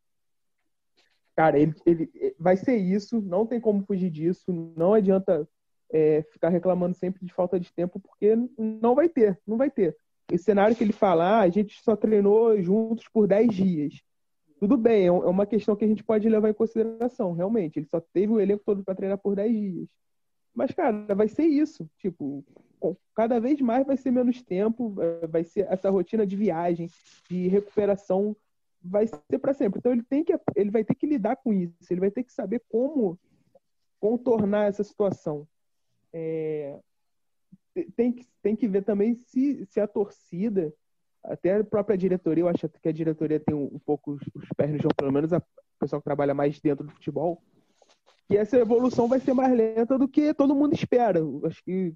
cara, 1.35 1.59
ele, 1.59 1.75
ele 1.87 2.11
vai 2.39 2.57
ser 2.57 2.77
isso, 2.77 3.21
não 3.21 3.47
tem 3.47 3.61
como 3.61 3.85
fugir 3.85 4.11
disso, 4.11 4.53
não 4.77 4.95
adianta 4.95 5.49
é, 5.91 6.23
ficar 6.33 6.49
reclamando 6.49 6.95
sempre 6.97 7.25
de 7.25 7.33
falta 7.33 7.59
de 7.59 7.73
tempo, 7.73 8.01
porque 8.01 8.37
não 8.59 8.95
vai 8.95 9.09
ter, 9.09 9.39
não 9.47 9.57
vai 9.57 9.71
ter. 9.71 9.97
Esse 10.31 10.45
cenário 10.45 10.75
que 10.75 10.85
ele 10.85 10.93
fala, 10.93 11.39
ah, 11.39 11.41
a 11.41 11.49
gente 11.49 11.83
só 11.83 11.95
treinou 11.97 12.61
juntos 12.63 13.07
por 13.13 13.27
10 13.27 13.55
dias. 13.55 13.95
Tudo 14.59 14.77
bem, 14.77 15.05
é, 15.05 15.07
é 15.07 15.11
uma 15.11 15.47
questão 15.47 15.77
que 15.77 15.85
a 15.85 15.89
gente 15.89 16.05
pode 16.05 16.29
levar 16.29 16.49
em 16.49 16.55
consideração, 16.55 17.33
realmente. 17.33 17.79
Ele 17.79 17.87
só 17.87 18.01
teve 18.01 18.33
o 18.33 18.41
elenco 18.41 18.63
todo 18.65 18.85
para 18.85 18.95
treinar 18.95 19.19
por 19.19 19.35
10 19.35 19.53
dias. 19.53 19.89
Mas, 20.55 20.71
cara, 20.73 21.15
vai 21.15 21.29
ser 21.29 21.45
isso. 21.45 21.89
Tipo, 21.99 22.45
cada 23.15 23.41
vez 23.41 23.61
mais 23.61 23.87
vai 23.87 23.97
ser 23.97 24.11
menos 24.11 24.43
tempo, 24.43 24.95
é, 25.01 25.27
vai 25.27 25.45
ser 25.45 25.67
essa 25.71 25.91
rotina 25.91 26.27
de 26.27 26.37
viagem, 26.37 26.91
de 27.29 27.49
recuperação, 27.49 28.37
vai 28.83 29.07
ser 29.07 29.39
para 29.39 29.55
sempre. 29.55 29.79
Então 29.79 29.93
ele 29.93 30.03
tem 30.03 30.25
que, 30.25 30.39
ele 30.57 30.71
vai 30.71 30.85
ter 30.85 30.95
que 30.95 31.07
lidar 31.07 31.37
com 31.37 31.53
isso. 31.53 31.75
Ele 31.91 32.01
vai 32.01 32.11
ter 32.11 32.25
que 32.25 32.33
saber 32.33 32.63
como 32.69 33.19
contornar 34.01 34.69
essa 34.69 34.83
situação. 34.83 35.47
É, 36.13 36.79
tem, 37.97 38.13
que, 38.13 38.27
tem 38.43 38.57
que 38.57 38.69
ver 38.69 38.83
também 38.83 39.15
se, 39.15 39.65
se 39.67 39.81
a 39.81 39.87
torcida, 39.87 40.75
até 41.23 41.57
a 41.57 41.65
própria 41.65 41.97
diretoria, 41.97 42.43
eu 42.43 42.49
acho 42.49 42.69
que 42.69 42.89
a 42.89 42.93
diretoria 42.93 43.39
tem 43.39 43.55
um, 43.55 43.71
um 43.73 43.79
pouco 43.79 44.13
os, 44.13 44.49
pés 44.57 44.73
no 44.73 44.83
chão, 44.83 44.91
pelo 44.97 45.13
menos 45.13 45.33
a 45.33 45.41
pessoa 45.79 46.01
que 46.01 46.05
trabalha 46.05 46.35
mais 46.35 46.61
dentro 46.61 46.85
do 46.85 46.93
futebol, 46.93 47.41
que 48.29 48.37
essa 48.37 48.57
evolução 48.57 49.09
vai 49.09 49.21
ser 49.21 49.35
mais 49.35 49.53
lenta 49.55 49.99
do 49.99 50.09
que 50.09 50.33
todo 50.35 50.55
mundo 50.55 50.75
espera. 50.75 51.21
Acho 51.45 51.63
que, 51.65 51.95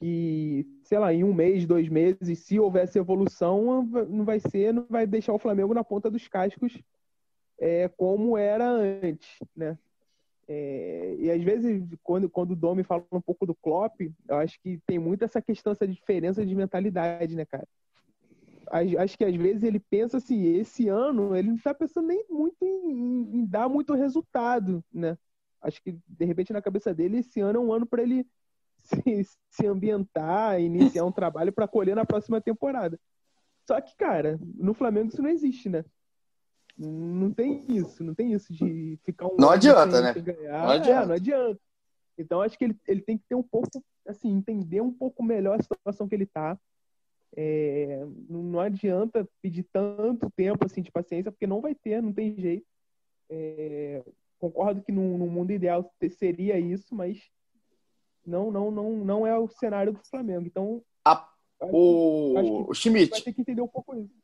que, 0.00 0.66
sei 0.84 0.98
lá, 0.98 1.12
em 1.12 1.24
um 1.24 1.34
mês, 1.34 1.66
dois 1.66 1.88
meses, 1.88 2.38
se 2.40 2.58
houvesse 2.58 2.98
evolução, 2.98 3.82
não 4.08 4.24
vai 4.24 4.40
ser, 4.40 4.72
não 4.72 4.86
vai 4.88 5.06
deixar 5.06 5.32
o 5.32 5.38
Flamengo 5.38 5.74
na 5.74 5.84
ponta 5.84 6.10
dos 6.10 6.26
cascos 6.28 6.80
é, 7.58 7.88
como 7.88 8.38
era 8.38 8.68
antes, 8.68 9.38
né? 9.54 9.76
É, 10.50 11.16
e 11.18 11.30
às 11.30 11.42
vezes, 11.42 11.84
quando, 12.02 12.30
quando 12.30 12.52
o 12.52 12.56
Domi 12.56 12.82
fala 12.82 13.04
um 13.12 13.20
pouco 13.20 13.44
do 13.44 13.54
Klopp, 13.54 14.00
eu 14.00 14.36
acho 14.36 14.58
que 14.62 14.78
tem 14.86 14.98
muito 14.98 15.22
essa 15.22 15.42
questão, 15.42 15.72
essa 15.72 15.86
diferença 15.86 16.46
de 16.46 16.54
mentalidade, 16.54 17.36
né, 17.36 17.44
cara? 17.44 17.68
Acho 18.70 19.16
que 19.16 19.24
às 19.24 19.34
vezes 19.34 19.62
ele 19.62 19.78
pensa 19.78 20.18
assim, 20.18 20.44
esse 20.56 20.88
ano 20.88 21.34
ele 21.34 21.48
não 21.48 21.56
está 21.56 21.74
pensando 21.74 22.08
nem 22.08 22.24
muito 22.28 22.56
em, 22.62 22.90
em, 22.90 23.38
em, 23.38 23.46
dar 23.46 23.68
muito 23.68 23.94
resultado, 23.94 24.84
né? 24.92 25.16
Acho 25.60 25.82
que 25.82 25.98
de 26.06 26.24
repente 26.24 26.52
na 26.52 26.62
cabeça 26.62 26.94
dele 26.94 27.18
esse 27.18 27.40
ano 27.40 27.58
é 27.58 27.62
um 27.62 27.72
ano 27.72 27.86
para 27.86 28.02
ele 28.02 28.26
se, 28.82 29.26
se 29.50 29.66
ambientar, 29.66 30.60
iniciar 30.60 31.04
um 31.04 31.12
trabalho 31.12 31.52
para 31.52 31.68
colher 31.68 31.96
na 31.96 32.04
próxima 32.04 32.40
temporada. 32.40 32.98
Só 33.66 33.80
que, 33.80 33.94
cara, 33.96 34.38
no 34.40 34.72
Flamengo 34.72 35.08
isso 35.08 35.22
não 35.22 35.30
existe, 35.30 35.68
né? 35.68 35.84
Não 36.76 37.32
tem 37.32 37.64
isso, 37.68 38.04
não 38.04 38.14
tem 38.14 38.32
isso 38.32 38.52
de 38.52 38.98
ficar 39.04 39.26
um 39.26 39.36
Não 39.36 39.50
adianta, 39.50 40.00
né? 40.00 40.14
Ganhar. 40.14 40.62
Não 40.62 40.70
adianta. 40.70 41.02
É, 41.02 41.06
não 41.06 41.14
adianta. 41.14 41.60
Então 42.16 42.40
acho 42.40 42.56
que 42.56 42.64
ele, 42.64 42.76
ele 42.86 43.00
tem 43.02 43.18
que 43.18 43.24
ter 43.28 43.34
um 43.34 43.42
pouco, 43.42 43.68
assim, 44.06 44.30
entender 44.30 44.80
um 44.80 44.92
pouco 44.92 45.22
melhor 45.22 45.58
a 45.58 45.62
situação 45.62 46.08
que 46.08 46.14
ele 46.14 46.26
tá 46.26 46.58
é, 47.36 48.06
não 48.28 48.60
adianta 48.60 49.28
pedir 49.42 49.64
tanto 49.72 50.30
tempo 50.30 50.64
assim 50.64 50.82
de 50.82 50.90
paciência, 50.90 51.30
porque 51.30 51.46
não 51.46 51.60
vai 51.60 51.74
ter, 51.74 52.02
não 52.02 52.12
tem 52.12 52.34
jeito. 52.34 52.66
É, 53.30 54.02
concordo 54.38 54.82
que 54.82 54.92
no, 54.92 55.18
no, 55.18 55.26
mundo 55.26 55.52
ideal 55.52 55.92
seria 56.18 56.58
isso, 56.58 56.94
mas 56.94 57.18
não, 58.24 58.50
não, 58.50 58.70
não, 58.70 58.92
não 59.04 59.26
é 59.26 59.36
o 59.38 59.48
cenário 59.48 59.92
do 59.92 60.00
Flamengo. 60.08 60.46
Então, 60.46 60.82
a, 61.04 61.28
o, 61.60 62.70
o 62.70 62.74
Schmidt 62.74 63.10
vai 63.10 63.20
ter 63.20 63.32
que 63.32 63.40
entender 63.40 63.60
um 63.60 63.68
pouco 63.68 63.94
isso. 63.96 64.14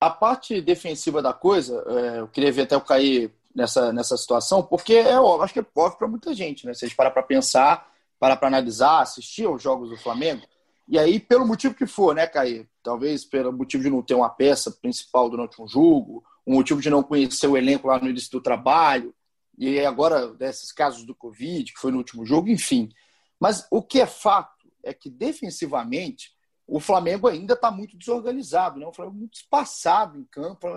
A 0.00 0.10
parte 0.10 0.60
defensiva 0.60 1.20
da 1.20 1.32
coisa, 1.32 1.84
é, 1.88 2.20
eu 2.20 2.28
queria 2.28 2.52
ver 2.52 2.62
até 2.62 2.76
o 2.76 2.80
cair 2.80 3.32
nessa, 3.54 3.92
nessa 3.92 4.16
situação, 4.16 4.62
porque 4.62 4.94
é 4.94 5.20
óbvio, 5.20 5.42
acho 5.42 5.52
que 5.52 5.60
é 5.60 5.66
óbvio 5.74 5.98
para 5.98 6.08
muita 6.08 6.32
gente, 6.32 6.66
né? 6.66 6.72
Se 6.72 6.84
a 6.84 6.88
gente 6.88 6.96
parar 6.96 7.10
para 7.10 7.22
pensar, 7.22 7.92
parar 8.18 8.36
para 8.36 8.48
analisar, 8.48 9.00
assistir 9.00 9.44
aos 9.44 9.60
jogos 9.60 9.90
do 9.90 9.96
Flamengo, 9.96 10.46
e 10.88 10.98
aí, 10.98 11.20
pelo 11.20 11.46
motivo 11.46 11.74
que 11.74 11.86
for, 11.86 12.14
né, 12.14 12.26
Caí? 12.26 12.66
Talvez 12.82 13.24
pelo 13.24 13.52
motivo 13.52 13.82
de 13.82 13.90
não 13.90 14.02
ter 14.02 14.14
uma 14.14 14.30
peça 14.30 14.70
principal 14.70 15.28
durante 15.28 15.60
um 15.60 15.68
jogo, 15.68 16.24
um 16.46 16.54
motivo 16.54 16.80
de 16.80 16.88
não 16.88 17.02
conhecer 17.02 17.46
o 17.46 17.56
elenco 17.56 17.88
lá 17.88 17.98
no 17.98 18.08
início 18.08 18.30
do 18.30 18.40
trabalho, 18.40 19.14
e 19.58 19.80
agora 19.80 20.28
desses 20.28 20.72
casos 20.72 21.04
do 21.04 21.14
Covid, 21.14 21.72
que 21.72 21.78
foi 21.78 21.90
no 21.90 21.98
último 21.98 22.24
jogo, 22.24 22.48
enfim. 22.48 22.88
Mas 23.38 23.66
o 23.70 23.82
que 23.82 24.00
é 24.00 24.06
fato 24.06 24.66
é 24.82 24.94
que 24.94 25.10
defensivamente 25.10 26.32
o 26.66 26.80
Flamengo 26.80 27.28
ainda 27.28 27.54
está 27.54 27.70
muito 27.70 27.96
desorganizado, 27.96 28.78
né? 28.78 28.86
O 28.86 28.92
Flamengo 28.92 29.18
muito 29.18 29.34
espaçado 29.34 30.18
em 30.18 30.24
campo, 30.24 30.68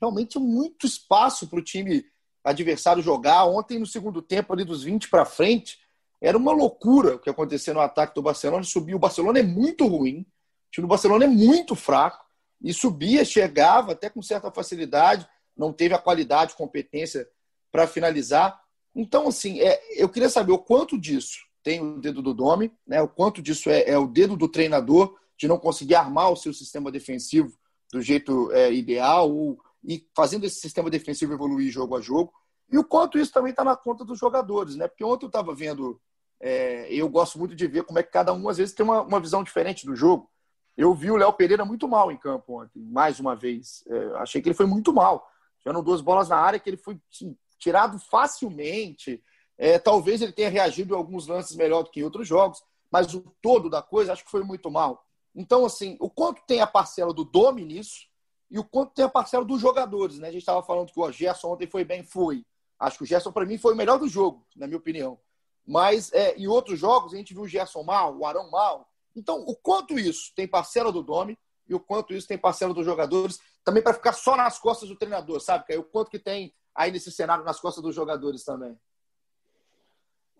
realmente 0.00 0.38
muito 0.38 0.86
espaço 0.86 1.48
para 1.48 1.58
o 1.58 1.64
time 1.64 2.04
adversário 2.44 3.02
jogar. 3.02 3.44
Ontem, 3.44 3.78
no 3.78 3.86
segundo 3.86 4.20
tempo, 4.22 4.52
ali 4.52 4.64
dos 4.64 4.82
20 4.84 5.08
para 5.08 5.24
frente, 5.24 5.78
era 6.20 6.36
uma 6.36 6.52
loucura 6.52 7.16
o 7.16 7.18
que 7.18 7.30
aconteceu 7.30 7.74
no 7.74 7.80
ataque 7.80 8.14
do 8.14 8.22
Barcelona. 8.22 8.64
Subiu. 8.64 8.96
O 8.96 9.00
Barcelona 9.00 9.38
é 9.38 9.42
muito 9.42 9.86
ruim. 9.86 10.20
O 10.20 10.70
time 10.70 10.86
do 10.86 10.90
Barcelona 10.90 11.24
é 11.24 11.28
muito 11.28 11.74
fraco. 11.74 12.24
E 12.62 12.72
subia, 12.72 13.24
chegava 13.24 13.92
até 13.92 14.10
com 14.10 14.20
certa 14.20 14.50
facilidade. 14.50 15.28
Não 15.56 15.72
teve 15.72 15.94
a 15.94 15.98
qualidade, 15.98 16.54
competência 16.54 17.28
para 17.70 17.86
finalizar. 17.86 18.60
Então, 18.94 19.28
assim, 19.28 19.60
é, 19.60 19.80
eu 19.96 20.08
queria 20.08 20.28
saber 20.28 20.52
o 20.52 20.58
quanto 20.58 20.98
disso 20.98 21.46
tem 21.62 21.80
o 21.80 22.00
dedo 22.00 22.22
do 22.22 22.32
Domi, 22.32 22.72
né? 22.86 23.02
o 23.02 23.08
quanto 23.08 23.42
disso 23.42 23.68
é, 23.68 23.82
é 23.82 23.98
o 23.98 24.06
dedo 24.06 24.36
do 24.36 24.48
treinador 24.48 25.16
de 25.36 25.46
não 25.46 25.58
conseguir 25.58 25.94
armar 25.94 26.32
o 26.32 26.36
seu 26.36 26.52
sistema 26.52 26.90
defensivo 26.90 27.56
do 27.92 28.00
jeito 28.00 28.50
é, 28.52 28.72
ideal 28.72 29.30
ou, 29.30 29.58
e 29.84 30.04
fazendo 30.16 30.44
esse 30.44 30.60
sistema 30.60 30.90
defensivo 30.90 31.32
evoluir 31.32 31.70
jogo 31.70 31.96
a 31.96 32.00
jogo. 32.00 32.32
E 32.70 32.78
o 32.78 32.84
quanto 32.84 33.18
isso 33.18 33.32
também 33.32 33.50
está 33.50 33.64
na 33.64 33.76
conta 33.76 34.04
dos 34.04 34.18
jogadores, 34.18 34.76
né? 34.76 34.88
Porque 34.88 35.04
ontem 35.04 35.24
eu 35.24 35.28
estava 35.28 35.54
vendo 35.54 36.00
é, 36.40 36.92
eu 36.92 37.08
gosto 37.08 37.38
muito 37.38 37.54
de 37.54 37.66
ver 37.66 37.84
como 37.84 37.98
é 37.98 38.02
que 38.02 38.10
cada 38.10 38.32
um, 38.32 38.48
às 38.48 38.58
vezes, 38.58 38.74
tem 38.74 38.84
uma, 38.84 39.02
uma 39.02 39.20
visão 39.20 39.42
diferente 39.42 39.84
do 39.84 39.96
jogo. 39.96 40.30
Eu 40.76 40.94
vi 40.94 41.10
o 41.10 41.16
Léo 41.16 41.32
Pereira 41.32 41.64
muito 41.64 41.88
mal 41.88 42.12
em 42.12 42.16
campo 42.16 42.60
ontem, 42.60 42.80
mais 42.80 43.18
uma 43.18 43.34
vez. 43.34 43.82
É, 43.88 44.18
achei 44.18 44.40
que 44.40 44.48
ele 44.48 44.54
foi 44.54 44.66
muito 44.66 44.92
mal. 44.92 45.28
Tiveram 45.58 45.82
duas 45.82 46.00
bolas 46.00 46.28
na 46.28 46.36
área 46.36 46.58
que 46.60 46.70
ele 46.70 46.76
foi 46.76 47.00
assim, 47.12 47.36
tirado 47.58 47.98
facilmente. 47.98 49.22
É, 49.56 49.78
talvez 49.78 50.22
ele 50.22 50.32
tenha 50.32 50.48
reagido 50.48 50.94
em 50.94 50.96
alguns 50.96 51.26
lances 51.26 51.56
melhor 51.56 51.82
do 51.82 51.90
que 51.90 51.98
em 51.98 52.04
outros 52.04 52.28
jogos, 52.28 52.62
mas 52.90 53.12
o 53.12 53.24
todo 53.42 53.68
da 53.68 53.82
coisa 53.82 54.12
acho 54.12 54.24
que 54.24 54.30
foi 54.30 54.44
muito 54.44 54.70
mal. 54.70 55.04
Então, 55.34 55.66
assim, 55.66 55.96
o 56.00 56.08
quanto 56.08 56.42
tem 56.46 56.60
a 56.60 56.66
parcela 56.66 57.12
do 57.12 57.24
Domi 57.24 57.64
nisso 57.64 58.06
e 58.48 58.58
o 58.58 58.64
quanto 58.64 58.94
tem 58.94 59.04
a 59.04 59.08
parcela 59.08 59.44
dos 59.44 59.60
jogadores, 59.60 60.18
né? 60.18 60.28
A 60.28 60.32
gente 60.32 60.42
estava 60.42 60.62
falando 60.62 60.92
que 60.92 61.00
o 61.00 61.10
Gerson 61.10 61.48
ontem 61.48 61.66
foi 61.66 61.84
bem, 61.84 62.04
foi. 62.04 62.44
Acho 62.78 62.98
que 62.98 63.04
o 63.04 63.06
Gerson, 63.06 63.32
para 63.32 63.46
mim, 63.46 63.58
foi 63.58 63.74
o 63.74 63.76
melhor 63.76 63.98
do 63.98 64.08
jogo, 64.08 64.46
na 64.56 64.66
minha 64.66 64.78
opinião. 64.78 65.18
Mas 65.66 66.12
é, 66.12 66.34
em 66.36 66.46
outros 66.46 66.78
jogos 66.78 67.12
a 67.12 67.16
gente 67.16 67.34
viu 67.34 67.42
o 67.42 67.48
Gerson 67.48 67.82
mal, 67.82 68.16
o 68.16 68.24
Arão 68.24 68.50
mal. 68.50 68.88
Então, 69.14 69.40
o 69.46 69.54
quanto 69.56 69.98
isso 69.98 70.32
tem 70.34 70.46
parcela 70.46 70.92
do 70.92 71.02
Domi 71.02 71.36
e 71.68 71.74
o 71.74 71.80
quanto 71.80 72.14
isso 72.14 72.26
tem 72.26 72.38
parcela 72.38 72.72
dos 72.72 72.84
jogadores, 72.84 73.38
também 73.62 73.82
para 73.82 73.92
ficar 73.92 74.12
só 74.12 74.36
nas 74.36 74.58
costas 74.58 74.88
do 74.88 74.96
treinador, 74.96 75.40
sabe? 75.40 75.76
O 75.76 75.84
quanto 75.84 76.10
que 76.10 76.18
tem 76.18 76.54
aí 76.74 76.90
nesse 76.90 77.10
cenário 77.10 77.44
nas 77.44 77.60
costas 77.60 77.82
dos 77.82 77.94
jogadores 77.94 78.44
também. 78.44 78.78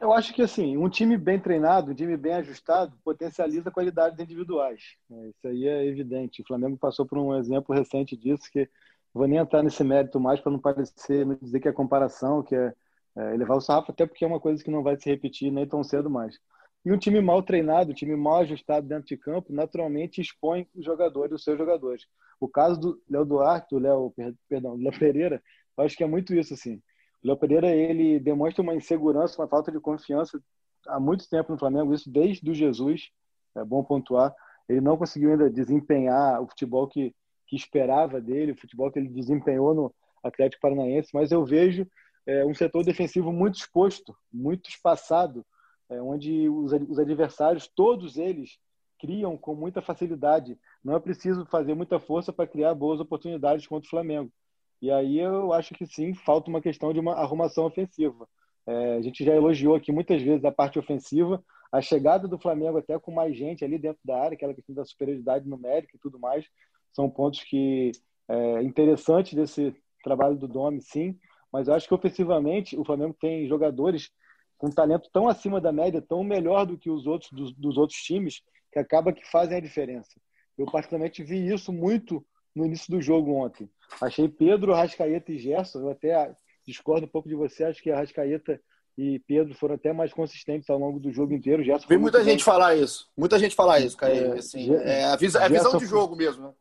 Eu 0.00 0.12
acho 0.12 0.32
que 0.32 0.42
assim, 0.42 0.76
um 0.76 0.88
time 0.88 1.16
bem 1.16 1.40
treinado, 1.40 1.90
um 1.90 1.94
time 1.94 2.16
bem 2.16 2.34
ajustado, 2.34 2.96
potencializa 3.02 3.70
qualidades 3.70 4.18
individuais. 4.20 4.96
É, 5.10 5.26
isso 5.26 5.48
aí 5.48 5.66
é 5.66 5.84
evidente. 5.84 6.40
O 6.40 6.46
Flamengo 6.46 6.78
passou 6.78 7.04
por 7.04 7.18
um 7.18 7.36
exemplo 7.36 7.74
recente 7.74 8.16
disso, 8.16 8.48
que 8.50 8.70
vou 9.12 9.26
nem 9.26 9.38
entrar 9.38 9.62
nesse 9.62 9.82
mérito 9.84 10.20
mais 10.20 10.40
para 10.40 10.52
não 10.52 10.58
parecer, 10.58 11.26
não 11.26 11.36
dizer 11.40 11.60
que 11.60 11.68
é 11.68 11.72
comparação, 11.72 12.42
que 12.42 12.54
é 12.54 12.72
é, 13.18 13.34
elevar 13.34 13.56
o 13.56 13.60
sarrafo, 13.60 13.90
até 13.90 14.06
porque 14.06 14.24
é 14.24 14.28
uma 14.28 14.38
coisa 14.38 14.62
que 14.62 14.70
não 14.70 14.82
vai 14.82 14.96
se 14.96 15.10
repetir 15.10 15.50
nem 15.50 15.66
tão 15.66 15.82
cedo 15.82 16.08
mais. 16.08 16.38
E 16.84 16.92
um 16.92 16.96
time 16.96 17.20
mal 17.20 17.42
treinado, 17.42 17.90
um 17.90 17.94
time 17.94 18.14
mal 18.14 18.36
ajustado 18.36 18.86
dentro 18.86 19.06
de 19.06 19.16
campo, 19.16 19.52
naturalmente 19.52 20.20
expõe 20.20 20.68
os 20.72 20.84
jogadores, 20.84 21.34
os 21.34 21.42
seus 21.42 21.58
jogadores. 21.58 22.06
O 22.38 22.48
caso 22.48 22.78
do 22.78 23.02
Léo 23.10 23.24
Duarte, 23.24 23.74
do 23.74 23.80
Léo, 23.80 24.14
perdão, 24.48 24.76
Léo 24.76 24.96
Pereira, 24.96 25.42
eu 25.76 25.84
acho 25.84 25.96
que 25.96 26.04
é 26.04 26.06
muito 26.06 26.32
isso, 26.32 26.54
assim. 26.54 26.76
O 27.22 27.26
Léo 27.26 27.36
Pereira, 27.36 27.68
ele 27.68 28.20
demonstra 28.20 28.62
uma 28.62 28.74
insegurança, 28.74 29.40
uma 29.42 29.48
falta 29.48 29.72
de 29.72 29.80
confiança 29.80 30.40
há 30.86 31.00
muito 31.00 31.28
tempo 31.28 31.50
no 31.50 31.58
Flamengo, 31.58 31.92
isso 31.92 32.08
desde 32.08 32.48
o 32.48 32.54
Jesus, 32.54 33.10
é 33.56 33.64
bom 33.64 33.82
pontuar. 33.82 34.32
Ele 34.68 34.80
não 34.80 34.96
conseguiu 34.96 35.32
ainda 35.32 35.50
desempenhar 35.50 36.40
o 36.40 36.46
futebol 36.46 36.86
que, 36.86 37.12
que 37.48 37.56
esperava 37.56 38.20
dele, 38.20 38.52
o 38.52 38.60
futebol 38.60 38.90
que 38.92 38.98
ele 38.98 39.08
desempenhou 39.08 39.74
no 39.74 39.94
Atlético 40.22 40.60
Paranaense, 40.60 41.10
mas 41.14 41.32
eu 41.32 41.44
vejo 41.44 41.86
é, 42.26 42.44
um 42.44 42.54
setor 42.54 42.84
defensivo 42.84 43.32
muito 43.32 43.58
exposto, 43.58 44.14
muito 44.32 44.68
espaçado, 44.68 45.44
é, 45.88 46.00
onde 46.00 46.48
os, 46.48 46.72
os 46.72 46.98
adversários, 46.98 47.66
todos 47.66 48.18
eles, 48.18 48.58
criam 48.98 49.36
com 49.36 49.54
muita 49.54 49.80
facilidade. 49.80 50.58
Não 50.84 50.94
é 50.94 51.00
preciso 51.00 51.46
fazer 51.46 51.74
muita 51.74 51.98
força 51.98 52.32
para 52.32 52.48
criar 52.48 52.74
boas 52.74 53.00
oportunidades 53.00 53.66
contra 53.66 53.86
o 53.86 53.90
Flamengo. 53.90 54.30
E 54.82 54.90
aí 54.90 55.18
eu 55.18 55.52
acho 55.52 55.74
que 55.74 55.86
sim, 55.86 56.14
falta 56.14 56.50
uma 56.50 56.60
questão 56.60 56.92
de 56.92 57.00
uma 57.00 57.14
arrumação 57.14 57.64
ofensiva. 57.64 58.28
É, 58.66 58.96
a 58.96 59.00
gente 59.00 59.24
já 59.24 59.34
elogiou 59.34 59.74
aqui 59.74 59.90
muitas 59.90 60.20
vezes 60.20 60.44
a 60.44 60.52
parte 60.52 60.78
ofensiva, 60.78 61.42
a 61.72 61.80
chegada 61.80 62.28
do 62.28 62.38
Flamengo 62.38 62.78
até 62.78 62.98
com 62.98 63.12
mais 63.12 63.36
gente 63.36 63.64
ali 63.64 63.78
dentro 63.78 64.00
da 64.04 64.20
área, 64.20 64.34
aquela 64.34 64.54
questão 64.54 64.74
da 64.74 64.84
superioridade 64.84 65.48
numérica 65.48 65.96
e 65.96 65.98
tudo 65.98 66.18
mais, 66.18 66.44
são 66.92 67.08
pontos 67.08 67.42
que 67.44 67.92
é 68.28 68.62
interessantes 68.62 69.34
desse 69.34 69.74
trabalho 70.02 70.36
do 70.36 70.46
Domi, 70.46 70.80
sim. 70.80 71.18
Mas 71.52 71.68
eu 71.68 71.74
acho 71.74 71.88
que 71.88 71.94
ofensivamente 71.94 72.76
o 72.78 72.84
Flamengo 72.84 73.16
tem 73.18 73.48
jogadores 73.48 74.10
com 74.58 74.68
talento 74.68 75.08
tão 75.12 75.28
acima 75.28 75.60
da 75.60 75.72
média, 75.72 76.02
tão 76.02 76.22
melhor 76.22 76.66
do 76.66 76.76
que 76.76 76.90
os 76.90 77.06
outros 77.06 77.30
dos, 77.32 77.52
dos 77.54 77.78
outros 77.78 77.98
times, 78.00 78.42
que 78.72 78.78
acaba 78.78 79.12
que 79.12 79.24
fazem 79.30 79.56
a 79.56 79.60
diferença. 79.60 80.20
Eu 80.58 80.66
particularmente 80.66 81.22
vi 81.22 81.52
isso 81.52 81.72
muito 81.72 82.24
no 82.54 82.66
início 82.66 82.90
do 82.90 83.00
jogo 83.00 83.32
ontem. 83.32 83.70
Achei 84.00 84.28
Pedro, 84.28 84.74
Rascaeta 84.74 85.32
e 85.32 85.38
Gerson, 85.38 85.80
eu 85.80 85.90
até 85.90 86.34
discordo 86.66 87.06
um 87.06 87.08
pouco 87.08 87.28
de 87.28 87.34
você, 87.34 87.64
acho 87.64 87.82
que 87.82 87.90
a 87.90 87.96
Rascaeta 87.96 88.60
e 88.96 89.20
Pedro 89.20 89.54
foram 89.54 89.76
até 89.76 89.92
mais 89.92 90.12
consistentes 90.12 90.68
ao 90.68 90.78
longo 90.78 90.98
do 90.98 91.12
jogo 91.12 91.32
inteiro. 91.32 91.62
Gerson 91.62 91.86
Vi 91.88 91.96
muita 91.96 92.18
gente 92.24 92.38
bem. 92.38 92.44
falar 92.44 92.74
isso, 92.74 93.08
muita 93.16 93.38
gente 93.38 93.54
falar 93.54 93.78
isso, 93.78 93.96
Caio. 93.96 94.34
É, 94.34 94.38
assim, 94.38 94.74
é 94.74 95.04
a 95.04 95.16
visão 95.16 95.78
de 95.78 95.86
jogo 95.86 96.16
mesmo, 96.16 96.48
né? 96.48 96.52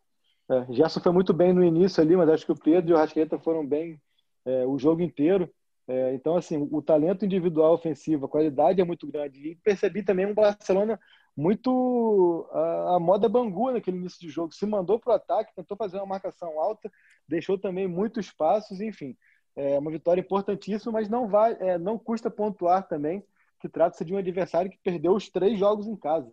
É, 0.50 0.74
Gerson 0.74 1.00
foi 1.02 1.12
muito 1.12 1.34
bem 1.34 1.54
no 1.54 1.64
início 1.64 2.02
ali, 2.02 2.16
mas 2.16 2.30
acho 2.30 2.46
que 2.46 2.52
o 2.52 2.60
Pedro 2.60 2.92
e 2.92 2.94
o 2.94 2.98
Rascaeta 2.98 3.38
foram 3.38 3.66
bem 3.66 4.02
é, 4.46 4.66
o 4.66 4.78
jogo 4.78 5.02
inteiro. 5.02 5.50
É, 5.88 6.14
então, 6.14 6.36
assim, 6.36 6.68
o 6.72 6.82
talento 6.82 7.26
individual 7.26 7.74
ofensivo, 7.74 8.26
a 8.26 8.30
qualidade 8.30 8.82
é 8.82 8.84
muito 8.84 9.08
grande. 9.08 9.40
E 9.40 9.56
percebi 9.56 10.04
também 10.04 10.26
um 10.26 10.34
Barcelona 10.34 11.00
muito 11.36 12.50
a, 12.52 12.96
a, 12.96 13.00
moda 13.00 13.30
Bangu 13.30 13.72
naquele 13.72 13.98
início 13.98 14.20
de 14.20 14.30
jogo. 14.30 14.54
Se 14.54 14.66
mandou 14.66 15.00
para 15.00 15.14
o 15.14 15.16
ataque, 15.16 15.56
tentou 15.56 15.78
fazer 15.78 15.98
uma 15.98 16.06
marcação 16.06 16.60
alta, 16.60 16.92
deixou 17.28 17.58
também 17.58 17.88
muitos 17.88 18.26
espaços, 18.26 18.82
enfim. 18.82 19.16
É 19.56 19.78
uma 19.80 19.92
vitória 19.92 20.22
importantíssima, 20.22 20.92
mas 20.94 21.10
não 21.10 21.28
vai, 21.28 21.56
é, 21.60 21.78
não 21.78 21.98
custa 21.98 22.30
pontuar 22.30 22.88
também 22.88 23.24
que 23.60 23.70
trata-se 23.70 24.06
de 24.06 24.14
um 24.14 24.18
adversário 24.18 24.70
que 24.70 24.78
perdeu 24.84 25.14
os 25.14 25.30
três 25.30 25.58
jogos 25.58 25.88
em 25.88 25.96
casa, 25.96 26.32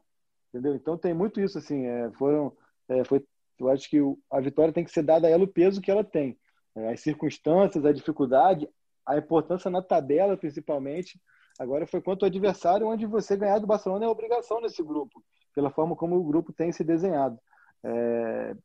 entendeu? 0.48 0.74
Então 0.74 0.96
tem 0.98 1.14
muito 1.14 1.40
isso 1.40 1.58
assim. 1.58 1.86
É, 1.86 2.10
foram, 2.12 2.52
é, 2.88 3.04
foi, 3.04 3.24
eu 3.58 3.68
acho 3.68 3.88
que 3.88 3.98
a 4.30 4.40
vitória 4.40 4.72
tem 4.72 4.84
que 4.84 4.90
ser 4.90 5.02
dada 5.02 5.26
a 5.26 5.30
ela 5.30 5.44
o 5.44 5.48
peso 5.48 5.80
que 5.80 5.90
ela 5.90 6.04
tem, 6.04 6.38
é, 6.74 6.92
as 6.92 7.00
circunstâncias, 7.00 7.84
a 7.84 7.92
dificuldade, 7.92 8.68
a 9.06 9.16
importância 9.18 9.70
na 9.70 9.82
tabela 9.82 10.36
principalmente 10.36 11.20
Agora 11.58 11.86
foi 11.86 12.00
contra 12.00 12.26
o 12.26 12.28
adversário, 12.28 12.86
onde 12.86 13.06
você 13.06 13.36
ganhar 13.36 13.58
do 13.58 13.66
Barcelona 13.66 14.04
é 14.04 14.08
obrigação 14.08 14.60
nesse 14.60 14.82
grupo, 14.82 15.22
pela 15.54 15.70
forma 15.70 15.94
como 15.94 16.16
o 16.16 16.24
grupo 16.24 16.52
tem 16.52 16.72
se 16.72 16.82
desenhado. 16.82 17.38
É... 17.84 18.56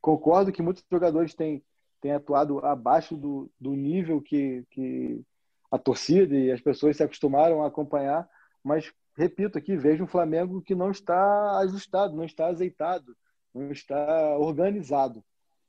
Concordo 0.00 0.52
que 0.52 0.62
muitos 0.62 0.84
jogadores 0.90 1.34
têm, 1.34 1.62
têm 2.00 2.12
atuado 2.12 2.64
abaixo 2.64 3.16
do, 3.16 3.50
do 3.60 3.72
nível 3.72 4.20
que, 4.20 4.64
que 4.70 5.20
a 5.70 5.78
torcida 5.78 6.34
e 6.34 6.50
as 6.50 6.60
pessoas 6.60 6.96
se 6.96 7.02
acostumaram 7.02 7.62
a 7.62 7.68
acompanhar, 7.68 8.28
mas 8.64 8.92
repito 9.16 9.58
aqui, 9.58 9.76
vejo 9.76 10.04
um 10.04 10.08
Flamengo 10.08 10.62
que 10.62 10.74
não 10.74 10.90
está 10.90 11.58
ajustado, 11.58 12.16
não 12.16 12.24
está 12.24 12.46
azeitado, 12.46 13.14
não 13.54 13.70
está 13.70 14.36
organizado. 14.38 15.22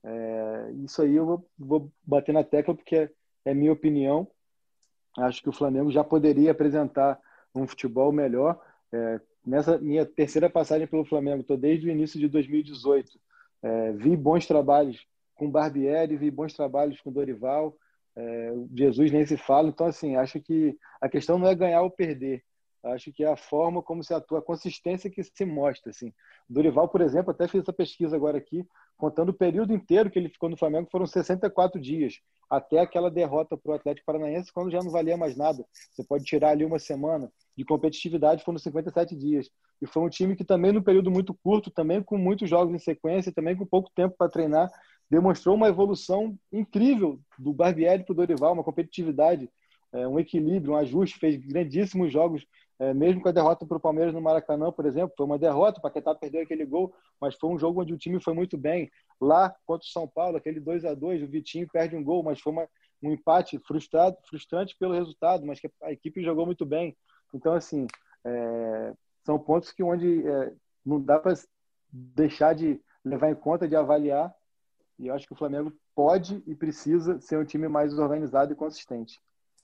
É, 0.04 0.72
isso 0.84 1.02
aí 1.02 1.16
eu 1.16 1.26
vou, 1.26 1.50
vou, 1.58 1.92
bater 2.04 2.34
na 2.34 2.44
tecla 2.44 2.76
porque 2.76 2.96
é, 2.96 3.10
é 3.46 3.54
minha 3.54 3.72
opinião. 3.72 4.28
Acho 5.18 5.42
que 5.42 5.50
o 5.50 5.54
Flamengo 5.54 5.92
já 5.92 6.04
poderia 6.04 6.52
apresentar 6.52 7.20
um 7.56 7.68
futebol 7.68 8.12
melhor. 8.12 8.60
É, 8.92 9.20
nessa 9.46 9.78
minha 9.78 10.06
terceira 10.06 10.50
passagem 10.50 10.88
pelo 10.88 11.06
Flamengo, 11.06 11.42
estou 11.42 11.58
desde 11.58 11.88
o 11.88 11.92
início 11.92 12.20
de 12.20 12.28
2018. 12.28 13.20
É, 13.62 13.92
vi 13.94 14.16
bons 14.18 14.46
trabalhos 14.46 15.06
com 15.36 15.50
Barbieri, 15.50 16.18
vi 16.18 16.30
bons 16.30 16.54
trabalhos 16.54 17.00
com 17.02 17.12
Dorival. 17.12 17.76
É, 18.16 18.54
Jesus 18.76 19.12
nem 19.12 19.26
se 19.26 19.38
fala. 19.38 19.70
Então, 19.70 19.88
assim, 19.88 20.16
acho 20.16 20.40
que 20.40 20.78
a 21.00 21.08
questão 21.08 21.38
não 21.38 21.48
é 21.48 21.56
ganhar 21.56 21.82
ou 21.82 21.90
perder. 21.90 22.44
Acho 22.84 23.14
que 23.14 23.24
é 23.24 23.32
a 23.32 23.38
forma 23.38 23.82
como 23.82 24.04
se 24.04 24.14
atua, 24.14 24.40
a 24.40 24.42
consistência 24.42 25.10
que 25.10 25.24
se 25.24 25.46
mostra. 25.46 25.92
Assim. 25.92 26.14
Dorival, 26.50 26.90
por 26.90 27.00
exemplo, 27.00 27.32
até 27.32 27.48
fiz 27.48 27.62
essa 27.62 27.72
pesquisa 27.72 28.16
agora 28.16 28.38
aqui, 28.38 28.68
contando 28.98 29.30
o 29.30 29.34
período 29.34 29.74
inteiro 29.74 30.12
que 30.12 30.20
ele 30.20 30.28
ficou 30.28 30.50
no 30.50 30.58
Flamengo, 30.58 30.90
foram 30.92 31.06
64 31.06 31.80
dias, 31.80 32.20
até 32.50 32.80
aquela 32.80 33.10
derrota 33.10 33.58
para 33.58 33.72
o 33.72 33.76
Atlético 33.76 34.06
Paranaense, 34.06 34.52
quando 34.52 34.70
já 34.72 34.80
não 34.80 34.92
valia 34.92 35.16
mais 35.16 35.38
nada. 35.38 35.66
Você 35.92 36.04
pode 36.04 36.26
tirar 36.26 36.50
ali 36.50 36.66
uma 36.66 36.78
semana 36.78 37.32
de 37.58 37.64
competitividade, 37.64 38.44
foram 38.44 38.58
57 38.58 39.16
dias. 39.16 39.50
E 39.82 39.88
foi 39.88 40.04
um 40.04 40.10
time 40.10 40.36
que 40.36 40.44
também, 40.44 40.72
no 40.72 40.84
período 40.84 41.10
muito 41.10 41.34
curto, 41.34 41.72
também 41.72 42.04
com 42.04 42.18
muitos 42.18 42.50
jogos 42.50 42.74
em 42.74 42.80
sequência, 42.80 43.32
também 43.34 43.56
com 43.56 43.66
pouco 43.66 43.90
tempo 43.96 44.16
para 44.18 44.30
treinar, 44.30 44.70
demonstrou 45.10 45.56
uma 45.56 45.68
evolução 45.68 46.38
incrível 46.52 47.20
do 47.38 47.54
Barbieri 47.54 48.04
para 48.04 48.14
o 48.14 48.16
Dorival, 48.16 48.54
uma 48.54 48.64
competitividade, 48.64 49.50
é, 49.94 50.08
um 50.08 50.20
equilíbrio, 50.20 50.74
um 50.74 50.78
ajuste, 50.78 51.20
fez 51.20 51.38
grandíssimos 51.38 52.12
jogos 52.12 52.46
é, 52.84 52.94
mesmo 52.94 53.22
com 53.22 53.30
a 53.30 53.32
derrota 53.32 53.66
para 53.66 53.78
o 53.78 53.80
Palmeiras 53.80 54.14
no 54.14 54.22
Maracanã, 54.22 54.70
por 54.72 54.86
exemplo, 54.86 55.14
foi 55.16 55.26
uma 55.26 55.40
derrota, 55.40 55.80
o 55.80 55.82
Paquetá 55.82 56.14
perdeu 56.14 56.42
aquele 56.42 56.66
gol, 56.66 56.94
mas 57.20 57.36
foi 57.36 57.50
um 57.50 57.58
jogo 57.58 57.82
onde 57.82 57.94
o 57.94 57.98
time 57.98 58.22
foi 58.22 58.34
muito 58.34 58.58
bem. 58.58 58.92
Lá 59.22 59.56
contra 59.66 59.86
o 59.86 59.90
São 59.90 60.06
Paulo, 60.06 60.36
aquele 60.36 60.60
2 60.60 60.84
a 60.84 60.94
2 60.94 61.24
o 61.24 61.28
Vitinho 61.28 61.68
perde 61.72 61.96
um 61.96 62.04
gol, 62.04 62.22
mas 62.24 62.42
foi 62.42 62.52
uma, 62.52 62.68
um 63.02 63.12
empate 63.12 63.58
frustrado, 63.60 64.18
frustrante 64.28 64.76
pelo 64.78 64.94
resultado, 64.94 65.46
mas 65.46 65.62
que 65.62 65.72
a 65.82 65.94
equipe 65.94 66.22
jogou 66.24 66.46
muito 66.46 66.66
bem. 66.66 66.96
Então, 67.34 67.54
assim, 67.54 67.88
é, 68.26 68.94
são 69.24 69.40
pontos 69.40 69.72
que 69.72 69.82
onde 69.82 70.28
é, 70.28 70.54
não 70.86 71.00
dá 71.00 71.18
para 71.18 71.34
deixar 71.90 72.54
de 72.54 72.82
levar 73.06 73.30
em 73.30 73.36
conta, 73.36 73.68
de 73.68 73.78
avaliar, 73.78 74.34
e 75.00 75.08
eu 75.08 75.16
acho 75.16 75.26
que 75.26 75.34
o 75.34 75.38
Flamengo 75.38 75.72
pode 75.96 76.44
e 76.46 76.54
precisa 76.54 77.20
ser 77.22 77.38
um 77.38 77.46
time 77.46 77.68
mais 77.70 77.98
organizado 77.98 78.52
e 78.52 78.56
consistente. 78.56 79.22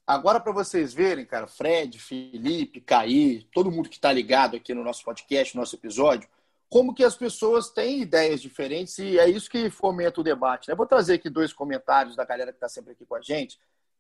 Agora, 0.10 0.40
para 0.40 0.52
vocês 0.52 0.92
verem, 0.92 1.24
cara, 1.24 1.46
Fred, 1.46 2.00
Felipe, 2.00 2.82
Caí, 2.82 3.44
todo 3.54 3.70
mundo 3.70 3.88
que 3.88 3.98
está 3.98 4.12
ligado 4.12 4.56
aqui 4.58 4.74
no 4.74 4.84
nosso 4.84 5.04
podcast, 5.04 5.56
no 5.56 5.62
nosso 5.62 5.76
episódio, 5.76 6.28
como 6.68 6.96
que 6.96 7.04
as 7.04 7.16
pessoas 7.16 7.70
têm 7.70 8.02
ideias 8.02 8.42
diferentes 8.42 8.98
e 8.98 9.20
é 9.20 9.30
isso 9.30 9.48
que 9.48 9.70
fomenta 9.70 10.20
o 10.20 10.24
debate. 10.24 10.68
Né? 10.68 10.74
Vou 10.74 10.88
trazer 10.88 11.14
aqui 11.14 11.30
dois 11.30 11.54
comentários 11.54 12.16
da 12.16 12.26
galera 12.26 12.52
que 12.52 12.56
está 12.56 12.68
sempre 12.68 12.94
aqui 12.94 13.06
com 13.06 13.14
a 13.14 13.22
gente, 13.22 13.60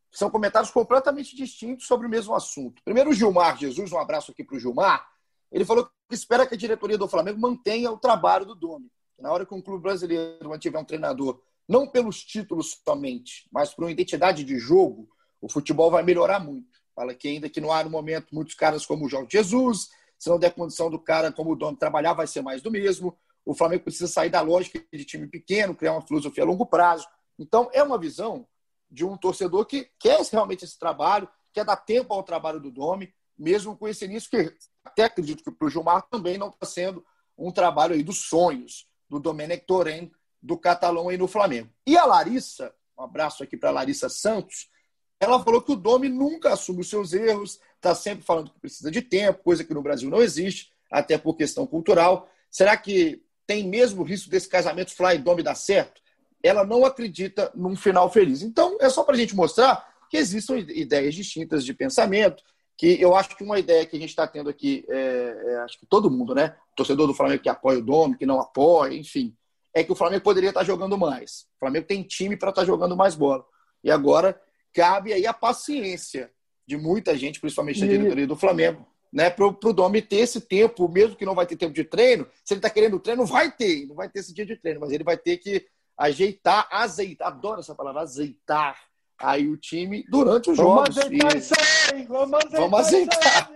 que 0.10 0.18
são 0.18 0.32
comentários 0.32 0.72
completamente 0.72 1.36
distintos 1.36 1.86
sobre 1.86 2.08
o 2.08 2.10
mesmo 2.10 2.34
assunto. 2.34 2.82
Primeiro, 2.84 3.12
o 3.12 3.14
Gilmar 3.14 3.56
Jesus, 3.56 3.92
um 3.92 4.00
abraço 4.00 4.32
aqui 4.32 4.44
para 4.44 4.56
o 4.56 4.60
Gilmar. 4.60 5.08
Ele 5.52 5.64
falou 5.64 5.88
que 6.10 6.16
espera 6.16 6.48
que 6.48 6.56
a 6.56 6.58
diretoria 6.58 6.98
do 6.98 7.08
Flamengo 7.08 7.40
mantenha 7.40 7.92
o 7.92 7.98
trabalho 8.00 8.46
do 8.46 8.56
Domi. 8.56 8.92
Na 9.20 9.32
hora 9.32 9.46
que 9.46 9.54
um 9.54 9.62
clube 9.62 9.84
brasileiro 9.84 10.50
mantiver 10.50 10.82
um 10.82 10.86
treinador, 10.86 11.40
não 11.68 11.86
pelos 11.88 12.24
títulos 12.24 12.82
somente, 12.84 13.48
mas 13.52 13.76
por 13.76 13.84
uma 13.84 13.92
identidade 13.92 14.44
de 14.44 14.58
jogo, 14.58 15.08
o 15.42 15.50
futebol 15.50 15.90
vai 15.90 16.04
melhorar 16.04 16.40
muito. 16.40 16.80
Fala 16.96 17.14
que 17.14 17.28
ainda 17.28 17.50
que 17.50 17.62
não 17.62 17.72
há 17.72 17.84
no 17.84 17.90
momento 17.90 18.34
muitos 18.34 18.56
caras 18.56 18.86
como 18.86 19.06
o 19.06 19.10
Jorge 19.10 19.30
Jesus, 19.32 19.90
se 20.18 20.30
não 20.30 20.38
der 20.38 20.54
condição 20.54 20.90
do 20.90 21.00
cara 21.00 21.32
como 21.32 21.52
o 21.52 21.56
dono 21.56 21.78
trabalhar, 21.78 22.14
vai 22.14 22.28
ser 22.28 22.42
mais 22.42 22.62
do 22.62 22.70
mesmo. 22.70 23.18
O 23.46 23.56
Flamengo 23.56 23.84
precisa 23.84 24.08
sair 24.08 24.30
da 24.30 24.42
lógica 24.42 24.84
de 24.92 25.06
time 25.06 25.28
pequeno, 25.28 25.74
criar 25.74 25.94
uma 25.94 26.06
filosofia 26.06 26.44
a 26.44 26.48
longo 26.48 26.66
prazo. 26.66 27.08
Então, 27.38 27.70
é 27.74 27.82
uma 27.82 27.98
visão 27.98 28.46
de 28.92 29.06
um 29.06 29.16
torcedor 29.16 29.66
que 29.66 29.90
quer 29.98 30.22
realmente 30.30 30.66
esse 30.66 30.78
trabalho, 30.78 31.30
quer 31.54 31.64
dar 31.64 31.78
tempo 31.78 32.14
ao 32.14 32.22
trabalho 32.22 32.60
do 32.60 32.70
Domi, 32.70 33.14
mesmo 33.38 33.78
com 33.78 33.88
esse 33.88 34.04
início 34.04 34.30
que 34.30 34.54
até 34.84 35.04
acredito 35.04 35.44
que 35.44 35.52
para 35.52 35.68
o 35.68 35.70
Gilmar 35.70 36.06
também 36.10 36.38
não 36.38 36.50
está 36.50 36.66
sendo 36.66 37.06
um 37.38 37.52
trabalho 37.52 37.94
aí 37.94 38.04
dos 38.04 38.28
sonhos 38.28 38.88
do 39.10 39.20
Domenech 39.20 39.66
Torren, 39.66 40.12
do 40.42 40.58
Catalão 40.58 41.08
aí 41.08 41.18
no 41.18 41.28
Flamengo. 41.28 41.70
E 41.88 41.98
a 41.98 42.06
Larissa, 42.06 42.74
um 42.98 43.04
abraço 43.04 43.44
aqui 43.44 43.56
para 43.56 43.70
a 43.70 43.74
Larissa 43.74 44.10
Santos, 44.10 44.70
ela 45.20 45.44
falou 45.44 45.62
que 45.62 45.72
o 45.72 45.76
Domi 45.76 46.08
nunca 46.08 46.54
assume 46.54 46.82
os 46.82 46.90
seus 46.90 47.14
erros, 47.14 47.60
está 47.76 47.94
sempre 47.94 48.24
falando 48.24 48.52
que 48.52 48.60
precisa 48.60 48.90
de 48.90 49.02
tempo, 49.02 49.44
coisa 49.44 49.64
que 49.64 49.74
no 49.74 49.82
Brasil 49.82 50.10
não 50.10 50.22
existe, 50.22 50.72
até 50.90 51.18
por 51.18 51.36
questão 51.36 51.68
cultural. 51.68 52.30
Será 52.50 52.78
que 52.78 53.22
tem 53.46 53.68
mesmo 53.68 54.04
risco 54.04 54.30
desse 54.30 54.48
casamento 54.48 54.96
Fly 54.96 55.16
e 55.16 55.20
Domi 55.20 55.44
dar 55.44 55.56
certo? 55.56 56.02
Ela 56.42 56.66
não 56.66 56.86
acredita 56.86 57.52
num 57.54 57.76
final 57.76 58.10
feliz. 58.10 58.42
Então, 58.42 58.78
é 58.80 58.90
só 58.90 59.04
para 59.04 59.16
a 59.16 59.18
gente 59.18 59.36
mostrar 59.36 59.86
que 60.10 60.18
existem 60.18 60.60
ideias 60.70 61.14
distintas 61.14 61.66
de 61.66 61.74
pensamento, 61.74 62.42
que 62.78 63.00
eu 63.00 63.14
acho 63.14 63.36
que 63.36 63.44
uma 63.44 63.60
ideia 63.60 63.86
que 63.86 63.98
a 63.98 64.00
gente 64.00 64.10
está 64.10 64.26
tendo 64.26 64.50
aqui, 64.50 64.86
é, 64.88 65.44
é, 65.48 65.58
acho 65.58 65.78
que 65.78 65.86
todo 65.86 66.10
mundo, 66.10 66.34
né? 66.34 66.56
O 66.72 66.76
torcedor 66.78 67.08
do 67.08 67.14
Flamengo 67.14 67.44
que 67.44 67.50
apoia 67.50 67.80
o 67.80 67.84
Dome, 67.84 68.18
que 68.18 68.26
não 68.26 68.40
apoia, 68.40 68.96
enfim, 68.96 69.36
é 69.74 69.84
que 69.84 69.92
o 69.92 69.96
Flamengo 69.96 70.24
poderia 70.24 70.50
estar 70.50 70.62
tá 70.62 70.66
jogando 70.66 70.98
mais. 70.98 71.42
O 71.58 71.60
Flamengo 71.60 71.86
tem 71.86 72.04
time 72.04 72.38
para 72.38 72.50
estar 72.52 72.62
tá 72.62 72.66
jogando 72.66 72.96
mais 72.96 73.16
bola. 73.16 73.46
E 73.84 73.92
agora 73.92 74.40
cabe 74.74 75.14
aí 75.14 75.26
a 75.26 75.34
paciência 75.34 76.32
de 76.66 76.78
muita 76.78 77.18
gente, 77.18 77.40
principalmente 77.40 77.80
da 77.80 77.88
diretoria 77.88 78.28
do 78.28 78.36
Flamengo, 78.36 78.86
né? 79.12 79.30
Para 79.30 79.48
o 79.48 79.74
Domi 79.74 80.02
ter 80.02 80.18
esse 80.18 80.42
tempo, 80.42 80.88
mesmo 80.88 81.16
que 81.16 81.26
não 81.26 81.34
vai 81.34 81.46
ter 81.46 81.56
tempo 81.56 81.74
de 81.74 81.84
treino, 81.84 82.28
se 82.44 82.54
ele 82.54 82.60
está 82.60 82.70
querendo 82.70 83.00
treino, 83.00 83.26
vai 83.26 83.52
ter, 83.52 83.88
não 83.88 83.96
vai 83.96 84.08
ter 84.08 84.20
esse 84.20 84.34
dia 84.34 84.46
de 84.46 84.56
treino, 84.56 84.80
mas 84.80 84.92
ele 84.92 85.04
vai 85.04 85.18
ter 85.18 85.38
que 85.38 85.66
ajeitar, 85.98 86.68
azeitar, 86.72 87.28
adoro 87.28 87.60
essa 87.60 87.76
palavra, 87.76 88.02
azeitar 88.02 88.80
aí 89.18 89.48
o 89.48 89.58
time 89.58 90.06
durante 90.10 90.52
os 90.52 90.58
vamos 90.58 90.96
jogos. 90.96 90.98
Azeitar 90.98 91.36
e... 91.36 91.40
isso 91.40 91.54
aí, 91.92 92.06
vamos 92.06 92.34
azeitar, 92.36 92.62
vamos 92.62 92.80
azeitar. 92.80 93.52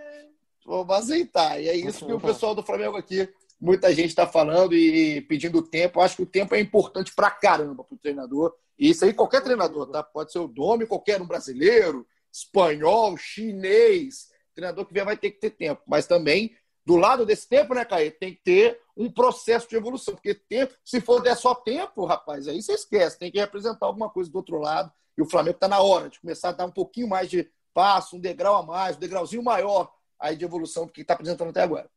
Vamos 0.65 0.95
azeitar. 0.95 1.61
E 1.61 1.69
é 1.69 1.75
isso 1.75 2.05
que 2.05 2.13
o 2.13 2.19
pessoal 2.19 2.55
do 2.55 2.63
Flamengo 2.63 2.97
aqui, 2.97 3.29
muita 3.59 3.93
gente 3.93 4.09
está 4.09 4.25
falando 4.25 4.73
e 4.73 5.21
pedindo 5.21 5.61
tempo. 5.61 6.01
Acho 6.01 6.17
que 6.17 6.23
o 6.23 6.27
tempo 6.27 6.55
é 6.55 6.59
importante 6.59 7.13
pra 7.13 7.29
caramba 7.29 7.83
pro 7.83 7.97
treinador. 7.97 8.53
E 8.83 8.89
isso 8.89 9.05
aí, 9.05 9.13
qualquer 9.13 9.41
treinador, 9.41 9.87
tá? 9.87 10.03
Pode 10.03 10.33
ser 10.33 10.39
o 10.39 10.47
Dome, 10.49 10.85
qualquer 10.85 11.21
um 11.21 11.25
brasileiro, 11.25 12.05
espanhol, 12.29 13.15
chinês. 13.15 14.27
treinador 14.53 14.85
que 14.85 14.93
vier 14.93 15.05
vai 15.05 15.15
ter 15.15 15.31
que 15.31 15.39
ter 15.39 15.51
tempo. 15.51 15.81
Mas 15.87 16.05
também, 16.05 16.53
do 16.85 16.97
lado 16.97 17.25
desse 17.25 17.47
tempo, 17.47 17.73
né, 17.73 17.85
Caê, 17.85 18.11
tem 18.11 18.33
que 18.33 18.41
ter 18.43 18.81
um 18.97 19.09
processo 19.09 19.69
de 19.69 19.77
evolução. 19.77 20.15
Porque 20.15 20.35
tempo, 20.35 20.73
se 20.83 20.99
for 20.99 21.21
der 21.21 21.37
só 21.37 21.55
tempo, 21.55 22.03
rapaz, 22.03 22.45
aí 22.45 22.61
você 22.61 22.73
esquece. 22.73 23.17
Tem 23.17 23.31
que 23.31 23.39
representar 23.39 23.85
alguma 23.85 24.09
coisa 24.09 24.29
do 24.29 24.35
outro 24.35 24.59
lado. 24.59 24.91
E 25.17 25.21
o 25.21 25.29
Flamengo 25.29 25.55
está 25.55 25.69
na 25.69 25.81
hora 25.81 26.09
de 26.09 26.19
começar 26.19 26.49
a 26.49 26.51
dar 26.51 26.65
um 26.65 26.71
pouquinho 26.71 27.07
mais 27.07 27.29
de 27.29 27.49
passo, 27.73 28.17
um 28.17 28.19
degrau 28.19 28.57
a 28.57 28.63
mais, 28.63 28.97
um 28.97 28.99
degrauzinho 28.99 29.41
maior 29.41 29.93
aí 30.19 30.35
de 30.35 30.43
evolução 30.43 30.87
do 30.87 30.91
que 30.91 31.03
está 31.03 31.13
apresentando 31.13 31.51
até 31.51 31.61
agora. 31.61 31.89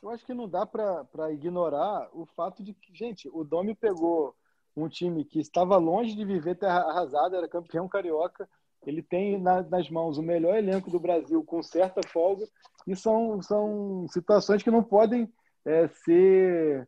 Eu 0.00 0.10
acho 0.10 0.24
que 0.24 0.32
não 0.32 0.48
dá 0.48 0.64
para 0.64 1.32
ignorar 1.32 2.08
o 2.12 2.24
fato 2.24 2.62
de 2.62 2.72
que, 2.72 2.94
gente, 2.94 3.28
o 3.32 3.42
Domi 3.42 3.74
pegou 3.74 4.32
um 4.76 4.88
time 4.88 5.24
que 5.24 5.40
estava 5.40 5.76
longe 5.76 6.14
de 6.14 6.24
viver 6.24 6.56
terra 6.56 6.80
arrasada, 6.80 7.36
era 7.36 7.48
campeão 7.48 7.88
carioca. 7.88 8.48
Ele 8.86 9.02
tem 9.02 9.40
na, 9.40 9.62
nas 9.62 9.88
mãos 9.88 10.18
o 10.18 10.22
melhor 10.22 10.56
elenco 10.56 10.90
do 10.90 11.00
Brasil 11.00 11.42
com 11.44 11.62
certa 11.62 12.00
folga, 12.08 12.46
e 12.86 12.94
são, 12.94 13.40
são 13.40 14.06
situações 14.08 14.62
que 14.62 14.70
não 14.70 14.82
podem 14.82 15.32
é, 15.64 15.88
ser 15.88 16.86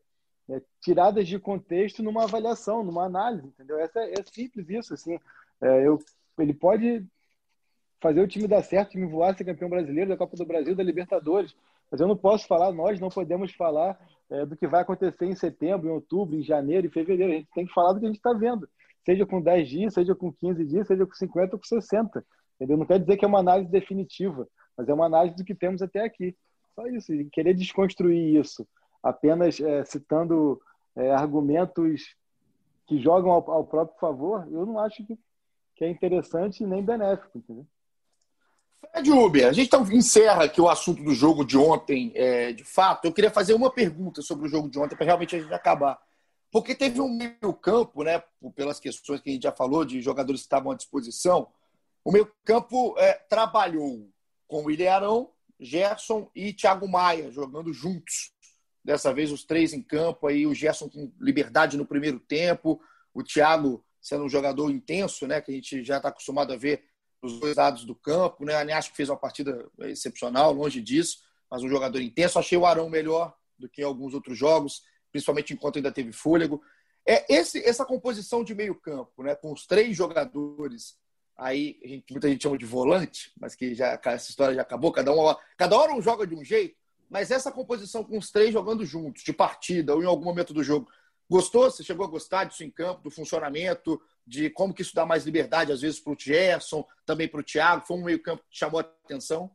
é, 0.50 0.60
tiradas 0.80 1.26
de 1.26 1.38
contexto 1.38 2.02
numa 2.02 2.24
avaliação, 2.24 2.84
numa 2.84 3.04
análise, 3.04 3.46
entendeu? 3.46 3.78
Essa, 3.78 4.00
é, 4.00 4.12
é 4.12 4.22
simples 4.30 4.68
isso, 4.68 4.94
assim. 4.94 5.18
É, 5.60 5.86
eu, 5.86 5.98
ele 6.38 6.52
pode 6.52 7.06
fazer 8.00 8.20
o 8.20 8.28
time 8.28 8.46
dar 8.46 8.62
certo, 8.62 8.88
o 8.88 8.92
time 8.92 9.06
voar, 9.06 9.34
ser 9.34 9.44
campeão 9.44 9.70
brasileiro 9.70 10.10
da 10.10 10.16
Copa 10.16 10.36
do 10.36 10.44
Brasil, 10.44 10.74
da 10.74 10.82
Libertadores. 10.82 11.56
Mas 11.90 12.00
eu 12.00 12.08
não 12.08 12.16
posso 12.16 12.46
falar, 12.46 12.72
nós 12.72 13.00
não 13.00 13.08
podemos 13.08 13.52
falar 13.52 13.98
é, 14.30 14.44
do 14.44 14.56
que 14.56 14.66
vai 14.66 14.82
acontecer 14.82 15.24
em 15.24 15.36
setembro, 15.36 15.88
em 15.88 15.92
outubro, 15.92 16.36
em 16.36 16.42
janeiro, 16.42 16.86
em 16.86 16.90
fevereiro. 16.90 17.32
A 17.32 17.36
gente 17.36 17.48
tem 17.54 17.66
que 17.66 17.72
falar 17.72 17.92
do 17.92 18.00
que 18.00 18.06
a 18.06 18.08
gente 18.08 18.16
está 18.16 18.32
vendo. 18.32 18.68
Seja 19.04 19.24
com 19.24 19.40
10 19.40 19.68
dias, 19.68 19.94
seja 19.94 20.14
com 20.14 20.32
15 20.32 20.64
dias, 20.64 20.86
seja 20.86 21.06
com 21.06 21.14
50 21.14 21.54
ou 21.54 21.60
com 21.60 21.66
60. 21.66 22.24
Entendeu? 22.56 22.76
Não 22.76 22.86
quer 22.86 22.98
dizer 22.98 23.16
que 23.16 23.24
é 23.24 23.28
uma 23.28 23.38
análise 23.38 23.70
definitiva, 23.70 24.48
mas 24.76 24.88
é 24.88 24.94
uma 24.94 25.06
análise 25.06 25.36
do 25.36 25.44
que 25.44 25.54
temos 25.54 25.80
até 25.80 26.04
aqui. 26.04 26.36
Só 26.74 26.86
isso. 26.88 27.14
E 27.14 27.30
querer 27.30 27.54
desconstruir 27.54 28.40
isso 28.40 28.66
apenas 29.02 29.60
é, 29.60 29.84
citando 29.84 30.60
é, 30.96 31.12
argumentos 31.12 32.16
que 32.86 32.98
jogam 32.98 33.30
ao, 33.30 33.50
ao, 33.50 33.64
próprio 33.64 33.98
favor, 33.98 34.46
eu 34.50 34.64
não 34.64 34.78
acho 34.78 35.04
que, 35.04 35.18
que 35.74 35.84
é 35.84 35.88
interessante 35.88 36.64
nem 36.66 36.84
benéfico. 36.84 37.38
Entendeu? 37.38 37.66
Fred 38.80 39.10
Uber, 39.10 39.48
a 39.48 39.52
gente 39.52 39.66
então 39.66 39.86
encerra 39.92 40.44
aqui 40.44 40.60
o 40.60 40.68
assunto 40.68 41.02
do 41.02 41.14
jogo 41.14 41.44
de 41.44 41.56
ontem, 41.56 42.12
é, 42.14 42.52
de 42.52 42.64
fato. 42.64 43.04
Eu 43.04 43.12
queria 43.12 43.30
fazer 43.30 43.54
uma 43.54 43.70
pergunta 43.70 44.22
sobre 44.22 44.46
o 44.46 44.48
jogo 44.48 44.68
de 44.68 44.78
ontem, 44.78 44.96
para 44.96 45.06
realmente 45.06 45.36
a 45.36 45.40
gente 45.40 45.52
acabar. 45.52 45.98
Porque 46.50 46.74
teve 46.74 47.00
um 47.00 47.08
meio-campo, 47.08 48.02
né, 48.02 48.22
pelas 48.54 48.80
questões 48.80 49.20
que 49.20 49.30
a 49.30 49.32
gente 49.32 49.42
já 49.42 49.52
falou, 49.52 49.84
de 49.84 50.00
jogadores 50.00 50.42
que 50.42 50.46
estavam 50.46 50.72
à 50.72 50.74
disposição. 50.74 51.48
O 52.04 52.12
meio-campo 52.12 52.94
é, 52.98 53.14
trabalhou 53.14 54.08
com 54.46 54.62
o 54.62 54.64
William 54.66 54.92
Arão, 54.92 55.30
Gerson 55.58 56.30
e 56.34 56.52
Thiago 56.52 56.88
Maia, 56.88 57.30
jogando 57.30 57.72
juntos. 57.72 58.32
Dessa 58.84 59.12
vez 59.12 59.32
os 59.32 59.44
três 59.44 59.72
em 59.72 59.82
campo, 59.82 60.28
aí 60.28 60.46
o 60.46 60.54
Gerson 60.54 60.88
com 60.88 61.12
liberdade 61.20 61.76
no 61.76 61.84
primeiro 61.84 62.20
tempo, 62.20 62.80
o 63.12 63.22
Thiago 63.22 63.84
sendo 64.00 64.24
um 64.24 64.28
jogador 64.28 64.70
intenso, 64.70 65.26
né, 65.26 65.40
que 65.40 65.50
a 65.50 65.54
gente 65.54 65.82
já 65.82 65.96
está 65.96 66.10
acostumado 66.10 66.52
a 66.52 66.56
ver 66.56 66.84
nos 67.26 67.40
dois 67.40 67.56
lados 67.56 67.84
do 67.84 67.94
campo, 67.94 68.44
né? 68.44 68.64
Que 68.82 68.96
fez 68.96 69.08
uma 69.08 69.16
partida 69.16 69.68
excepcional, 69.80 70.52
longe 70.52 70.80
disso, 70.80 71.18
mas 71.50 71.62
um 71.62 71.68
jogador 71.68 72.00
intenso. 72.00 72.38
Achei 72.38 72.56
o 72.56 72.66
Arão 72.66 72.88
melhor 72.88 73.34
do 73.58 73.68
que 73.68 73.82
em 73.82 73.84
alguns 73.84 74.14
outros 74.14 74.38
jogos, 74.38 74.82
principalmente 75.10 75.52
enquanto 75.52 75.76
ainda 75.76 75.92
teve 75.92 76.12
fôlego. 76.12 76.62
É 77.06 77.24
esse, 77.32 77.58
essa 77.64 77.84
composição 77.84 78.42
de 78.42 78.54
meio 78.54 78.74
campo, 78.74 79.22
né? 79.22 79.34
Com 79.34 79.52
os 79.52 79.66
três 79.66 79.96
jogadores 79.96 80.96
aí, 81.36 81.78
gente, 81.84 82.10
muita 82.10 82.28
gente 82.28 82.42
chama 82.42 82.56
de 82.56 82.64
volante, 82.64 83.30
mas 83.38 83.54
que 83.54 83.74
já 83.74 84.00
essa 84.04 84.30
história 84.30 84.54
já 84.54 84.62
acabou. 84.62 84.90
Cada 84.90 85.12
um, 85.12 85.34
cada 85.56 85.76
hora 85.76 85.92
um 85.92 86.00
joga 86.00 86.26
de 86.26 86.34
um 86.34 86.42
jeito, 86.42 86.76
mas 87.10 87.30
essa 87.30 87.52
composição 87.52 88.02
com 88.02 88.16
os 88.16 88.30
três 88.30 88.52
jogando 88.52 88.84
juntos, 88.84 89.22
de 89.22 89.32
partida 89.32 89.94
ou 89.94 90.02
em 90.02 90.06
algum 90.06 90.24
momento 90.24 90.54
do 90.54 90.64
jogo, 90.64 90.88
Gostou? 91.28 91.70
Você 91.70 91.82
chegou 91.82 92.06
a 92.06 92.10
gostar 92.10 92.44
disso 92.44 92.62
em 92.62 92.70
campo, 92.70 93.02
do 93.02 93.10
funcionamento, 93.10 94.00
de 94.26 94.48
como 94.50 94.72
que 94.72 94.82
isso 94.82 94.94
dá 94.94 95.04
mais 95.04 95.24
liberdade, 95.24 95.72
às 95.72 95.80
vezes, 95.80 96.00
para 96.00 96.12
o 96.12 96.16
Gerson, 96.18 96.86
também 97.04 97.28
para 97.28 97.40
o 97.40 97.44
Thiago? 97.44 97.86
Foi 97.86 97.96
um 97.96 98.04
meio-campo 98.04 98.44
que 98.48 98.56
chamou 98.58 98.80
a 98.80 98.82
atenção? 98.82 99.50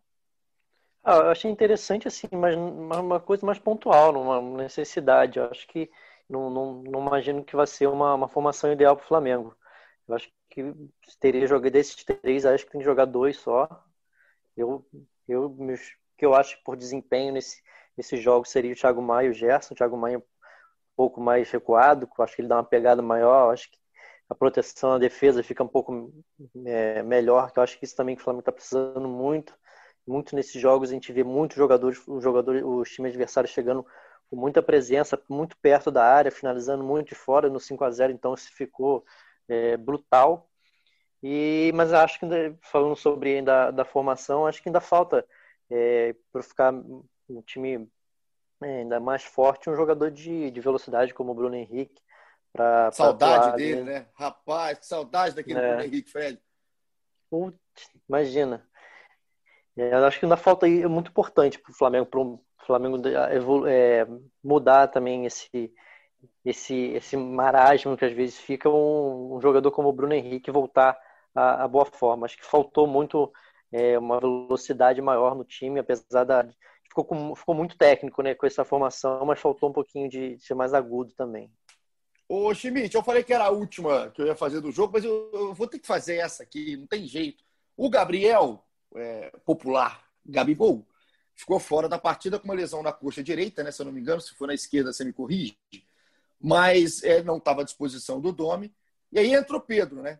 Ah, 1.04 1.18
eu 1.18 1.30
achei 1.30 1.50
interessante, 1.50 2.08
assim, 2.08 2.28
mas 2.32 2.56
uma 2.56 3.20
coisa 3.20 3.46
mais 3.46 3.58
pontual, 3.58 4.14
uma 4.14 4.42
necessidade. 4.62 5.40
Eu 5.40 5.46
acho 5.46 5.68
que 5.68 5.90
não, 6.30 6.50
não, 6.50 6.84
não 6.84 7.08
imagino 7.08 7.44
que 7.44 7.56
vai 7.56 7.66
ser 7.66 7.88
uma, 7.88 8.14
uma 8.14 8.28
formação 8.28 8.72
ideal 8.72 8.96
para 8.96 9.04
o 9.04 9.08
Flamengo. 9.08 9.56
Eu 10.08 10.16
acho 10.16 10.32
que 10.50 10.74
teria 11.20 11.48
jogado 11.48 11.72
desses 11.72 11.96
três, 12.04 12.46
acho 12.46 12.66
que 12.66 12.72
tem 12.72 12.82
que 12.82 12.86
jogar 12.86 13.06
dois 13.06 13.38
só. 13.38 13.68
Eu, 14.56 14.86
eu, 15.28 15.56
que 16.18 16.26
eu 16.26 16.36
acho 16.36 16.62
por 16.64 16.76
desempenho 16.76 17.34
nesse, 17.34 17.64
nesse 17.98 18.18
jogo 18.18 18.46
seria 18.46 18.74
o 18.74 18.76
Thiago 18.76 19.02
Maia 19.02 19.28
e 19.28 19.30
o 19.32 19.34
Gerson. 19.34 19.74
O 19.74 19.78
Thiago 19.78 19.98
Maia 19.98 20.24
pouco 21.02 21.20
mais 21.20 21.50
recuado, 21.50 22.08
acho 22.20 22.36
que 22.36 22.42
ele 22.44 22.48
dá 22.48 22.58
uma 22.58 22.64
pegada 22.64 23.02
maior, 23.02 23.52
acho 23.52 23.72
que 23.72 23.78
a 24.30 24.36
proteção, 24.36 24.94
a 24.94 25.00
defesa 25.00 25.42
fica 25.42 25.64
um 25.64 25.68
pouco 25.68 26.14
é, 26.64 27.02
melhor, 27.02 27.52
que 27.52 27.58
eu 27.58 27.64
acho 27.64 27.80
que 27.80 27.86
isso 27.86 27.96
também 27.96 28.16
que 28.16 28.22
o 28.22 28.24
Flamengo 28.24 28.42
está 28.42 28.52
precisando 28.52 29.08
muito. 29.08 29.58
Muito 30.08 30.36
nesses 30.36 30.62
jogos 30.62 30.92
a 30.92 30.94
gente 30.94 31.12
vê 31.12 31.24
muitos 31.24 31.58
jogadores, 31.58 32.00
os 32.08 32.24
jogadores, 32.24 32.62
os 32.64 32.88
times 32.92 33.10
adversários 33.10 33.52
chegando 33.52 33.84
com 34.30 34.36
muita 34.36 34.62
presença, 34.62 35.20
muito 35.28 35.58
perto 35.58 35.90
da 35.90 36.06
área, 36.06 36.32
finalizando 36.32 36.84
muito 36.84 37.10
de 37.10 37.16
fora 37.16 37.50
no 37.50 37.60
5 37.60 37.84
a 37.84 37.90
0 37.90 38.14
então 38.14 38.36
isso 38.36 38.52
ficou 38.54 39.04
é, 39.50 39.76
brutal. 39.76 40.48
E, 41.24 41.72
mas 41.74 41.94
acho 41.94 42.20
que 42.20 42.28
falando 42.62 42.96
sobre 42.96 43.38
ainda 43.38 43.72
da 43.72 43.86
formação, 43.86 44.46
acho 44.46 44.62
que 44.62 44.70
ainda 44.70 44.82
falta 44.82 45.26
é, 45.68 46.16
para 46.32 46.44
ficar 46.44 46.72
um 46.74 47.42
time 47.42 47.90
é, 48.62 48.80
ainda 48.80 49.00
mais 49.00 49.24
forte 49.24 49.70
um 49.70 49.76
jogador 49.76 50.12
de, 50.12 50.52
de 50.52 50.62
velocidade 50.62 51.14
como 51.14 51.32
o 51.32 51.36
Bruno 51.36 51.56
Henrique. 51.56 52.02
Pra, 52.54 52.92
saudade 52.92 53.48
pra 53.48 53.56
dele, 53.56 53.84
né? 53.84 54.08
Rapaz, 54.14 54.80
que 54.80 54.86
saudade 54.86 55.36
daquele 55.36 55.60
é. 55.60 55.68
Bruno 55.68 55.84
Henrique, 55.84 56.12
Fred. 56.12 56.40
Putz, 57.30 57.58
imagina. 58.08 58.68
É, 59.78 59.94
eu 59.94 60.06
acho 60.06 60.20
que 60.20 60.26
ainda 60.26 60.38
falta 60.38 60.66
aí, 60.66 60.82
é 60.82 60.88
muito 60.88 61.10
importante 61.10 61.58
para 61.58 61.72
o 61.72 61.76
Flamengo, 61.76 62.06
para 62.06 62.20
o 62.20 62.40
Flamengo 62.66 63.02
é, 63.68 64.06
mudar 64.44 64.90
também 64.90 65.26
esse, 65.26 65.74
esse, 66.44 66.76
esse 66.76 67.16
marasmo 67.16 67.96
que 67.96 68.06
às 68.06 68.12
vezes 68.12 68.38
fica 68.38 68.70
um, 68.70 69.36
um 69.36 69.42
jogador 69.42 69.72
como 69.72 69.90
o 69.90 69.94
Bruno 69.94 70.14
Henrique 70.14 70.52
voltar 70.52 71.00
à, 71.34 71.64
à 71.64 71.68
boa 71.68 71.86
forma. 71.86 72.26
Acho 72.26 72.38
que 72.38 72.46
faltou 72.46 72.86
muito 72.86 73.32
é, 73.72 73.98
uma 73.98 74.20
velocidade 74.20 75.02
maior 75.02 75.36
no 75.36 75.46
time, 75.46 75.80
apesar 75.80 76.26
da, 76.26 76.46
ficou, 76.92 77.06
com, 77.06 77.34
ficou 77.34 77.56
muito 77.56 77.78
técnico 77.78 78.22
né, 78.22 78.36
com 78.36 78.46
essa 78.46 78.66
formação, 78.66 79.26
mas 79.26 79.40
faltou 79.40 79.70
um 79.70 79.74
pouquinho 79.74 80.10
de, 80.10 80.36
de 80.36 80.44
ser 80.44 80.54
mais 80.54 80.74
agudo 80.74 81.14
também. 81.14 81.50
Ô, 82.28 82.54
Schmidt, 82.54 82.94
eu 82.94 83.04
falei 83.04 83.24
que 83.24 83.34
era 83.34 83.46
a 83.46 83.50
última 83.50 84.12
que 84.12 84.22
eu 84.22 84.28
ia 84.28 84.36
fazer 84.36 84.60
do 84.60 84.72
jogo, 84.72 84.94
mas 84.94 85.06
eu, 85.06 85.32
eu 85.34 85.54
vou 85.54 85.68
ter 85.68 85.80
que 85.80 85.88
fazer 85.88 86.18
essa 86.18 86.44
aqui, 86.44 86.76
não 86.76 86.86
tem 86.86 87.08
jeito. 87.08 87.44
O 87.78 87.90
Gabriel, 87.90 88.64
é, 88.96 89.32
popular, 89.46 90.06
Gabigol, 90.26 90.86
ficou 91.34 91.60
fora 91.60 91.88
da 91.88 91.98
partida 91.98 92.38
com 92.38 92.46
uma 92.46 92.54
lesão 92.54 92.84
na 92.84 92.92
coxa 92.92 93.24
direita, 93.24 93.64
né? 93.64 93.72
Se 93.72 93.82
eu 93.82 93.86
não 93.86 93.94
me 93.94 94.02
engano, 94.02 94.20
se 94.20 94.34
for 94.36 94.48
na 94.48 94.54
esquerda, 94.54 94.92
você 94.92 95.06
me 95.06 95.14
corrige. 95.14 95.58
Mas 96.40 97.04
é, 97.04 97.24
não 97.24 97.38
estava 97.38 97.62
à 97.62 97.64
disposição 97.64 98.20
do 98.20 98.34
Domi. 98.34 98.74
E 99.12 99.20
aí 99.20 99.34
entrou 99.34 99.60
o 99.60 99.64
Pedro, 99.64 100.02
né? 100.02 100.20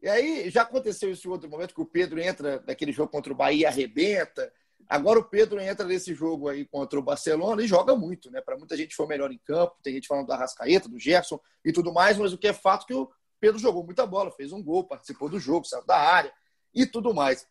E 0.00 0.08
aí 0.08 0.48
já 0.48 0.62
aconteceu 0.62 1.10
isso 1.10 1.26
em 1.26 1.30
outro 1.30 1.50
momento, 1.50 1.74
que 1.74 1.80
o 1.80 1.86
Pedro 1.86 2.20
entra 2.20 2.62
naquele 2.66 2.92
jogo 2.92 3.10
contra 3.10 3.32
o 3.32 3.36
Bahia, 3.36 3.68
arrebenta, 3.68 4.52
Agora 4.88 5.18
o 5.18 5.24
Pedro 5.24 5.60
entra 5.60 5.86
nesse 5.86 6.14
jogo 6.14 6.48
aí 6.48 6.64
contra 6.64 6.98
o 6.98 7.02
Barcelona 7.02 7.62
e 7.62 7.66
joga 7.66 7.94
muito, 7.94 8.30
né? 8.30 8.40
Para 8.40 8.56
muita 8.56 8.76
gente 8.76 8.94
foi 8.94 9.06
melhor 9.06 9.30
em 9.30 9.38
campo, 9.38 9.76
tem 9.82 9.94
gente 9.94 10.08
falando 10.08 10.26
da 10.26 10.36
Rascaeta, 10.36 10.88
do 10.88 10.98
Gerson 10.98 11.38
e 11.64 11.72
tudo 11.72 11.92
mais, 11.92 12.16
mas 12.16 12.32
o 12.32 12.38
que 12.38 12.48
é 12.48 12.52
fato 12.52 12.84
é 12.84 12.86
que 12.86 12.94
o 12.94 13.10
Pedro 13.40 13.58
jogou 13.58 13.84
muita 13.84 14.06
bola, 14.06 14.30
fez 14.30 14.52
um 14.52 14.62
gol, 14.62 14.84
participou 14.84 15.28
do 15.28 15.38
jogo, 15.38 15.66
saiu 15.66 15.84
da 15.84 15.96
área 15.96 16.32
e 16.74 16.86
tudo 16.86 17.14
mais. 17.14 17.46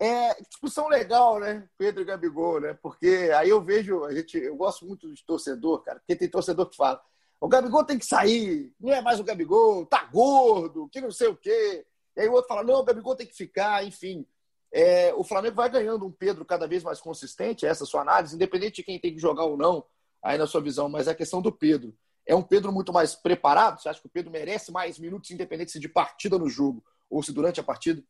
é 0.00 0.40
discussão 0.42 0.88
legal, 0.88 1.40
né? 1.40 1.68
Pedro 1.76 2.02
e 2.02 2.04
Gabigol, 2.04 2.60
né? 2.60 2.72
Porque 2.80 3.30
aí 3.36 3.50
eu 3.50 3.60
vejo, 3.60 4.04
a 4.04 4.14
gente, 4.14 4.38
eu 4.38 4.56
gosto 4.56 4.86
muito 4.86 5.12
de 5.12 5.24
torcedor, 5.24 5.82
cara, 5.82 5.98
porque 5.98 6.16
tem 6.16 6.28
torcedor 6.28 6.70
que 6.70 6.76
fala: 6.76 7.02
o 7.40 7.48
Gabigol 7.48 7.84
tem 7.84 7.98
que 7.98 8.06
sair, 8.06 8.72
não 8.80 8.92
é 8.92 9.00
mais 9.00 9.20
o 9.20 9.24
Gabigol, 9.24 9.84
tá 9.86 10.04
gordo, 10.04 10.88
que 10.88 11.00
não 11.00 11.10
sei 11.10 11.28
o 11.28 11.36
quê. 11.36 11.84
E 12.16 12.20
aí 12.20 12.28
o 12.28 12.32
outro 12.32 12.48
fala: 12.48 12.62
não, 12.62 12.80
o 12.80 12.84
Gabigol 12.84 13.16
tem 13.16 13.26
que 13.26 13.36
ficar, 13.36 13.84
enfim. 13.84 14.26
É, 14.72 15.14
o 15.14 15.24
Flamengo 15.24 15.56
vai 15.56 15.70
ganhando 15.70 16.06
um 16.06 16.12
Pedro 16.12 16.44
cada 16.44 16.66
vez 16.66 16.82
mais 16.82 17.00
consistente, 17.00 17.64
essa 17.64 17.82
é 17.82 17.86
a 17.86 17.86
sua 17.86 18.02
análise, 18.02 18.34
independente 18.34 18.76
de 18.76 18.82
quem 18.82 19.00
tem 19.00 19.14
que 19.14 19.20
jogar 19.20 19.44
ou 19.44 19.56
não, 19.56 19.84
aí 20.22 20.36
na 20.36 20.46
sua 20.46 20.60
visão, 20.60 20.88
mas 20.88 21.08
é 21.08 21.12
a 21.12 21.14
questão 21.14 21.40
do 21.40 21.50
Pedro. 21.50 21.94
É 22.26 22.34
um 22.34 22.42
Pedro 22.42 22.70
muito 22.70 22.92
mais 22.92 23.14
preparado? 23.14 23.80
Você 23.80 23.88
acha 23.88 24.00
que 24.00 24.06
o 24.06 24.10
Pedro 24.10 24.30
merece 24.30 24.70
mais 24.70 24.98
minutos, 24.98 25.30
independente 25.30 25.72
se 25.72 25.80
de 25.80 25.88
partida 25.88 26.38
no 26.38 26.48
jogo 26.48 26.84
ou 27.08 27.22
se 27.22 27.32
durante 27.32 27.58
a 27.58 27.64
partida? 27.64 28.02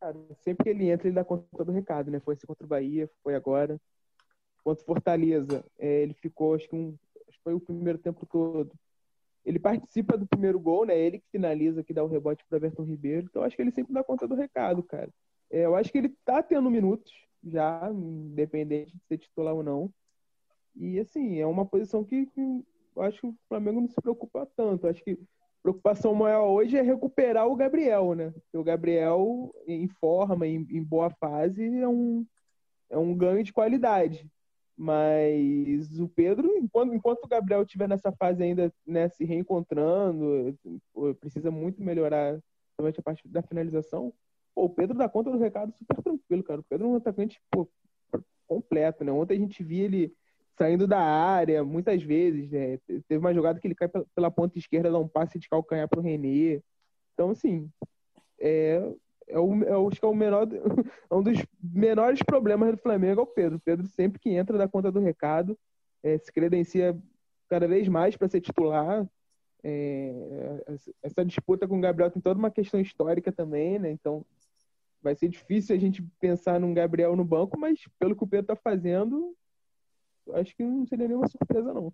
Cara, 0.00 0.16
sempre 0.42 0.64
que 0.64 0.70
ele 0.70 0.90
entra, 0.90 1.06
ele 1.06 1.14
dá 1.14 1.24
conta 1.24 1.64
do 1.64 1.72
recado, 1.72 2.10
né? 2.10 2.20
Foi 2.20 2.34
esse 2.34 2.46
contra 2.46 2.64
o 2.64 2.68
Bahia, 2.68 3.10
foi 3.22 3.34
agora. 3.34 3.78
Contra 4.62 4.82
o 4.82 4.86
Fortaleza, 4.86 5.62
é, 5.78 6.02
ele 6.02 6.14
ficou, 6.14 6.54
acho 6.54 6.66
que, 6.66 6.74
um, 6.74 6.98
acho 7.28 7.36
que 7.36 7.44
foi 7.44 7.52
o 7.52 7.60
primeiro 7.60 7.98
tempo 7.98 8.24
todo. 8.24 8.72
Ele 9.44 9.58
participa 9.58 10.16
do 10.16 10.26
primeiro 10.26 10.58
gol, 10.58 10.86
né? 10.86 10.98
Ele 10.98 11.18
que 11.18 11.28
finaliza, 11.30 11.84
que 11.84 11.92
dá 11.92 12.02
o 12.02 12.08
rebote 12.08 12.44
para 12.48 12.56
Everton 12.56 12.84
Ribeiro. 12.84 13.26
Então, 13.28 13.42
acho 13.42 13.54
que 13.54 13.62
ele 13.62 13.72
sempre 13.72 13.92
dá 13.92 14.02
conta 14.02 14.26
do 14.26 14.34
recado, 14.34 14.82
cara. 14.82 15.10
É, 15.50 15.66
eu 15.66 15.74
acho 15.74 15.92
que 15.92 15.98
ele 15.98 16.14
tá 16.24 16.42
tendo 16.42 16.70
minutos 16.70 17.12
já, 17.42 17.90
independente 17.92 18.96
de 18.96 19.04
ser 19.04 19.18
titular 19.18 19.54
ou 19.54 19.62
não. 19.62 19.92
E, 20.74 20.98
assim, 20.98 21.38
é 21.38 21.46
uma 21.46 21.66
posição 21.66 22.02
que, 22.02 22.26
que 22.26 22.40
eu 22.96 23.02
acho 23.02 23.20
que 23.20 23.26
o 23.26 23.36
Flamengo 23.48 23.80
não 23.80 23.88
se 23.88 24.00
preocupa 24.00 24.48
tanto. 24.56 24.86
Eu 24.86 24.90
acho 24.90 25.04
que 25.04 25.18
preocupação 25.64 26.14
maior 26.14 26.46
hoje 26.50 26.76
é 26.76 26.82
recuperar 26.82 27.48
o 27.48 27.56
Gabriel, 27.56 28.14
né? 28.14 28.30
Porque 28.30 28.58
o 28.58 28.62
Gabriel, 28.62 29.50
em 29.66 29.88
forma, 29.88 30.46
em, 30.46 30.66
em, 30.70 30.82
boa 30.82 31.08
fase, 31.08 31.64
é 31.80 31.88
um, 31.88 32.26
é 32.90 32.98
um 32.98 33.16
ganho 33.16 33.42
de 33.42 33.50
qualidade. 33.50 34.30
Mas 34.76 36.00
o 36.00 36.08
Pedro, 36.08 36.56
enquanto, 36.56 36.94
enquanto 36.94 37.24
o 37.24 37.28
Gabriel 37.28 37.62
estiver 37.62 37.88
nessa 37.88 38.10
fase 38.12 38.42
ainda 38.42 38.72
né, 38.86 39.08
se 39.08 39.24
reencontrando, 39.24 40.58
precisa 41.20 41.50
muito 41.50 41.82
melhorar 41.82 42.40
somente 42.76 42.98
a 42.98 43.02
parte 43.02 43.26
da 43.28 43.42
finalização. 43.42 44.12
Pô, 44.54 44.64
o 44.64 44.70
Pedro 44.70 44.96
dá 44.96 45.08
conta 45.08 45.30
do 45.30 45.38
recado 45.38 45.72
super 45.76 46.02
tranquilo, 46.02 46.42
cara. 46.42 46.60
O 46.60 46.64
Pedro 46.64 46.86
é 46.86 46.90
um 46.90 46.96
atacante 46.96 47.40
pô, 47.50 47.68
completo, 48.46 49.04
né? 49.04 49.12
Ontem 49.12 49.36
a 49.36 49.40
gente 49.40 49.62
via 49.62 49.84
ele 49.84 50.14
saindo 50.56 50.86
da 50.86 51.00
área, 51.00 51.64
muitas 51.64 52.02
vezes. 52.02 52.50
Né? 52.50 52.78
Teve 52.86 53.18
uma 53.18 53.34
jogada 53.34 53.60
que 53.60 53.66
ele 53.66 53.74
cai 53.74 53.88
pela 54.14 54.30
ponta 54.30 54.58
esquerda, 54.58 54.90
dá 54.90 54.98
um 54.98 55.08
passe 55.08 55.38
de 55.38 55.48
calcanhar 55.48 55.88
para 55.88 56.00
o 56.00 56.02
Renê. 56.02 56.62
Então, 57.12 57.30
assim, 57.30 57.70
é, 58.40 58.80
é, 59.28 59.38
o, 59.38 59.62
é, 59.64 59.88
acho 59.88 60.00
que 60.00 60.04
é 60.04 60.08
o 60.08 60.14
menor, 60.14 60.46
é 61.10 61.14
um 61.14 61.22
dos 61.22 61.38
menores 61.62 62.22
problemas 62.22 62.72
do 62.72 62.78
Flamengo 62.78 63.20
é 63.20 63.24
o 63.24 63.26
Pedro. 63.26 63.58
O 63.58 63.60
Pedro 63.60 63.86
sempre 63.86 64.18
que 64.18 64.30
entra 64.30 64.58
dá 64.58 64.68
conta 64.68 64.90
do 64.90 65.00
recado, 65.00 65.58
é, 66.02 66.18
se 66.18 66.32
credencia 66.32 66.96
cada 67.48 67.66
vez 67.66 67.88
mais 67.88 68.16
para 68.16 68.28
ser 68.28 68.40
titular. 68.40 69.06
É, 69.62 70.12
essa 71.02 71.24
disputa 71.24 71.66
com 71.66 71.78
o 71.78 71.80
Gabriel 71.80 72.10
tem 72.10 72.20
toda 72.20 72.38
uma 72.38 72.50
questão 72.50 72.78
histórica 72.80 73.32
também, 73.32 73.78
né? 73.78 73.90
Então 73.90 74.24
vai 75.02 75.14
ser 75.14 75.28
difícil 75.28 75.74
a 75.74 75.78
gente 75.78 76.02
pensar 76.18 76.58
num 76.58 76.74
Gabriel 76.74 77.16
no 77.16 77.24
banco, 77.24 77.58
mas 77.58 77.78
pelo 77.98 78.16
que 78.16 78.24
o 78.24 78.26
Pedro 78.26 78.52
está 78.52 78.56
fazendo, 78.56 79.34
acho 80.32 80.54
que 80.56 80.62
não 80.62 80.86
seria 80.86 81.08
nenhuma 81.08 81.28
surpresa, 81.28 81.72
não. 81.72 81.92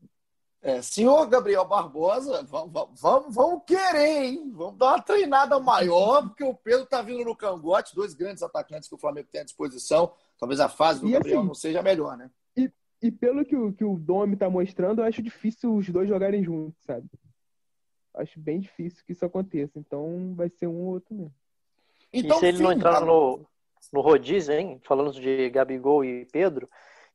É, 0.63 0.83
senhor 0.83 1.27
Gabriel 1.27 1.65
Barbosa, 1.65 2.43
vamos, 2.43 3.01
vamos, 3.01 3.35
vamos 3.35 3.63
querer, 3.67 4.25
hein? 4.25 4.53
Vamos 4.53 4.77
dar 4.77 4.89
uma 4.89 5.03
treinada 5.03 5.59
maior, 5.59 6.23
porque 6.29 6.45
o 6.45 6.55
Pedro 6.55 6.85
tá 6.85 7.01
vindo 7.01 7.25
no 7.25 7.35
cangote, 7.35 7.95
dois 7.95 8.13
grandes 8.13 8.43
atacantes 8.43 8.87
que 8.87 8.95
o 8.95 8.99
Flamengo 8.99 9.29
tem 9.33 9.41
à 9.41 9.45
disposição. 9.45 10.13
Talvez 10.39 10.61
a 10.61 10.69
fase 10.69 11.01
do 11.01 11.09
e 11.09 11.13
Gabriel 11.13 11.39
assim, 11.39 11.49
não 11.49 11.55
seja 11.55 11.83
melhor, 11.83 12.15
né? 12.17 12.31
E, 12.55 12.71
e 13.01 13.11
pelo 13.11 13.43
que 13.43 13.57
o, 13.57 13.73
que 13.73 13.85
o 13.85 13.99
Domi 13.99 14.37
tá 14.37 14.51
mostrando, 14.51 15.01
eu 15.01 15.07
acho 15.07 15.23
difícil 15.23 15.75
os 15.75 15.89
dois 15.89 16.07
jogarem 16.07 16.45
juntos, 16.45 16.79
sabe? 16.85 17.09
Acho 18.15 18.39
bem 18.39 18.61
difícil 18.61 19.03
que 19.07 19.13
isso 19.13 19.25
aconteça. 19.25 19.79
Então 19.79 20.35
vai 20.35 20.51
ser 20.51 20.67
um 20.67 20.77
ou 20.77 20.89
outro 20.89 21.15
mesmo. 21.15 21.35
Então, 22.13 22.37
e 22.37 22.41
se 22.41 22.47
ele 22.47 22.57
sim, 22.59 22.63
não 22.63 22.73
entrar 22.73 23.01
no, 23.01 23.47
no 23.91 24.01
rodízio, 24.03 24.53
hein? 24.53 24.79
Falando 24.83 25.13
de 25.13 25.49
Gabigol 25.49 26.05
e 26.05 26.27
Pedro, 26.27 26.69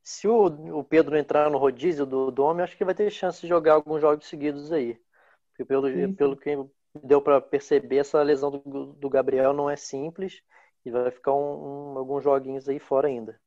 se 0.05 0.27
o, 0.27 0.45
o 0.77 0.83
Pedro 0.83 1.17
entrar 1.17 1.49
no 1.49 1.57
rodízio 1.57 2.05
do 2.05 2.29
Dome, 2.29 2.61
acho 2.61 2.77
que 2.77 2.85
vai 2.85 2.93
ter 2.93 3.09
chance 3.09 3.41
de 3.41 3.47
jogar 3.47 3.73
alguns 3.73 3.99
jogos 3.99 4.27
seguidos 4.27 4.71
aí. 4.71 5.01
Porque 5.49 5.65
pelo, 5.65 6.13
pelo 6.13 6.37
que 6.37 6.55
deu 7.03 7.19
para 7.19 7.41
perceber, 7.41 7.97
essa 7.97 8.21
lesão 8.21 8.51
do, 8.51 8.93
do, 8.93 9.09
Gabriel 9.09 9.51
não 9.51 9.67
é 9.67 9.75
simples 9.75 10.43
e 10.85 10.91
vai 10.91 11.09
ficar 11.09 11.33
um, 11.33 11.93
um, 11.93 11.97
alguns 11.97 12.23
joguinhos 12.23 12.69
aí 12.69 12.77
fora 12.77 13.07
ainda. 13.07 13.41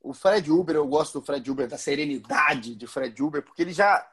O 0.00 0.14
Fred 0.14 0.50
Uber, 0.50 0.76
eu 0.76 0.86
gosto 0.88 1.20
do 1.20 1.26
Fred 1.26 1.50
Uber, 1.50 1.68
da 1.68 1.76
serenidade 1.76 2.74
de 2.74 2.86
Fred 2.86 3.22
Uber, 3.22 3.42
porque 3.42 3.60
ele 3.60 3.74
já 3.74 4.10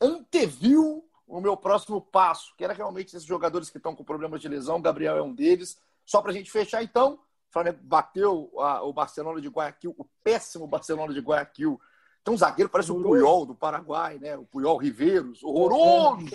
anteviu 0.00 1.08
o 1.28 1.40
meu 1.40 1.56
próximo 1.56 2.00
passo, 2.00 2.56
que 2.56 2.64
era 2.64 2.72
realmente 2.72 3.14
esses 3.14 3.24
jogadores 3.24 3.70
que 3.70 3.76
estão 3.76 3.94
com 3.94 4.02
problemas 4.02 4.40
de 4.40 4.48
lesão. 4.48 4.78
O 4.78 4.82
Gabriel 4.82 5.16
é 5.16 5.22
um 5.22 5.32
deles. 5.32 5.80
Só 6.04 6.20
para 6.20 6.32
a 6.32 6.34
gente 6.34 6.50
fechar, 6.50 6.82
então, 6.82 7.20
o 7.50 7.52
Flamengo 7.52 7.78
bateu 7.82 8.50
a, 8.58 8.82
o 8.84 8.92
Barcelona 8.92 9.40
de 9.40 9.48
Guayaquil, 9.48 9.92
o 9.98 10.06
péssimo 10.22 10.68
Barcelona 10.68 11.12
de 11.12 11.20
Guayaquil. 11.20 11.80
Então, 12.22 12.34
um 12.34 12.36
zagueiro 12.36 12.70
parece 12.70 12.92
o 12.92 13.02
Puyol 13.02 13.44
do 13.44 13.56
Paraguai, 13.56 14.18
né? 14.18 14.36
O 14.36 14.44
Puyol 14.44 14.76
Riveiros. 14.76 15.42
Horroroso! 15.42 16.26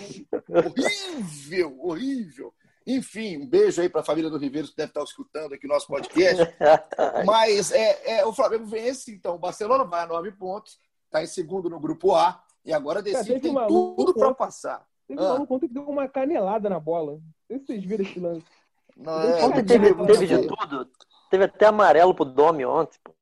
horrível, 0.48 1.78
horrível. 1.80 2.54
Enfim, 2.86 3.38
um 3.38 3.46
beijo 3.48 3.80
aí 3.80 3.88
para 3.88 4.02
a 4.02 4.04
família 4.04 4.28
do 4.28 4.36
Riveiros 4.36 4.70
que 4.70 4.76
deve 4.76 4.90
estar 4.90 5.02
escutando 5.02 5.54
aqui 5.54 5.66
o 5.66 5.70
nosso 5.70 5.86
podcast. 5.86 6.42
Mas 7.24 7.72
é, 7.72 8.18
é, 8.18 8.26
o 8.26 8.32
Flamengo 8.32 8.66
vence, 8.66 9.10
então 9.10 9.36
o 9.36 9.38
Barcelona 9.38 9.84
vai 9.84 10.02
a 10.02 10.06
nove 10.06 10.30
pontos, 10.32 10.78
está 11.06 11.22
em 11.22 11.26
segundo 11.26 11.70
no 11.70 11.80
grupo 11.80 12.14
A 12.14 12.44
e 12.64 12.74
agora 12.74 13.00
decide, 13.00 13.40
tem 13.40 13.54
tudo 13.66 14.12
para 14.12 14.34
passar. 14.34 14.86
Teve 15.08 15.20
ah. 15.20 15.34
um 15.34 15.58
que 15.58 15.68
deu 15.68 15.88
uma 15.88 16.08
canelada 16.08 16.68
na 16.68 16.78
bola. 16.78 17.12
Não 17.12 17.20
sei 17.46 17.58
se 17.58 17.66
vocês 17.66 17.84
viram 17.84 18.04
esse 18.04 18.20
lance. 18.20 18.46
Não, 18.96 19.20
é, 19.20 19.62
teve, 19.62 19.94
teve 19.94 20.26
de 20.26 20.48
tudo. 20.48 20.88
Teve 21.30 21.44
até 21.44 21.66
amarelo 21.66 22.14
pro 22.14 22.24
Domi 22.24 22.64
ontem, 22.64 22.98
pô. 23.04 23.14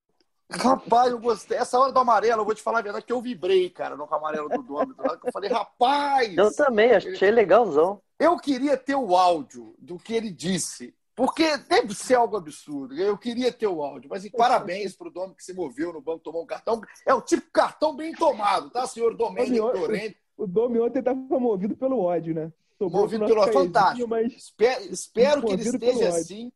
Rapaz, 0.50 1.10
eu 1.10 1.18
gostei. 1.18 1.56
Essa 1.56 1.78
hora 1.78 1.90
do 1.90 1.98
amarelo, 1.98 2.42
eu 2.42 2.44
vou 2.44 2.54
te 2.54 2.62
falar 2.62 2.78
a 2.78 2.82
verdade, 2.82 3.04
que 3.04 3.12
eu 3.12 3.20
vibrei, 3.20 3.68
cara, 3.70 3.96
no 3.96 4.04
amarelo 4.04 4.48
do 4.48 4.62
Domi. 4.62 4.94
Eu 5.24 5.32
falei, 5.32 5.50
rapaz! 5.50 6.36
Eu 6.36 6.54
também, 6.54 6.92
achei 6.92 7.30
legalzão. 7.30 8.00
Eu 8.18 8.38
queria 8.38 8.76
ter 8.76 8.94
o 8.94 9.16
áudio 9.16 9.74
do 9.78 9.98
que 9.98 10.14
ele 10.14 10.30
disse. 10.30 10.94
Porque 11.16 11.56
deve 11.56 11.94
ser 11.94 12.14
algo 12.14 12.36
absurdo. 12.36 12.94
Eu 12.94 13.16
queria 13.16 13.52
ter 13.52 13.68
o 13.68 13.82
áudio, 13.82 14.10
mas 14.10 14.28
parabéns 14.30 14.96
para 14.96 15.08
o 15.08 15.10
Domi 15.10 15.34
que 15.34 15.44
se 15.44 15.54
moveu 15.54 15.92
no 15.92 16.00
banco, 16.00 16.24
tomou 16.24 16.42
um 16.42 16.46
cartão. 16.46 16.80
É 17.06 17.14
o 17.14 17.22
tipo 17.22 17.50
cartão 17.52 17.94
bem 17.94 18.12
tomado, 18.12 18.68
tá, 18.70 18.86
senhor 18.86 19.16
Domênico 19.16 19.70
Torrente? 19.70 20.16
O 20.36 20.46
Domi 20.46 20.80
ontem 20.80 20.98
estava 20.98 21.16
movido 21.16 21.76
pelo 21.76 22.00
ódio, 22.00 22.34
né? 22.34 22.52
Tomou 22.78 23.02
movido 23.02 23.26
pelo 23.26 23.40
ódio. 23.40 23.52
Fantástico. 23.52 24.08
Mas... 24.08 24.32
Espero, 24.32 24.84
espero 24.92 25.42
que 25.44 25.52
ele 25.52 25.62
esteja 25.62 26.08
assim 26.08 26.52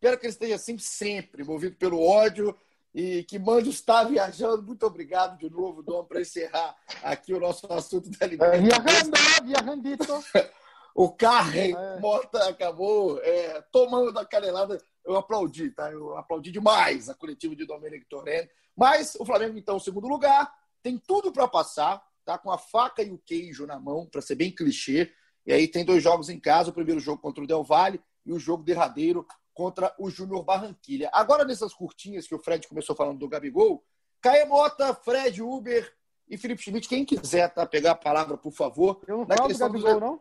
Espero 0.00 0.18
que 0.18 0.24
ele 0.24 0.32
esteja 0.32 0.54
assim 0.54 0.78
sempre, 0.78 1.44
movido 1.44 1.76
pelo 1.76 2.02
ódio 2.02 2.56
e 2.94 3.22
que 3.24 3.38
Manjo 3.38 3.68
está 3.68 4.02
viajando. 4.02 4.62
Muito 4.62 4.86
obrigado 4.86 5.36
de 5.36 5.50
novo, 5.50 5.82
Dom, 5.82 6.02
para 6.04 6.22
encerrar 6.22 6.74
aqui 7.02 7.34
o 7.34 7.38
nosso 7.38 7.70
assunto 7.70 8.08
da 8.08 8.26
Libertadores. 8.26 8.82
Viajando, 8.82 9.44
viajandito. 9.44 10.24
o 10.96 11.12
Carrey 11.12 11.74
é. 11.76 12.00
Mota 12.00 12.48
acabou 12.48 13.20
é, 13.22 13.60
tomando 13.70 14.10
da 14.10 14.24
canelada. 14.24 14.82
Eu 15.04 15.16
aplaudi, 15.16 15.70
tá? 15.70 15.92
Eu 15.92 16.16
aplaudi 16.16 16.50
demais 16.50 17.10
a 17.10 17.14
coletiva 17.14 17.54
de 17.54 17.66
Domenico 17.66 18.06
Torrent. 18.08 18.48
Mas 18.74 19.14
o 19.16 19.26
Flamengo, 19.26 19.58
então, 19.58 19.78
segundo 19.78 20.08
lugar, 20.08 20.50
tem 20.82 20.96
tudo 20.96 21.30
para 21.30 21.46
passar, 21.46 22.02
tá? 22.24 22.38
Com 22.38 22.50
a 22.50 22.56
faca 22.56 23.02
e 23.02 23.10
o 23.10 23.18
queijo 23.18 23.66
na 23.66 23.78
mão, 23.78 24.06
para 24.06 24.22
ser 24.22 24.34
bem 24.34 24.50
clichê. 24.50 25.12
E 25.50 25.52
aí 25.52 25.66
tem 25.66 25.84
dois 25.84 26.00
jogos 26.00 26.28
em 26.28 26.38
casa, 26.38 26.70
o 26.70 26.72
primeiro 26.72 27.00
jogo 27.00 27.20
contra 27.20 27.42
o 27.42 27.46
Del 27.46 27.64
Valle 27.64 28.00
e 28.24 28.32
o 28.32 28.38
jogo 28.38 28.62
derradeiro 28.62 29.26
contra 29.52 29.92
o 29.98 30.08
Júnior 30.08 30.44
Barranquilha. 30.44 31.10
Agora, 31.12 31.44
nessas 31.44 31.74
curtinhas 31.74 32.28
que 32.28 32.34
o 32.36 32.38
Fred 32.38 32.68
começou 32.68 32.94
falando 32.94 33.18
do 33.18 33.28
Gabigol, 33.28 33.82
Caia 34.20 34.46
Mota, 34.46 34.94
Fred 34.94 35.42
Uber 35.42 35.92
e 36.28 36.38
Felipe 36.38 36.62
Schmidt, 36.62 36.88
quem 36.88 37.04
quiser 37.04 37.52
tá, 37.52 37.66
pegar 37.66 37.90
a 37.90 37.94
palavra, 37.96 38.38
por 38.38 38.52
favor. 38.52 39.00
Eu 39.08 39.18
não 39.18 39.26
falo 39.26 39.52
do 39.52 39.58
Gabigol, 39.58 39.94
do... 39.94 40.00
não? 40.00 40.20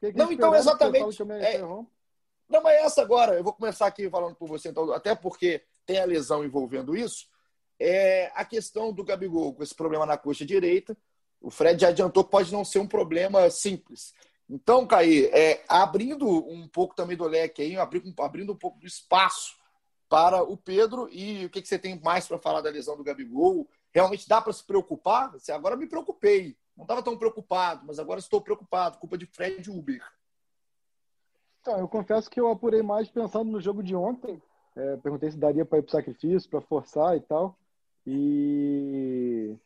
Que 0.00 0.12
que 0.12 0.18
não, 0.18 0.32
então, 0.32 0.54
exatamente. 0.54 1.22
É... 1.22 1.58
Não, 1.58 2.62
mas 2.62 2.76
é 2.76 2.80
essa 2.80 3.02
agora. 3.02 3.34
Eu 3.34 3.44
vou 3.44 3.52
começar 3.52 3.86
aqui 3.86 4.08
falando 4.08 4.36
por 4.36 4.48
você, 4.48 4.70
então, 4.70 4.90
até 4.90 5.14
porque 5.14 5.62
tem 5.84 6.00
a 6.00 6.06
lesão 6.06 6.42
envolvendo 6.42 6.96
isso. 6.96 7.28
É 7.78 8.32
a 8.34 8.42
questão 8.42 8.90
do 8.90 9.04
Gabigol 9.04 9.52
com 9.52 9.62
esse 9.62 9.74
problema 9.74 10.06
na 10.06 10.16
coxa 10.16 10.46
direita. 10.46 10.96
O 11.42 11.50
Fred 11.50 11.78
já 11.78 11.88
adiantou 11.88 12.24
que 12.24 12.30
pode 12.30 12.50
não 12.50 12.64
ser 12.64 12.78
um 12.78 12.88
problema 12.88 13.50
simples. 13.50 14.14
Então, 14.48 14.86
Caí, 14.86 15.26
é, 15.26 15.64
abrindo 15.68 16.26
um 16.26 16.68
pouco 16.68 16.94
também 16.94 17.16
do 17.16 17.24
leque 17.24 17.62
aí, 17.62 17.76
abrindo, 17.76 18.52
um 18.52 18.56
pouco 18.56 18.78
do 18.78 18.86
espaço 18.86 19.56
para 20.08 20.42
o 20.42 20.56
Pedro 20.56 21.08
e 21.10 21.46
o 21.46 21.50
que, 21.50 21.60
que 21.60 21.66
você 21.66 21.78
tem 21.78 22.00
mais 22.00 22.28
para 22.28 22.38
falar 22.38 22.60
da 22.60 22.70
lesão 22.70 22.96
do 22.96 23.02
Gabigol? 23.02 23.68
Realmente 23.92 24.28
dá 24.28 24.40
para 24.40 24.52
se 24.52 24.64
preocupar? 24.64 25.32
Você 25.32 25.50
agora 25.50 25.76
me 25.76 25.86
preocupei. 25.86 26.56
Não 26.76 26.84
estava 26.84 27.02
tão 27.02 27.16
preocupado, 27.16 27.84
mas 27.86 27.98
agora 27.98 28.20
estou 28.20 28.40
preocupado. 28.40 28.98
Culpa 28.98 29.18
de 29.18 29.26
Fred 29.26 29.68
Uber. 29.68 30.00
Então, 31.60 31.80
eu 31.80 31.88
confesso 31.88 32.30
que 32.30 32.38
eu 32.38 32.48
apurei 32.48 32.82
mais 32.82 33.08
pensando 33.08 33.50
no 33.50 33.60
jogo 33.60 33.82
de 33.82 33.96
ontem, 33.96 34.40
É, 34.76 34.96
perguntei 34.98 35.30
se 35.30 35.38
daria 35.38 35.64
para 35.64 35.78
ir 35.78 35.82
para 35.82 35.92
sacrifício, 35.92 36.50
para 36.50 36.60
forçar 36.60 37.16
e 37.16 37.20
tal. 37.20 37.58
E 38.06 39.56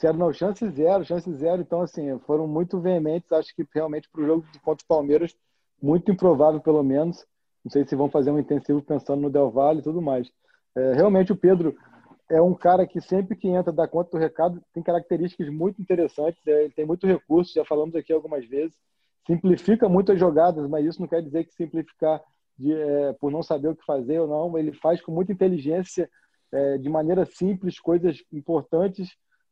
disseram, 0.00 0.18
não, 0.18 0.32
chance 0.32 0.66
zero, 0.70 1.04
chance 1.04 1.30
zero. 1.34 1.60
Então, 1.60 1.82
assim, 1.82 2.18
foram 2.20 2.48
muito 2.48 2.80
veementes. 2.80 3.30
Acho 3.30 3.54
que 3.54 3.66
realmente 3.72 4.08
para 4.10 4.22
o 4.22 4.26
jogo 4.26 4.46
contra 4.64 4.82
o 4.82 4.88
Palmeiras, 4.88 5.36
muito 5.80 6.10
improvável, 6.10 6.60
pelo 6.60 6.82
menos. 6.82 7.26
Não 7.62 7.70
sei 7.70 7.86
se 7.86 7.94
vão 7.94 8.10
fazer 8.10 8.30
um 8.30 8.38
intensivo 8.38 8.82
pensando 8.82 9.20
no 9.20 9.30
Del 9.30 9.50
Valle 9.50 9.80
e 9.80 9.82
tudo 9.82 10.00
mais. 10.00 10.30
É, 10.74 10.94
realmente 10.94 11.32
o 11.32 11.36
Pedro 11.36 11.76
é 12.30 12.40
um 12.40 12.54
cara 12.54 12.86
que 12.86 13.00
sempre 13.00 13.36
que 13.36 13.48
entra 13.48 13.72
dá 13.72 13.86
conta 13.86 14.12
do 14.12 14.18
recado, 14.18 14.62
tem 14.72 14.82
características 14.82 15.48
muito 15.48 15.82
interessantes, 15.82 16.40
é, 16.46 16.64
ele 16.64 16.72
tem 16.72 16.86
muito 16.86 17.06
recurso, 17.06 17.52
já 17.52 17.64
falamos 17.64 17.94
aqui 17.96 18.12
algumas 18.12 18.46
vezes, 18.46 18.76
simplifica 19.26 19.88
muito 19.88 20.12
as 20.12 20.18
jogadas, 20.18 20.66
mas 20.68 20.86
isso 20.86 21.00
não 21.00 21.08
quer 21.08 21.22
dizer 21.22 21.44
que 21.44 21.54
simplificar 21.54 22.22
de, 22.56 22.72
é, 22.72 23.12
por 23.14 23.32
não 23.32 23.42
saber 23.42 23.68
o 23.68 23.76
que 23.76 23.84
fazer 23.84 24.20
ou 24.20 24.28
não, 24.28 24.56
ele 24.56 24.72
faz 24.72 25.02
com 25.02 25.12
muita 25.12 25.32
inteligência, 25.32 26.08
é, 26.52 26.78
de 26.78 26.88
maneira 26.88 27.26
simples, 27.26 27.80
coisas 27.80 28.22
importantes. 28.32 29.10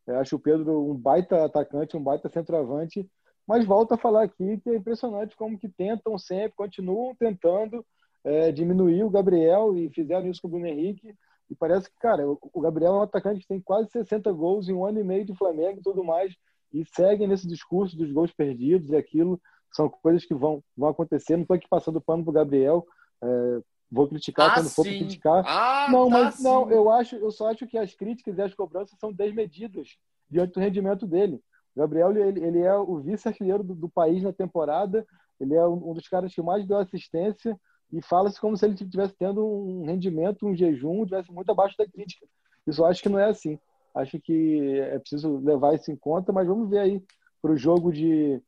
É, 0.09 0.17
acho 0.17 0.37
o 0.37 0.41
Pedro 0.41 0.91
um 0.91 0.95
baita 0.95 1.45
atacante, 1.45 1.97
um 1.97 2.03
baita 2.03 2.29
centroavante, 2.29 3.09
mas 3.47 3.65
volto 3.65 3.93
a 3.93 3.99
falar 3.99 4.25
aqui 4.25 4.59
que 4.59 4.71
é 4.71 4.77
impressionante 4.77 5.37
como 5.37 5.59
que 5.59 5.69
tentam 5.69 6.19
sempre, 6.19 6.57
continuam 6.57 7.15
tentando 7.15 7.85
é, 8.25 8.51
diminuir 8.51 9.05
o 9.05 9.11
Gabriel 9.11 9.77
e 9.77 9.91
fizeram 9.91 10.27
isso 10.29 10.41
com 10.41 10.49
o 10.49 10.51
Bruno 10.51 10.67
Henrique, 10.67 11.15
e 11.51 11.55
parece 11.55 11.91
que, 11.91 11.99
cara, 11.99 12.29
o 12.29 12.61
Gabriel 12.61 12.93
é 12.93 12.99
um 12.99 13.03
atacante 13.03 13.41
que 13.41 13.49
tem 13.49 13.61
quase 13.61 13.91
60 13.91 14.31
gols 14.33 14.69
em 14.69 14.75
um 14.75 14.85
ano 14.85 15.01
e 15.01 15.05
meio 15.05 15.25
de 15.25 15.35
Flamengo 15.35 15.81
e 15.81 15.83
tudo 15.83 16.05
mais, 16.05 16.35
e 16.73 16.85
seguem 16.85 17.27
nesse 17.27 17.49
discurso 17.49 17.97
dos 17.97 18.13
gols 18.13 18.33
perdidos 18.33 18.91
e 18.91 18.97
aquilo. 18.97 19.41
São 19.73 19.89
coisas 19.89 20.25
que 20.25 20.35
vão, 20.35 20.63
vão 20.77 20.91
acontecer. 20.91 21.37
Não 21.37 21.43
estou 21.43 21.57
aqui 21.57 21.67
passando 21.69 22.01
pano 22.01 22.23
pro 22.23 22.33
Gabriel. 22.33 22.87
É, 23.23 23.61
vou 23.91 24.09
criticar 24.09 24.51
ah, 24.51 24.55
quando 24.55 24.71
for 24.71 24.85
criticar. 24.85 25.45
Ah, 25.47 25.89
não, 25.91 26.09
tá 26.09 26.19
mas 26.19 26.35
sim. 26.37 26.45
não, 26.45 26.71
eu 26.71 26.91
acho, 26.91 27.17
eu 27.17 27.31
só 27.31 27.51
acho 27.51 27.67
que 27.67 27.79
as 27.79 27.95
críticas 27.95 28.37
e 28.37 28.43
as 28.43 28.55
cobranças 28.55 28.99
são 28.99 29.13
desmedidas 29.13 29.97
diante 30.31 30.55
do 30.55 30.61
rendimento 30.61 31.07
dele. 31.07 31.41
O 31.75 31.81
Gabriel 31.81 32.17
ele, 32.17 32.45
ele 32.45 32.61
é 32.61 32.75
o 32.75 32.99
vice-artilheiro 32.99 33.63
do, 33.63 33.75
do, 33.75 33.89
país 33.89 34.23
na 34.23 34.33
temporada. 34.33 35.07
Ele 35.41 35.55
é 35.55 35.67
um, 35.67 35.91
um 35.91 35.95
dos 35.95 36.09
caras 36.09 36.35
que 36.35 36.43
mais 36.43 36.67
deu 36.67 36.79
assistência 36.79 37.59
e 37.93 38.03
fala-se 38.03 38.41
como 38.41 38.57
se 38.57 38.67
ele 38.67 38.75
estivesse 38.75 39.15
tendo 39.17 39.47
um 39.47 39.87
rendimento, 39.87 40.47
um 40.47 40.55
jejum, 40.55 41.03
estivesse 41.03 41.33
muito 41.33 41.51
abaixo 41.51 41.77
da 41.79 41.87
crítica. 41.87 42.27
Isso 42.67 42.83
eu 42.83 42.87
acho 42.87 43.03
que 43.03 43.09
não 43.09 43.19
é 43.19 43.29
assim. 43.31 43.59
Acho 43.95 44.21
que 44.21 44.79
é 44.81 44.99
preciso 44.99 45.39
levar 45.39 45.75
isso 45.75 45.91
em 45.91 45.97
conta, 45.97 46.33
mas 46.33 46.47
vamos 46.47 46.69
ver 46.69 46.81
aí 46.81 47.03
para 47.41 47.53
o 47.53 47.57
jogo 47.57 47.91
de, 47.91 48.43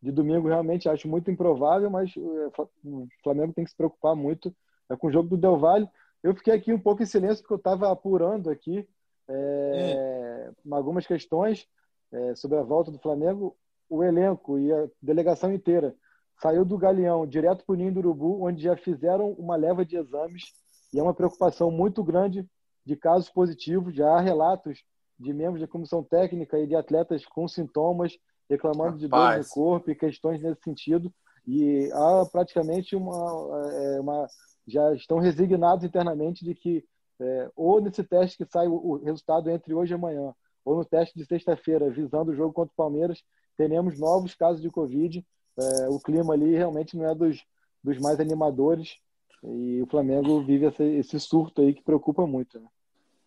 de 0.00 0.10
domingo. 0.10 0.48
Realmente 0.48 0.88
acho 0.88 1.06
muito 1.06 1.30
improvável, 1.30 1.90
mas 1.90 2.14
é, 2.16 2.62
o 2.84 3.06
Flamengo 3.22 3.52
tem 3.52 3.64
que 3.64 3.70
se 3.70 3.76
preocupar 3.76 4.16
muito 4.16 4.54
é, 4.90 4.96
com 4.96 5.08
o 5.08 5.12
jogo 5.12 5.28
do 5.28 5.36
Del 5.36 5.58
Valle. 5.58 5.88
Eu 6.22 6.34
fiquei 6.34 6.54
aqui 6.54 6.72
um 6.72 6.78
pouco 6.78 7.02
em 7.02 7.06
silêncio 7.06 7.42
porque 7.42 7.54
eu 7.54 7.58
estava 7.58 7.90
apurando 7.90 8.50
aqui 8.50 8.88
é, 9.28 10.50
hum. 10.64 10.74
algumas 10.74 11.06
questões 11.06 11.66
é, 12.12 12.34
sobre 12.34 12.58
a 12.58 12.62
volta 12.62 12.90
do 12.90 12.98
Flamengo. 12.98 13.56
O 13.88 14.02
elenco 14.02 14.58
e 14.58 14.72
a 14.72 14.88
delegação 15.00 15.52
inteira 15.52 15.94
saiu 16.40 16.64
do 16.64 16.76
Galeão 16.76 17.26
direto 17.26 17.64
para 17.64 17.72
o 17.72 17.76
Ninho 17.76 17.92
do 17.92 18.00
Urubu, 18.00 18.44
onde 18.44 18.62
já 18.62 18.76
fizeram 18.76 19.30
uma 19.32 19.56
leva 19.56 19.84
de 19.84 19.96
exames 19.96 20.52
e 20.92 20.98
é 20.98 21.02
uma 21.02 21.14
preocupação 21.14 21.70
muito 21.70 22.02
grande 22.02 22.46
de 22.84 22.96
casos 22.96 23.30
positivos. 23.30 23.94
Já 23.94 24.08
há 24.10 24.20
relatos 24.20 24.84
de 25.18 25.32
membros 25.32 25.60
da 25.60 25.68
comissão 25.68 26.02
técnica 26.02 26.58
e 26.58 26.66
de 26.66 26.74
atletas 26.74 27.24
com 27.24 27.46
sintomas 27.48 28.18
reclamando 28.48 28.92
Rapaz. 28.92 29.00
de 29.00 29.08
dor 29.08 29.38
no 29.38 29.48
corpo 29.48 29.90
e 29.90 29.94
questões 29.94 30.40
nesse 30.40 30.62
sentido. 30.62 31.12
E 31.46 31.90
há 31.92 32.26
praticamente 32.30 32.96
uma, 32.96 33.70
é, 33.72 34.00
uma 34.00 34.26
já 34.66 34.92
estão 34.94 35.18
resignados 35.18 35.84
internamente 35.84 36.44
de 36.44 36.54
que 36.54 36.84
é, 37.18 37.50
ou 37.56 37.80
nesse 37.80 38.04
teste 38.04 38.36
que 38.36 38.50
sai 38.50 38.66
o 38.68 38.96
resultado 38.96 39.48
entre 39.50 39.72
hoje 39.72 39.92
e 39.92 39.94
amanhã, 39.94 40.34
ou 40.64 40.76
no 40.76 40.84
teste 40.84 41.16
de 41.16 41.24
sexta-feira, 41.24 41.88
visando 41.88 42.30
o 42.30 42.34
jogo 42.34 42.52
contra 42.52 42.72
o 42.72 42.76
Palmeiras, 42.76 43.22
teremos 43.56 43.98
novos 43.98 44.34
casos 44.34 44.60
de 44.60 44.70
Covid 44.70 45.24
é, 45.58 45.88
o 45.88 45.98
clima 45.98 46.34
ali 46.34 46.54
realmente 46.54 46.96
não 46.96 47.06
é 47.06 47.14
dos, 47.14 47.42
dos 47.82 47.98
mais 47.98 48.20
animadores 48.20 48.98
e 49.42 49.80
o 49.82 49.86
Flamengo 49.86 50.42
vive 50.42 50.66
esse, 50.66 50.82
esse 50.82 51.20
surto 51.20 51.62
aí 51.62 51.72
que 51.72 51.82
preocupa 51.82 52.26
muito. 52.26 52.60
Né? 52.60 52.66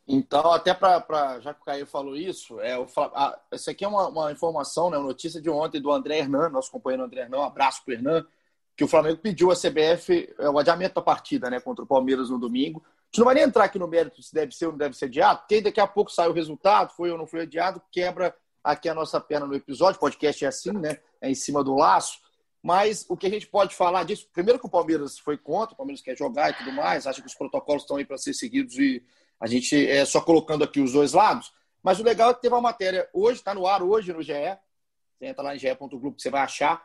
Então, 0.08 0.52
até 0.52 0.74
para 0.74 1.40
já 1.40 1.54
que 1.54 1.62
o 1.62 1.66
Caio 1.66 1.88
falou 1.88 2.16
isso, 2.16 2.60
é, 2.60 2.78
o, 2.78 2.86
a, 2.98 3.40
essa 3.52 3.72
aqui 3.72 3.84
é 3.84 3.88
uma, 3.88 4.08
uma 4.08 4.32
informação, 4.32 4.90
né, 4.90 4.98
uma 4.98 5.08
notícia 5.08 5.42
de 5.42 5.50
ontem 5.50 5.82
do 5.82 5.92
André 5.92 6.20
Hernan, 6.20 6.50
nosso 6.50 6.72
companheiro 6.72 7.04
André 7.04 7.22
Hernan, 7.22 7.40
um 7.40 7.44
abraço 7.44 7.84
para 7.84 7.94
o 7.94 7.96
Hernan, 7.96 8.26
que 8.80 8.84
o 8.86 8.88
Flamengo 8.88 9.17
pediu 9.17 9.51
à 9.51 9.55
CBF 9.55 10.34
é, 10.39 10.49
o 10.49 10.57
adiamento 10.57 10.95
da 10.95 11.01
partida 11.01 11.49
né, 11.49 11.59
contra 11.59 11.84
o 11.84 11.86
Palmeiras 11.86 12.30
no 12.30 12.39
domingo. 12.39 12.82
A 12.82 13.07
gente 13.07 13.17
não 13.17 13.25
vai 13.25 13.36
nem 13.36 13.43
entrar 13.43 13.65
aqui 13.65 13.77
no 13.77 13.89
mérito 13.89 14.23
se 14.23 14.34
deve 14.34 14.55
ser 14.55 14.67
ou 14.67 14.71
não 14.71 14.77
deve 14.77 14.95
ser 14.95 15.03
adiado, 15.03 15.39
porque 15.39 15.59
daqui 15.59 15.82
a 15.82 15.86
pouco 15.86 16.09
sai 16.09 16.30
o 16.30 16.32
resultado, 16.32 16.93
foi 16.93 17.11
ou 17.11 17.17
não 17.17 17.27
foi 17.27 17.41
adiado, 17.41 17.82
quebra 17.91 18.34
aqui 18.63 18.88
a 18.88 18.93
nossa 18.93 19.19
perna 19.19 19.45
no 19.45 19.53
episódio. 19.53 19.97
O 19.97 19.99
podcast 19.99 20.45
é 20.45 20.47
assim, 20.47 20.71
né? 20.71 20.97
É 21.19 21.30
em 21.30 21.36
cima 21.36 21.61
do 21.61 21.75
laço. 21.75 22.19
Mas 22.63 23.05
o 23.09 23.17
que 23.17 23.27
a 23.27 23.30
gente 23.30 23.47
pode 23.47 23.75
falar 23.75 24.05
disso? 24.05 24.30
Primeiro 24.32 24.57
que 24.57 24.65
o 24.65 24.69
Palmeiras 24.69 25.19
foi 25.19 25.38
contra, 25.38 25.73
o 25.73 25.77
Palmeiras 25.77 26.01
quer 26.01 26.17
jogar 26.17 26.49
e 26.49 26.53
tudo 26.53 26.71
mais, 26.71 27.05
acha 27.05 27.19
que 27.19 27.27
os 27.27 27.36
protocolos 27.36 27.84
estão 27.84 27.97
aí 27.97 28.05
para 28.05 28.17
ser 28.17 28.34
seguidos 28.34 28.77
e 28.77 29.03
a 29.41 29.45
gente 29.45 29.75
é 29.89 30.05
só 30.05 30.21
colocando 30.21 30.63
aqui 30.63 30.80
os 30.80 30.93
dois 30.93 31.11
lados. 31.11 31.51
Mas 31.84 31.99
o 31.99 32.03
legal 32.03 32.32
é 32.32 32.34
que 32.34 32.41
teve 32.41 32.55
uma 32.55 32.61
matéria 32.61 33.09
hoje, 33.11 33.39
está 33.39 33.53
no 33.53 33.67
ar 33.67 33.84
hoje 33.84 34.13
no 34.13 34.21
GE. 34.21 34.32
Você 35.17 35.25
entra 35.25 35.43
lá 35.43 35.53
em 35.53 35.59
ge.globo 35.59 36.13
que 36.13 36.21
você 36.21 36.30
vai 36.30 36.43
achar. 36.43 36.82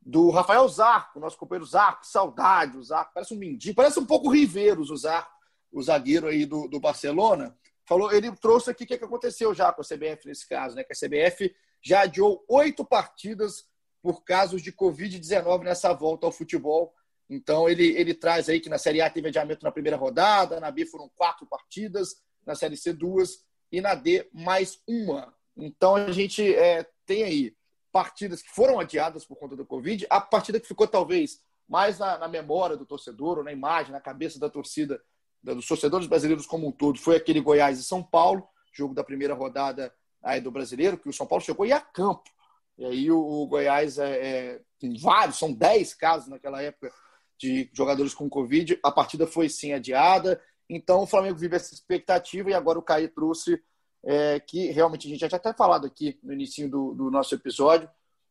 Do 0.00 0.30
Rafael 0.30 0.66
Zarco, 0.68 1.20
nosso 1.20 1.36
companheiro 1.36 1.66
Zarco, 1.66 2.06
saudade, 2.06 2.78
o 2.78 2.82
Zarco, 2.82 3.12
parece 3.12 3.34
um 3.34 3.38
mendigo, 3.38 3.76
parece 3.76 3.98
um 3.98 4.06
pouco 4.06 4.30
Riveiros, 4.30 4.90
o 4.90 4.96
Zarco, 4.96 5.30
o 5.70 5.82
zagueiro 5.82 6.26
aí 6.26 6.46
do, 6.46 6.66
do 6.66 6.80
Barcelona 6.80 7.54
falou, 7.88 8.12
ele 8.12 8.30
trouxe 8.36 8.70
aqui 8.70 8.84
o 8.84 8.86
que, 8.86 8.98
que 8.98 9.04
aconteceu 9.04 9.54
já 9.54 9.72
com 9.72 9.80
a 9.80 9.84
CBF 9.84 10.28
nesse 10.28 10.46
caso, 10.46 10.76
né? 10.76 10.84
Que 10.84 10.92
a 10.92 10.96
CBF 10.96 11.54
já 11.82 12.02
adiou 12.02 12.44
oito 12.46 12.84
partidas 12.84 13.64
por 14.02 14.22
casos 14.22 14.60
de 14.60 14.70
Covid-19 14.70 15.64
nessa 15.64 15.94
volta 15.94 16.26
ao 16.26 16.32
futebol. 16.32 16.94
Então 17.30 17.66
ele, 17.66 17.88
ele 17.96 18.12
traz 18.12 18.48
aí 18.48 18.60
que 18.60 18.68
na 18.68 18.76
Série 18.76 19.00
A 19.00 19.08
teve 19.08 19.28
adiamento 19.28 19.64
na 19.64 19.72
primeira 19.72 19.96
rodada, 19.96 20.60
na 20.60 20.70
B 20.70 20.84
foram 20.84 21.10
quatro 21.16 21.46
partidas, 21.46 22.16
na 22.44 22.54
Série 22.54 22.76
C 22.76 22.92
duas 22.92 23.44
e 23.72 23.80
na 23.80 23.94
D 23.94 24.28
mais 24.34 24.80
uma. 24.86 25.34
Então 25.56 25.96
a 25.96 26.12
gente 26.12 26.54
é, 26.54 26.86
tem 27.06 27.24
aí 27.24 27.56
partidas 27.98 28.40
que 28.40 28.50
foram 28.50 28.78
adiadas 28.78 29.24
por 29.24 29.36
conta 29.36 29.56
do 29.56 29.66
Covid. 29.66 30.06
A 30.08 30.20
partida 30.20 30.60
que 30.60 30.68
ficou 30.68 30.86
talvez 30.86 31.40
mais 31.68 31.98
na, 31.98 32.16
na 32.16 32.28
memória 32.28 32.76
do 32.76 32.86
torcedor, 32.86 33.38
ou 33.38 33.44
na 33.44 33.50
imagem, 33.50 33.90
na 33.90 34.00
cabeça 34.00 34.38
da 34.38 34.48
torcida 34.48 35.02
dos 35.42 35.66
torcedores 35.66 36.06
brasileiros 36.06 36.46
como 36.46 36.68
um 36.68 36.70
todo 36.70 36.96
foi 37.00 37.16
aquele 37.16 37.40
Goiás 37.40 37.76
e 37.80 37.82
São 37.82 38.00
Paulo, 38.00 38.46
jogo 38.72 38.94
da 38.94 39.02
primeira 39.02 39.34
rodada 39.34 39.92
aí 40.22 40.40
do 40.40 40.52
brasileiro, 40.52 40.96
que 40.96 41.08
o 41.08 41.12
São 41.12 41.26
Paulo 41.26 41.44
chegou 41.44 41.66
e 41.66 41.72
a 41.72 41.80
campo. 41.80 42.30
E 42.78 42.84
aí 42.84 43.10
o, 43.10 43.18
o 43.18 43.48
Goiás 43.48 43.98
é, 43.98 44.10
é, 44.10 44.60
tem 44.78 44.96
vários, 44.96 45.36
são 45.36 45.52
10 45.52 45.94
casos 45.94 46.28
naquela 46.28 46.62
época 46.62 46.92
de 47.36 47.68
jogadores 47.72 48.14
com 48.14 48.30
Covid. 48.30 48.78
A 48.80 48.92
partida 48.92 49.26
foi 49.26 49.48
sim 49.48 49.72
adiada. 49.72 50.40
Então 50.70 51.02
o 51.02 51.06
Flamengo 51.06 51.36
vive 51.36 51.56
essa 51.56 51.74
expectativa 51.74 52.48
e 52.48 52.54
agora 52.54 52.78
o 52.78 52.82
Caí 52.82 53.08
trouxe 53.08 53.60
é, 54.04 54.40
que 54.40 54.70
realmente 54.70 55.06
a 55.06 55.10
gente 55.10 55.20
já 55.20 55.28
tinha 55.28 55.38
até 55.38 55.52
falado 55.52 55.86
aqui 55.86 56.18
no 56.22 56.32
início 56.32 56.68
do, 56.68 56.94
do 56.94 57.10
nosso 57.10 57.34
episódio, 57.34 57.88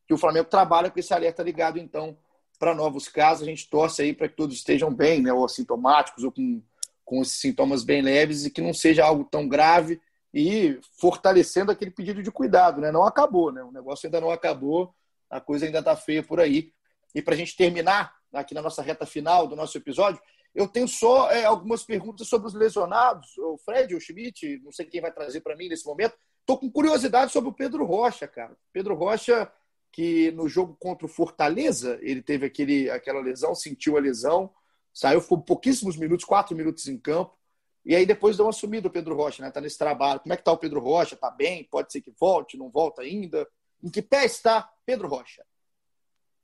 que 0.07 0.13
o 0.13 0.17
Flamengo 0.17 0.49
trabalha 0.49 0.89
com 0.89 0.99
esse 0.99 1.13
alerta 1.13 1.43
ligado, 1.43 1.77
então, 1.77 2.17
para 2.57 2.73
novos 2.73 3.07
casos. 3.07 3.43
A 3.43 3.49
gente 3.49 3.69
torce 3.69 4.01
aí 4.01 4.13
para 4.13 4.27
que 4.27 4.35
todos 4.35 4.55
estejam 4.55 4.93
bem, 4.93 5.21
né, 5.21 5.33
ou 5.33 5.45
assintomáticos, 5.45 6.23
ou 6.23 6.31
com 6.31 6.61
com 7.07 7.21
esses 7.21 7.39
sintomas 7.39 7.85
bem 7.85 8.01
leves 8.01 8.43
e 8.43 8.51
que 8.51 8.59
não 8.59 8.73
seja 8.73 9.05
algo 9.05 9.23
tão 9.23 9.47
grave 9.47 10.01
e 10.33 10.77
fortalecendo 10.99 11.71
aquele 11.71 11.89
pedido 11.89 12.21
de 12.21 12.29
cuidado, 12.29 12.81
né? 12.81 12.91
Não 12.91 13.05
acabou, 13.05 13.49
né? 13.49 13.63
O 13.63 13.71
negócio 13.71 14.05
ainda 14.05 14.19
não 14.19 14.29
acabou, 14.29 14.93
a 15.29 15.39
coisa 15.39 15.65
ainda 15.65 15.79
está 15.79 15.95
feia 15.95 16.21
por 16.21 16.41
aí. 16.41 16.73
E 17.15 17.21
para 17.21 17.33
a 17.33 17.37
gente 17.37 17.55
terminar 17.55 18.13
aqui 18.33 18.53
na 18.53 18.61
nossa 18.61 18.81
reta 18.81 19.05
final 19.05 19.47
do 19.47 19.55
nosso 19.55 19.77
episódio, 19.77 20.21
eu 20.57 20.67
tenho 20.67 20.87
só 20.87 21.31
é, 21.31 21.45
algumas 21.45 21.83
perguntas 21.83 22.27
sobre 22.27 22.47
os 22.47 22.53
lesionados. 22.53 23.37
O 23.37 23.57
Fred, 23.57 23.95
o 23.95 24.01
Schmidt, 24.01 24.59
não 24.63 24.71
sei 24.71 24.85
quem 24.85 25.01
vai 25.01 25.11
trazer 25.11 25.41
para 25.41 25.55
mim 25.55 25.69
nesse 25.69 25.85
momento. 25.85 26.15
Estou 26.39 26.57
com 26.57 26.71
curiosidade 26.71 27.31
sobre 27.31 27.49
o 27.49 27.53
Pedro 27.53 27.85
Rocha, 27.85 28.27
cara. 28.27 28.57
Pedro 28.73 28.95
Rocha, 28.95 29.51
que 29.91 30.31
no 30.31 30.47
jogo 30.47 30.75
contra 30.79 31.05
o 31.05 31.09
Fortaleza, 31.09 31.99
ele 32.01 32.21
teve 32.21 32.45
aquele, 32.45 32.89
aquela 32.89 33.21
lesão, 33.21 33.53
sentiu 33.53 33.97
a 33.97 33.99
lesão, 33.99 34.51
Saiu, 34.97 35.21
ficou 35.21 35.39
pouquíssimos 35.39 35.95
minutos, 35.95 36.25
quatro 36.25 36.55
minutos 36.55 36.87
em 36.87 36.97
campo. 36.97 37.37
E 37.85 37.95
aí 37.95 38.03
depois 38.03 38.35
deu 38.35 38.47
uma 38.47 38.51
sumida 38.51 38.87
o 38.87 38.91
Pedro 38.91 39.15
Rocha, 39.15 39.43
né? 39.43 39.51
Tá 39.51 39.61
nesse 39.61 39.77
trabalho. 39.77 40.19
Como 40.21 40.33
é 40.33 40.37
que 40.37 40.43
tá 40.43 40.51
o 40.51 40.57
Pedro 40.57 40.79
Rocha? 40.79 41.15
Tá 41.15 41.29
bem? 41.29 41.65
Pode 41.65 41.91
ser 41.91 42.01
que 42.01 42.09
volte, 42.19 42.57
não 42.57 42.71
volta 42.71 43.03
ainda? 43.03 43.47
Em 43.83 43.91
que 43.91 44.01
pé 44.01 44.25
está 44.25 44.67
Pedro 44.87 45.07
Rocha? 45.07 45.45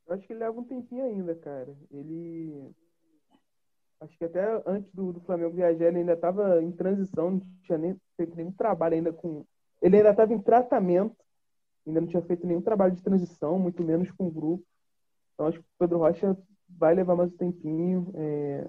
Eu 0.06 0.14
acho 0.14 0.28
que 0.28 0.34
ele 0.34 0.42
leva 0.42 0.60
um 0.60 0.64
tempinho 0.64 1.04
ainda, 1.04 1.34
cara. 1.34 1.76
Ele. 1.90 2.70
Acho 4.02 4.18
que 4.18 4.26
até 4.26 4.62
antes 4.66 4.92
do, 4.94 5.14
do 5.14 5.22
Flamengo 5.22 5.56
viajar, 5.56 5.88
ele 5.88 6.00
ainda 6.00 6.14
estava 6.14 6.62
em 6.62 6.72
transição, 6.72 7.32
não 7.32 7.42
tinha 7.64 7.78
nem 7.78 7.96
feito 8.18 8.36
nenhum 8.36 8.52
trabalho 8.52 8.96
ainda 8.96 9.14
com. 9.14 9.46
Ele 9.82 9.98
ainda 9.98 10.10
estava 10.10 10.34
em 10.34 10.40
tratamento, 10.40 11.16
ainda 11.86 12.02
não 12.02 12.08
tinha 12.08 12.22
feito 12.22 12.46
nenhum 12.46 12.62
trabalho 12.62 12.96
de 12.96 13.02
transição, 13.02 13.58
muito 13.58 13.84
menos 13.84 14.12
com 14.12 14.28
o 14.28 14.32
grupo. 14.32 14.64
Então 15.34 15.48
acho 15.48 15.60
que 15.60 15.66
o 15.66 15.80
Pedro 15.80 15.98
Rocha 16.00 16.38
vai 16.70 16.94
levar 16.94 17.16
mais 17.16 17.32
um 17.32 17.38
tempinho. 17.38 18.12
É, 18.16 18.68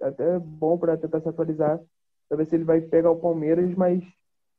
até 0.00 0.38
bom 0.38 0.76
para 0.76 0.96
tentar 0.96 1.20
se 1.20 1.28
atualizar, 1.28 1.80
para 2.28 2.38
ver 2.38 2.46
se 2.46 2.54
ele 2.54 2.64
vai 2.64 2.80
pegar 2.80 3.10
o 3.10 3.20
Palmeiras, 3.20 3.72
mas 3.74 4.02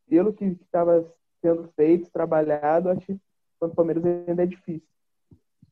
pelo 0.08 0.34
que 0.34 0.46
estava 0.46 1.06
sendo 1.42 1.68
feito, 1.76 2.12
trabalhado, 2.12 2.90
acho 2.90 3.06
que 3.06 3.20
o 3.60 3.70
Palmeiras 3.70 4.04
ainda 4.06 4.44
é 4.44 4.46
difícil. 4.46 4.88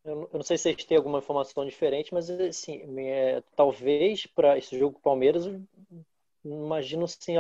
Eu 0.04 0.30
não 0.34 0.44
sei 0.44 0.58
se 0.58 0.64
vocês 0.64 0.84
têm 0.84 0.98
alguma 0.98 1.20
informação 1.20 1.66
diferente, 1.66 2.14
mas 2.14 2.30
assim, 2.30 2.82
é, 3.00 3.44
talvez 3.56 4.26
para 4.26 4.58
esse 4.58 4.78
jogo 4.78 5.00
Palmeiras, 5.00 5.46
não 6.44 6.66
imagino 6.66 7.06
assim, 7.06 7.36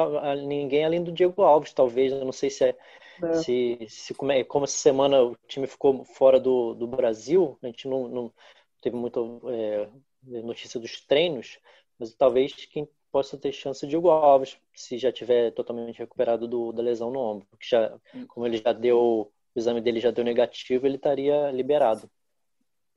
ninguém 0.47 0.85
além 0.85 1.03
do 1.03 1.11
Diego 1.11 1.41
Alves, 1.41 1.73
talvez. 1.73 2.11
Eu 2.11 2.23
não 2.23 2.31
sei 2.31 2.51
se 2.51 2.65
é, 2.65 2.77
é. 3.23 3.33
se, 3.33 3.79
se 3.89 4.13
como, 4.13 4.31
é, 4.31 4.43
como 4.43 4.65
essa 4.65 4.77
semana 4.77 5.23
o 5.23 5.35
time 5.47 5.65
ficou 5.65 6.03
fora 6.05 6.39
do, 6.39 6.75
do 6.75 6.85
Brasil, 6.85 7.57
a 7.63 7.65
gente 7.67 7.87
não, 7.87 8.07
não 8.07 8.33
teve 8.79 8.95
muita 8.95 9.19
é, 9.49 9.89
notícia 10.41 10.79
dos 10.79 11.01
treinos, 11.01 11.59
mas 11.97 12.13
talvez 12.13 12.53
quem 12.53 12.87
possa 13.11 13.37
ter 13.37 13.51
chance 13.51 13.83
é 13.83 13.87
o 13.87 13.89
Diego 13.89 14.09
Alves, 14.09 14.57
se 14.73 14.97
já 14.97 15.11
tiver 15.11 15.51
totalmente 15.51 15.97
recuperado 15.97 16.47
do, 16.47 16.71
da 16.71 16.81
lesão 16.81 17.11
no 17.11 17.19
ombro, 17.19 17.47
porque 17.49 17.65
já, 17.67 17.99
como 18.27 18.45
ele 18.45 18.57
já 18.57 18.71
deu, 18.71 19.31
o 19.53 19.59
exame 19.59 19.81
dele 19.81 19.99
já 19.99 20.11
deu 20.11 20.23
negativo, 20.23 20.85
ele 20.85 20.95
estaria 20.95 21.51
liberado. 21.51 22.09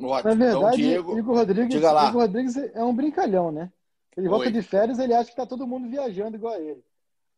Ótimo. 0.00 0.34
Na 0.34 0.46
então, 0.46 0.60
verdade, 0.60 0.82
então, 0.82 1.02
Diego, 1.04 1.18
Igor, 1.18 1.36
Rodrigues, 1.36 1.74
Igor 1.74 2.12
Rodrigues 2.12 2.56
é 2.56 2.82
um 2.82 2.94
brincalhão, 2.94 3.52
né? 3.52 3.72
Ele 4.16 4.28
volta 4.28 4.46
Oi. 4.46 4.52
de 4.52 4.62
férias, 4.62 4.98
ele 4.98 5.14
acha 5.14 5.30
que 5.30 5.36
tá 5.36 5.46
todo 5.46 5.66
mundo 5.66 5.88
viajando 5.88 6.36
igual 6.36 6.54
a 6.54 6.60
ele. 6.60 6.82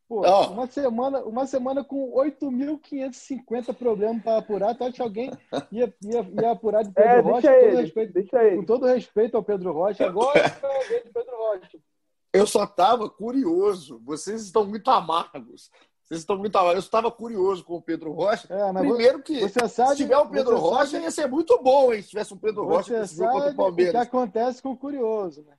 Pô, 0.08 0.20
oh. 0.20 0.52
uma, 0.52 0.66
semana, 0.68 1.24
uma 1.24 1.46
semana 1.46 1.82
com 1.82 2.12
8.550 2.12 3.74
problemas 3.74 4.22
para 4.22 4.38
apurar, 4.38 4.74
tu 4.74 4.84
acha 4.84 4.92
que 4.92 5.02
alguém 5.02 5.32
ia, 5.72 5.92
ia, 6.02 6.30
ia 6.40 6.50
apurar 6.52 6.84
de 6.84 6.92
Pedro 6.94 7.10
é, 7.10 7.20
Rocha? 7.20 7.52
Com 7.52 7.60
todo, 7.60 7.76
respeito, 7.76 8.12
deixa 8.12 8.44
ele. 8.44 8.56
com 8.56 8.64
todo 8.64 8.86
respeito 8.86 9.36
ao 9.36 9.42
Pedro 9.42 9.72
Rocha, 9.72 10.06
agora 10.06 10.38
é 10.38 11.08
o 11.08 11.12
Pedro 11.12 11.36
Rocha. 11.36 11.78
Eu 12.32 12.46
só 12.46 12.64
estava 12.64 13.08
curioso. 13.08 14.00
Vocês 14.04 14.42
estão 14.42 14.66
muito 14.66 14.88
amargos. 14.90 15.70
Vocês 16.06 16.20
estão 16.20 16.38
muito. 16.38 16.56
Eu 16.56 16.78
estava 16.78 17.10
curioso 17.10 17.64
com 17.64 17.74
o 17.74 17.82
Pedro 17.82 18.12
Rocha. 18.12 18.46
É, 18.48 18.72
Primeiro 18.72 19.20
que 19.22 19.40
você 19.40 19.68
sabe, 19.68 19.90
se 19.90 19.96
tiver 19.96 20.16
o 20.16 20.28
Pedro 20.28 20.56
Rocha, 20.56 20.92
sabe, 20.92 21.02
ia 21.02 21.10
ser 21.10 21.26
muito 21.26 21.60
bom, 21.60 21.92
hein? 21.92 22.00
Se 22.00 22.10
tivesse 22.10 22.32
um 22.32 22.38
Pedro 22.38 22.64
Rocha 22.64 23.00
nesse 23.00 23.16
jogo 23.16 23.32
contra 23.32 23.50
o 23.50 23.56
Palmeiras. 23.56 23.94
O 23.94 23.98
que 23.98 24.06
acontece 24.06 24.62
com 24.62 24.70
o 24.70 24.76
curioso, 24.76 25.42
né? 25.42 25.56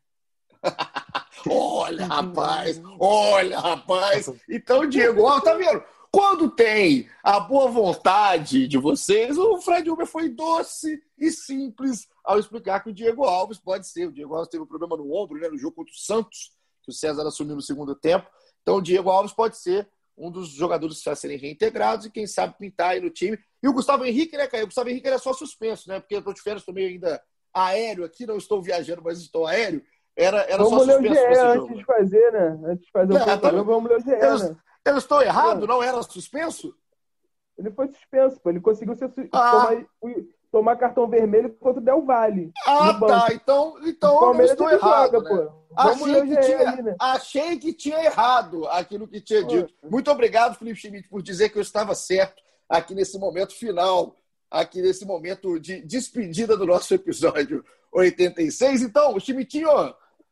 olha, 1.52 2.06
rapaz, 2.06 2.82
olha, 2.98 3.60
rapaz. 3.60 4.32
Então, 4.50 4.88
Diego, 4.88 5.24
ó, 5.24 5.42
tá 5.42 5.54
vendo? 5.54 5.84
Quando 6.10 6.50
tem 6.50 7.10
a 7.22 7.42
boa 7.42 7.70
vontade 7.70 8.70
de 8.70 8.78
vocês, 8.78 9.38
o 9.38 9.60
Fred 9.60 9.90
Uber 9.90 10.08
foi 10.08 10.30
doce 10.30 11.04
e 11.18 11.30
simples 11.30 12.08
ao 12.24 12.40
explicar 12.40 12.80
que 12.82 12.90
o 12.90 12.94
Diego 12.94 13.26
Alves 13.26 13.60
pode 13.60 13.86
ser. 13.86 14.08
O 14.08 14.14
Diego 14.14 14.34
Alves 14.34 14.50
teve 14.50 14.64
um 14.64 14.68
problema 14.68 14.96
no 14.96 15.14
ombro, 15.14 15.38
né, 15.38 15.50
no 15.50 15.58
jogo 15.58 15.76
contra 15.76 15.94
o 15.94 15.98
Santos, 15.98 16.54
que 16.82 16.90
o 16.90 16.94
César 16.94 17.28
assumiu 17.28 17.56
no 17.56 17.62
segundo 17.62 17.94
tempo. 17.94 18.30
Então, 18.62 18.78
o 18.78 18.82
Diego 18.82 19.10
Alves 19.10 19.34
pode 19.34 19.58
ser 19.58 19.88
um 20.18 20.32
dos 20.32 20.50
jogadores 20.50 21.06
a 21.08 21.16
serem 21.16 21.38
reintegrados 21.38 22.06
e 22.06 22.12
quem 22.12 22.26
sabe 22.26 22.58
pintar 22.58 22.92
aí 22.92 23.02
no 23.02 23.10
time. 23.10 23.38
E 23.62 23.68
o 23.68 23.74
Gustavo 23.74 24.04
Henrique, 24.04 24.36
né, 24.36 24.48
Caio? 24.48 24.64
O 24.64 24.68
Gustavo 24.68 24.90
Henrique 24.90 25.08
era 25.08 25.20
só 25.20 25.32
suspenso, 25.32 25.88
né? 25.88 26.00
Porque 26.00 26.16
eu 26.16 26.24
tô 26.24 26.34
de 26.34 26.42
férias, 26.42 26.66
também 26.66 26.88
ainda 26.88 27.22
aéreo 27.54 28.04
aqui, 28.04 28.26
não 28.26 28.38
estou 28.38 28.62
viajando, 28.62 29.02
mas 29.04 29.20
estou 29.20 29.46
aéreo. 29.46 29.84
Era, 30.16 30.42
era 30.42 30.64
vamos 30.64 30.70
só 30.70 30.80
suspenso 30.80 31.14
ler 31.14 31.30
o 31.30 31.34
GE 31.34 31.40
antes 31.40 31.56
jogo. 31.56 31.76
de 31.76 31.86
fazer, 31.86 32.32
né? 32.32 32.60
Antes 32.66 32.86
de 32.86 32.92
fazer 32.92 33.14
o 33.14 33.18
é, 33.18 33.64
vamos 33.64 33.90
ler 33.90 33.98
o 33.98 34.02
GE, 34.02 34.10
eu, 34.10 34.40
né? 34.40 34.58
Eu 34.86 34.98
estou 34.98 35.22
errado? 35.22 35.66
É. 35.66 35.68
Não 35.68 35.84
era 35.84 36.02
suspenso? 36.02 36.74
Ele 37.58 37.72
foi 37.72 37.88
suspenso, 37.88 38.40
pô. 38.40 38.50
Ele 38.50 38.60
conseguiu 38.60 38.96
ser, 38.96 39.12
ah. 39.32 39.52
tomar, 39.52 39.86
tomar, 40.58 40.76
cartão 40.76 41.08
vermelho 41.08 41.50
contra 41.60 41.80
o 41.80 41.84
Del 41.84 42.04
Valle. 42.04 42.52
Ah, 42.66 42.94
tá. 43.00 43.28
Então, 43.32 43.78
então 43.86 44.34
eu 44.34 44.46
estou 44.46 44.70
errado. 44.70 45.14
Joga, 45.14 45.36
né? 45.36 45.50
achei, 45.76 46.22
que 46.22 46.40
tinha, 46.40 46.70
aí, 46.70 46.82
né? 46.82 46.96
achei 47.00 47.60
que 47.60 47.74
tinha 47.74 48.04
errado 48.04 48.68
aquilo 48.68 49.08
que 49.08 49.22
tinha 49.22 49.44
dito. 49.44 49.74
Muito 49.84 50.10
obrigado, 50.10 50.58
Felipe 50.58 50.80
Schmidt, 50.80 51.08
por 51.08 51.22
dizer 51.22 51.50
que 51.50 51.58
eu 51.58 51.62
estava 51.62 51.94
certo 51.94 52.42
aqui 52.68 52.96
nesse 52.96 53.18
momento 53.20 53.54
final, 53.54 54.16
aqui 54.50 54.82
nesse 54.82 55.06
momento 55.06 55.60
de 55.60 55.82
despedida 55.82 56.58
do 56.58 56.66
nosso 56.66 56.94
episódio 56.94 57.64
86. 57.92 58.82
Então, 58.82 59.20
Schmidtinho, 59.20 59.70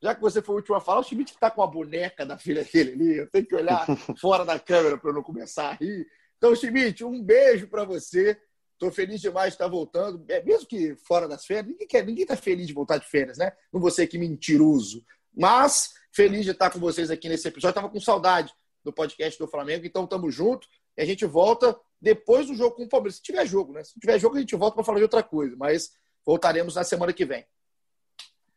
já 0.01 0.15
que 0.15 0.21
você 0.21 0.41
foi 0.41 0.55
o 0.55 0.57
último 0.57 0.75
a 0.75 0.81
falar, 0.81 1.01
o 1.01 1.03
Schmidt 1.03 1.33
está 1.33 1.51
com 1.51 1.61
a 1.61 1.67
boneca 1.67 2.25
da 2.25 2.37
filha 2.37 2.63
dele 2.63 2.93
ali. 2.93 3.17
Eu 3.17 3.29
tenho 3.29 3.45
que 3.45 3.55
olhar 3.55 3.85
fora 4.19 4.43
da 4.43 4.59
câmera 4.59 4.97
para 4.97 5.11
eu 5.11 5.13
não 5.13 5.23
começar 5.23 5.69
a 5.69 5.73
rir. 5.73 6.07
Então, 6.37 6.55
Schmidt, 6.55 7.03
um 7.03 7.21
beijo 7.21 7.67
para 7.67 7.83
você. 7.83 8.39
Estou 8.75 8.91
feliz 8.91 9.21
demais 9.21 9.49
de 9.49 9.55
estar 9.55 9.67
voltando. 9.69 10.23
É, 10.27 10.43
mesmo 10.43 10.67
que 10.67 10.95
fora 10.97 11.27
das 11.27 11.45
férias, 11.45 11.67
ninguém 11.67 11.87
quer, 11.87 12.05
ninguém 12.05 12.23
está 12.23 12.35
feliz 12.35 12.67
de 12.67 12.73
voltar 12.73 12.97
de 12.97 13.07
férias, 13.07 13.37
né? 13.37 13.51
Não 13.71 13.79
você 13.79 14.03
aqui 14.03 14.17
mentiroso. 14.17 15.03
Mas 15.33 15.93
feliz 16.11 16.43
de 16.43 16.51
estar 16.51 16.69
com 16.69 16.79
vocês 16.79 17.09
aqui 17.09 17.29
nesse 17.29 17.47
episódio. 17.47 17.71
Estava 17.71 17.89
com 17.89 17.99
saudade 17.99 18.53
do 18.83 18.91
podcast 18.91 19.39
do 19.39 19.47
Flamengo, 19.47 19.85
então 19.85 20.03
estamos 20.03 20.35
juntos. 20.35 20.69
E 20.97 21.01
a 21.01 21.05
gente 21.05 21.25
volta 21.25 21.77
depois 22.01 22.47
do 22.47 22.55
jogo 22.55 22.75
com 22.75 22.83
o 22.83 22.89
Palmeiras. 22.89 23.15
Se 23.15 23.21
tiver 23.21 23.45
jogo, 23.45 23.71
né? 23.71 23.83
Se 23.83 23.97
tiver 23.97 24.19
jogo, 24.19 24.35
a 24.35 24.39
gente 24.39 24.55
volta 24.57 24.75
para 24.75 24.83
falar 24.83 24.97
de 24.97 25.03
outra 25.03 25.23
coisa. 25.23 25.55
Mas 25.57 25.93
voltaremos 26.25 26.75
na 26.75 26.83
semana 26.83 27.13
que 27.13 27.23
vem. 27.23 27.45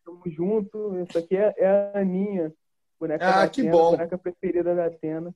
Tamo 0.05 0.23
junto. 0.27 0.97
Essa 0.97 1.21
aqui 1.21 1.37
é, 1.37 1.55
é 1.57 1.66
a 1.66 2.01
Aninha, 2.01 2.53
boneca 2.99 3.25
ah, 3.25 3.43
da 3.45 3.49
que 3.49 3.61
Atena, 3.61 3.77
bom. 3.77 3.91
boneca 3.93 4.19
preferida 4.19 4.75
da 4.75 4.87
Atena. 4.87 5.33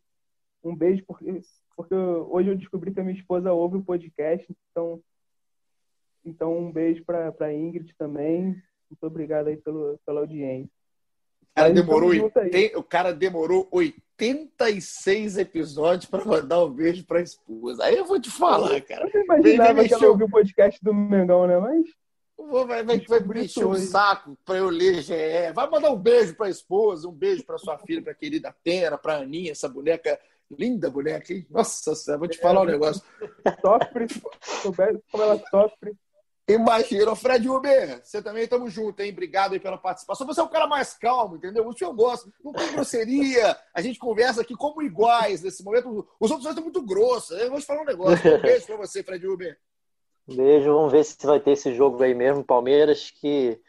Um 0.64 0.74
beijo, 0.74 1.05
porque, 1.07 1.41
porque 1.77 1.95
hoje 1.95 2.51
eu 2.51 2.57
descobri 2.57 2.93
que 2.93 3.01
a 3.01 3.05
minha 3.05 3.18
esposa 3.18 3.53
ouve 3.53 3.77
o 3.77 3.85
podcast, 3.85 4.47
então, 4.70 5.03
então 6.25 6.59
um 6.59 6.73
beijo 6.73 7.05
para 7.05 7.53
Ingrid 7.53 7.95
também. 7.99 8.61
Muito 8.91 9.07
obrigado 9.07 9.49
aí 9.49 9.57
pelo, 9.57 9.99
pela 10.05 10.20
audiência. 10.20 10.70
O 11.53 11.55
cara, 11.55 11.70
demorou, 11.70 12.33
o 12.77 12.83
cara 12.83 13.12
demorou 13.12 13.68
86 13.73 15.37
episódios 15.37 16.07
para 16.07 16.25
mandar 16.25 16.64
um 16.64 16.70
beijo 16.70 17.05
para 17.05 17.18
a 17.18 17.23
esposa. 17.23 17.85
Aí 17.85 17.97
eu 17.97 18.07
vou 18.07 18.18
te 18.18 18.31
falar, 18.31 18.81
cara. 18.81 19.07
Eu 19.07 19.12
não 19.12 19.23
imaginava 19.23 19.85
que 19.85 19.93
ela 19.93 20.07
ouviu 20.07 20.27
o 20.27 20.31
podcast 20.31 20.83
do 20.83 20.95
Mengão, 20.95 21.47
né? 21.47 21.59
Mas. 21.59 21.87
Vai, 22.39 22.83
vai, 22.83 22.99
vai 22.99 23.20
me 23.20 23.45
encher 23.45 23.66
o 23.66 23.77
saco 23.77 24.37
para 24.45 24.59
eu 24.59 24.68
ler 24.68 25.03
GE. 25.03 25.53
Vai 25.55 25.68
mandar 25.70 25.91
um 25.91 25.99
beijo 25.99 26.35
para 26.35 26.47
a 26.47 26.51
esposa, 26.51 27.07
um 27.07 27.12
beijo 27.12 27.45
para 27.45 27.59
sua 27.59 27.79
filha, 27.79 28.03
para 28.03 28.12
a 28.12 28.16
querida 28.16 28.55
Pena, 28.64 28.99
para 28.99 29.14
a 29.14 29.18
Aninha, 29.18 29.53
essa 29.53 29.68
boneca, 29.68 30.18
linda 30.59 30.90
boneca, 30.90 31.32
hein? 31.32 31.46
Nossa 31.50 31.94
Senhora, 31.94 32.18
vou 32.18 32.28
te 32.28 32.38
falar 32.38 32.62
um 32.62 32.66
negócio. 32.66 33.03
Sofre, 33.61 34.07
como 35.11 35.22
ela 35.22 35.42
sofre. 35.50 35.96
Imagina, 36.48 37.14
Fred 37.14 37.48
Uber, 37.48 38.00
você 38.03 38.20
também 38.20 38.44
estamos 38.44 38.72
juntos, 38.72 39.05
hein? 39.05 39.12
Obrigado 39.12 39.53
aí 39.53 39.61
pela 39.61 39.78
participação. 39.78 40.26
Você 40.26 40.40
é 40.40 40.42
um 40.42 40.48
cara 40.48 40.66
mais 40.66 40.92
calmo, 40.94 41.36
entendeu? 41.36 41.70
Isso 41.70 41.84
eu 41.84 41.94
gosto. 41.94 42.32
Não 42.44 42.53
tem 42.53 42.72
grosseria. 42.72 43.57
A 43.72 43.80
gente 43.80 43.98
conversa 43.98 44.42
aqui 44.42 44.55
como 44.55 44.82
iguais 44.82 45.42
nesse 45.42 45.62
momento. 45.64 46.07
Os 46.18 46.30
outros 46.30 46.48
estão 46.48 46.64
muito 46.64 46.82
grossos. 46.82 47.38
Eu 47.38 47.50
vou 47.50 47.61
te 47.61 47.66
falar 47.66 47.82
um 47.82 47.86
negócio. 47.86 48.36
Um 48.36 48.42
beijo 48.42 48.66
para 48.66 48.76
você, 48.76 49.03
Fred 49.05 49.26
Uber. 49.26 49.57
Beijo, 50.26 50.74
vamos 50.74 50.92
ver 50.92 51.05
se 51.05 51.24
vai 51.24 51.40
ter 51.40 51.53
esse 51.53 51.74
jogo 51.74 52.03
aí 52.03 52.14
mesmo. 52.14 52.44
Palmeiras, 52.44 53.11
que 53.11 53.61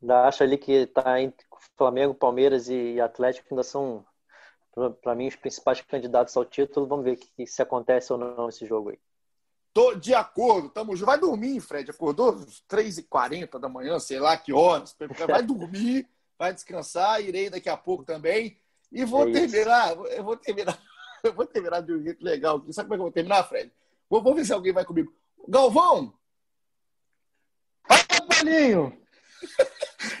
ainda 0.00 0.26
acho 0.26 0.42
ali 0.42 0.58
que 0.58 0.86
tá 0.86 1.20
entre 1.20 1.46
Flamengo, 1.76 2.14
Palmeiras 2.14 2.68
e 2.68 3.00
Atlético, 3.00 3.48
ainda 3.50 3.62
são, 3.62 4.04
para 5.02 5.14
mim, 5.14 5.28
os 5.28 5.36
principais 5.36 5.80
candidatos 5.80 6.36
ao 6.36 6.44
título. 6.44 6.86
Vamos 6.86 7.04
ver 7.04 7.16
que, 7.16 7.46
se 7.46 7.62
acontece 7.62 8.12
ou 8.12 8.18
não 8.18 8.48
esse 8.48 8.66
jogo 8.66 8.90
aí. 8.90 8.98
Tô 9.72 9.94
de 9.94 10.14
acordo, 10.14 10.68
tamo 10.68 10.96
junto. 10.96 11.06
Vai 11.06 11.18
dormir, 11.18 11.60
Fred. 11.60 11.90
Acordou 11.90 12.30
às 12.30 12.62
3h40 12.68 13.58
da 13.58 13.68
manhã, 13.68 13.98
sei 13.98 14.18
lá 14.18 14.36
que 14.36 14.52
horas. 14.52 14.96
Vai 15.28 15.42
dormir, 15.42 16.08
vai 16.38 16.52
descansar. 16.52 17.20
Irei 17.20 17.50
daqui 17.50 17.68
a 17.68 17.76
pouco 17.76 18.04
também. 18.04 18.58
E 18.90 19.04
vou 19.04 19.28
é 19.28 19.32
terminar, 19.32 19.96
eu 19.96 20.24
vou 20.24 20.36
terminar, 20.36 20.80
eu 21.22 21.32
vou 21.32 21.46
terminar 21.46 21.82
de 21.82 21.92
um 21.92 22.02
jeito 22.02 22.24
legal. 22.24 22.64
Sabe 22.70 22.88
como 22.88 22.94
é 22.94 22.96
que 22.96 23.00
eu 23.00 23.04
vou 23.04 23.12
terminar, 23.12 23.44
Fred? 23.44 23.70
Vou, 24.08 24.22
vou 24.22 24.34
ver 24.34 24.44
se 24.44 24.52
alguém 24.52 24.72
vai 24.72 24.84
comigo. 24.84 25.12
Galvão! 25.46 26.14
Olha, 27.90 28.04
Paulinho! 28.28 29.07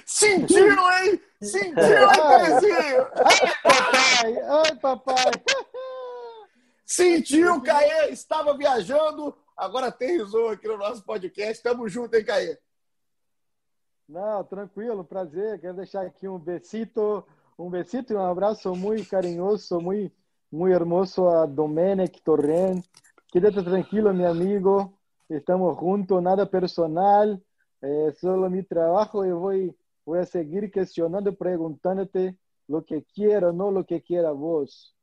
Sentiu, 0.04 0.66
hein? 0.66 1.20
Sentiu, 1.40 2.10
hein, 2.10 2.16
Caizinho? 2.16 3.06
Ai, 3.14 3.52
papai! 3.62 4.38
Ai, 4.42 4.76
papai! 4.76 5.32
Sentiu, 6.84 7.60
Caê? 7.62 8.10
Estava 8.10 8.56
viajando, 8.56 9.36
agora 9.56 9.88
aterrizou 9.88 10.48
aqui 10.48 10.66
no 10.66 10.78
nosso 10.78 11.04
podcast. 11.04 11.62
Tamo 11.62 11.88
junto, 11.88 12.14
hein, 12.14 12.24
Caê? 12.24 12.58
Não, 14.08 14.42
tranquilo, 14.42 15.04
prazer. 15.04 15.60
Quero 15.60 15.76
deixar 15.76 16.06
aqui 16.06 16.26
um 16.26 16.38
besito, 16.38 17.22
um 17.58 17.68
besito 17.68 18.12
e 18.12 18.16
um 18.16 18.24
abraço 18.24 18.74
muito 18.74 19.08
carinhoso, 19.08 19.80
muito, 19.80 20.16
muito 20.50 20.74
hermoso 20.74 21.28
a 21.28 21.44
Domenech 21.44 22.20
Torren. 22.22 22.82
Quédate 23.30 23.62
tranquilo, 23.62 24.14
meu 24.14 24.30
amigo. 24.30 24.98
estamos 25.28 25.78
juntos, 25.78 26.22
nada 26.22 26.46
personal, 26.46 27.38
eh, 27.80 28.14
solo 28.20 28.50
mi 28.50 28.62
trabajo 28.62 29.24
y 29.24 29.30
voy, 29.30 29.76
voy 30.04 30.20
a 30.20 30.26
seguir 30.26 30.70
cuestionando, 30.72 31.34
preguntándote 31.34 32.36
lo 32.66 32.84
que 32.84 33.04
quiera, 33.04 33.52
no 33.52 33.70
lo 33.70 33.84
que 33.84 34.02
quiera 34.02 34.32
vos. 34.32 34.94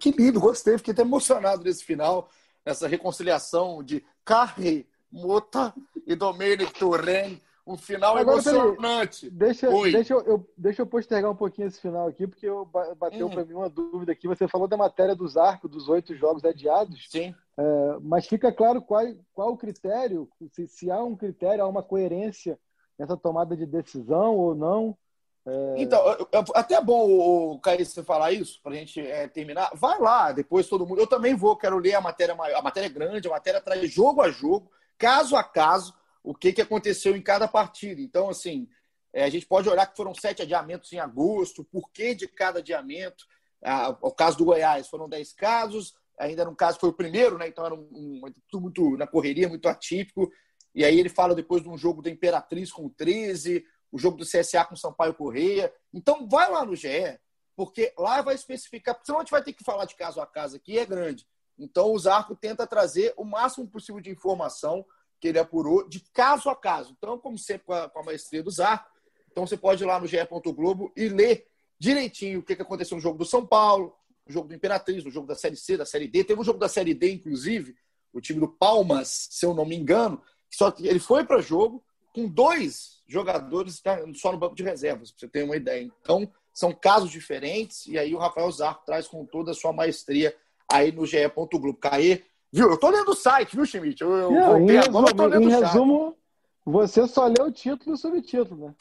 Que 0.00 0.10
lindo, 0.10 0.40
gostei, 0.40 0.76
fiquei 0.78 0.92
até 0.92 1.02
emocionado 1.02 1.62
nesse 1.62 1.84
final, 1.84 2.28
nessa 2.64 2.88
reconciliação 2.88 3.84
de 3.84 4.04
Carre, 4.24 4.88
Mota 5.10 5.72
e 6.04 6.16
Domenic 6.16 6.72
Turren. 6.74 7.40
Um 7.66 7.76
final 7.76 8.16
Agora, 8.16 8.38
emocionante. 8.38 9.28
Deixa, 9.28 9.68
deixa, 9.68 10.14
eu, 10.14 10.20
eu, 10.20 10.50
deixa 10.56 10.82
eu 10.82 10.86
postergar 10.86 11.30
um 11.30 11.36
pouquinho 11.36 11.66
esse 11.66 11.80
final 11.80 12.06
aqui, 12.06 12.26
porque 12.26 12.46
eu, 12.46 12.64
bateu 12.64 13.26
hum. 13.26 13.30
para 13.30 13.44
mim 13.44 13.54
uma 13.54 13.68
dúvida 13.68 14.12
aqui. 14.12 14.28
Você 14.28 14.46
falou 14.46 14.68
da 14.68 14.76
matéria 14.76 15.16
dos 15.16 15.36
arcos, 15.36 15.70
dos 15.70 15.88
oito 15.88 16.14
jogos 16.14 16.44
adiados. 16.44 17.08
Sim. 17.10 17.34
É, 17.58 17.98
mas 18.02 18.28
fica 18.28 18.52
claro 18.52 18.80
qual, 18.80 19.04
qual 19.34 19.52
o 19.52 19.56
critério, 19.56 20.28
se, 20.52 20.68
se 20.68 20.90
há 20.90 21.02
um 21.02 21.16
critério, 21.16 21.64
há 21.64 21.66
uma 21.66 21.82
coerência 21.82 22.56
nessa 22.96 23.16
tomada 23.16 23.56
de 23.56 23.66
decisão 23.66 24.36
ou 24.36 24.54
não. 24.54 24.96
É... 25.44 25.74
Então, 25.78 26.00
até 26.54 26.74
é 26.74 26.80
bom 26.80 27.08
o 27.52 27.60
Caio 27.60 27.84
você 27.84 28.02
falar 28.02 28.32
isso, 28.32 28.60
para 28.62 28.72
a 28.72 28.76
gente 28.76 29.00
é, 29.00 29.26
terminar. 29.26 29.70
Vai 29.74 29.98
lá, 30.00 30.30
depois 30.30 30.68
todo 30.68 30.86
mundo. 30.86 31.00
Eu 31.00 31.06
também 31.06 31.34
vou, 31.34 31.56
quero 31.56 31.78
ler 31.78 31.94
a 31.94 32.00
matéria 32.00 32.34
maior. 32.34 32.58
A 32.58 32.62
matéria 32.62 32.86
é 32.86 32.90
grande, 32.90 33.26
a 33.26 33.32
matéria 33.32 33.60
traz 33.60 33.90
jogo 33.90 34.22
a 34.22 34.30
jogo, 34.30 34.70
caso 34.96 35.34
a 35.36 35.42
caso, 35.42 35.94
o 36.26 36.34
que, 36.34 36.52
que 36.52 36.60
aconteceu 36.60 37.16
em 37.16 37.22
cada 37.22 37.46
partida. 37.46 38.00
Então, 38.00 38.28
assim, 38.28 38.68
é, 39.12 39.22
a 39.22 39.30
gente 39.30 39.46
pode 39.46 39.68
olhar 39.68 39.86
que 39.86 39.96
foram 39.96 40.12
sete 40.12 40.42
adiamentos 40.42 40.92
em 40.92 40.98
agosto, 40.98 41.62
o 41.62 41.64
porquê 41.64 42.16
de 42.16 42.26
cada 42.26 42.58
adiamento. 42.58 43.24
Ah, 43.62 43.96
o 44.02 44.10
caso 44.10 44.36
do 44.36 44.44
Goiás 44.44 44.88
foram 44.88 45.08
dez 45.08 45.32
casos, 45.32 45.94
ainda 46.18 46.48
um 46.50 46.54
caso, 46.54 46.80
foi 46.80 46.88
o 46.88 46.92
primeiro, 46.92 47.38
né? 47.38 47.46
Então 47.46 47.64
era 47.64 47.74
um, 47.74 47.88
um, 47.92 48.20
tudo 48.50 48.62
muito 48.62 48.96
na 48.96 49.06
correria, 49.06 49.48
muito 49.48 49.68
atípico. 49.68 50.28
E 50.74 50.84
aí 50.84 50.98
ele 50.98 51.08
fala 51.08 51.32
depois 51.32 51.62
de 51.62 51.68
um 51.68 51.78
jogo 51.78 52.02
da 52.02 52.10
Imperatriz 52.10 52.72
com 52.72 52.86
o 52.86 52.90
13, 52.90 53.64
o 53.92 53.98
jogo 53.98 54.16
do 54.16 54.24
CSA 54.24 54.64
com 54.64 54.74
Sampaio 54.74 55.14
Correia. 55.14 55.72
Então 55.94 56.28
vai 56.28 56.50
lá 56.50 56.64
no 56.64 56.74
GE, 56.74 57.20
porque 57.54 57.94
lá 57.96 58.20
vai 58.20 58.34
especificar, 58.34 58.96
porque 58.96 59.06
senão 59.06 59.20
a 59.20 59.22
gente 59.22 59.30
vai 59.30 59.44
ter 59.44 59.52
que 59.52 59.62
falar 59.62 59.84
de 59.84 59.94
caso 59.94 60.20
a 60.20 60.26
caso 60.26 60.56
aqui, 60.56 60.76
é 60.76 60.84
grande. 60.84 61.24
Então 61.56 61.92
o 61.92 61.98
Zarco 61.98 62.34
tenta 62.34 62.66
trazer 62.66 63.14
o 63.16 63.24
máximo 63.24 63.68
possível 63.68 64.00
de 64.00 64.10
informação 64.10 64.84
que 65.20 65.28
ele 65.28 65.38
apurou 65.38 65.88
de 65.88 66.00
caso 66.12 66.48
a 66.48 66.56
caso. 66.56 66.94
Então, 66.96 67.18
como 67.18 67.38
sempre, 67.38 67.66
com 67.66 67.72
a, 67.72 67.88
com 67.88 67.98
a 68.00 68.02
maestria 68.02 68.42
do 68.42 68.50
Zarco, 68.50 68.90
então 69.30 69.46
você 69.46 69.56
pode 69.56 69.82
ir 69.82 69.86
lá 69.86 70.00
no 70.00 70.06
GE. 70.06 70.16
Globo 70.54 70.92
e 70.96 71.08
ler 71.08 71.46
direitinho 71.78 72.40
o 72.40 72.42
que 72.42 72.54
aconteceu 72.54 72.96
no 72.96 73.02
jogo 73.02 73.18
do 73.18 73.24
São 73.24 73.46
Paulo, 73.46 73.94
no 74.26 74.32
jogo 74.32 74.48
do 74.48 74.54
Imperatriz, 74.54 75.04
no 75.04 75.10
jogo 75.10 75.26
da 75.26 75.34
Série 75.34 75.56
C, 75.56 75.76
da 75.76 75.84
Série 75.84 76.08
D. 76.08 76.24
Teve 76.24 76.40
um 76.40 76.44
jogo 76.44 76.58
da 76.58 76.68
Série 76.68 76.94
D, 76.94 77.12
inclusive, 77.12 77.76
o 78.12 78.20
time 78.20 78.40
do 78.40 78.48
Palmas, 78.48 79.28
se 79.30 79.44
eu 79.44 79.52
não 79.52 79.66
me 79.66 79.76
engano, 79.76 80.22
só 80.50 80.70
que 80.70 80.86
ele 80.86 80.98
foi 80.98 81.24
para 81.24 81.40
jogo 81.40 81.84
com 82.14 82.26
dois 82.26 83.02
jogadores 83.06 83.82
só 84.14 84.32
no 84.32 84.38
banco 84.38 84.54
de 84.54 84.62
reservas, 84.62 85.10
para 85.10 85.20
você 85.20 85.28
ter 85.28 85.44
uma 85.44 85.56
ideia. 85.56 85.90
Então, 86.00 86.30
são 86.52 86.72
casos 86.72 87.10
diferentes, 87.10 87.86
e 87.86 87.98
aí 87.98 88.14
o 88.14 88.18
Rafael 88.18 88.50
Zarco 88.50 88.86
traz 88.86 89.06
com 89.06 89.26
toda 89.26 89.50
a 89.50 89.54
sua 89.54 89.72
maestria 89.72 90.34
aí 90.66 90.90
no 90.90 91.04
GE. 91.04 91.28
Globo. 91.34 91.74
Caê, 91.74 92.24
viu? 92.56 92.70
Eu 92.70 92.78
tô 92.78 92.88
lendo 92.90 93.10
o 93.10 93.14
site, 93.14 93.54
viu, 93.54 93.66
Schmidt? 93.66 94.02
Eu, 94.02 94.10
eu 94.16 94.30
Não, 94.30 94.60
em 94.60 94.66
resumo, 94.66 95.08
agora, 95.08 95.34
eu 95.34 95.42
em 95.42 95.48
resumo 95.48 96.16
você 96.64 97.06
só 97.06 97.26
lê 97.26 97.40
o 97.40 97.52
título 97.52 97.92
e 97.92 97.94
o 97.94 97.96
subtítulo, 97.96 98.66
né? 98.66 98.74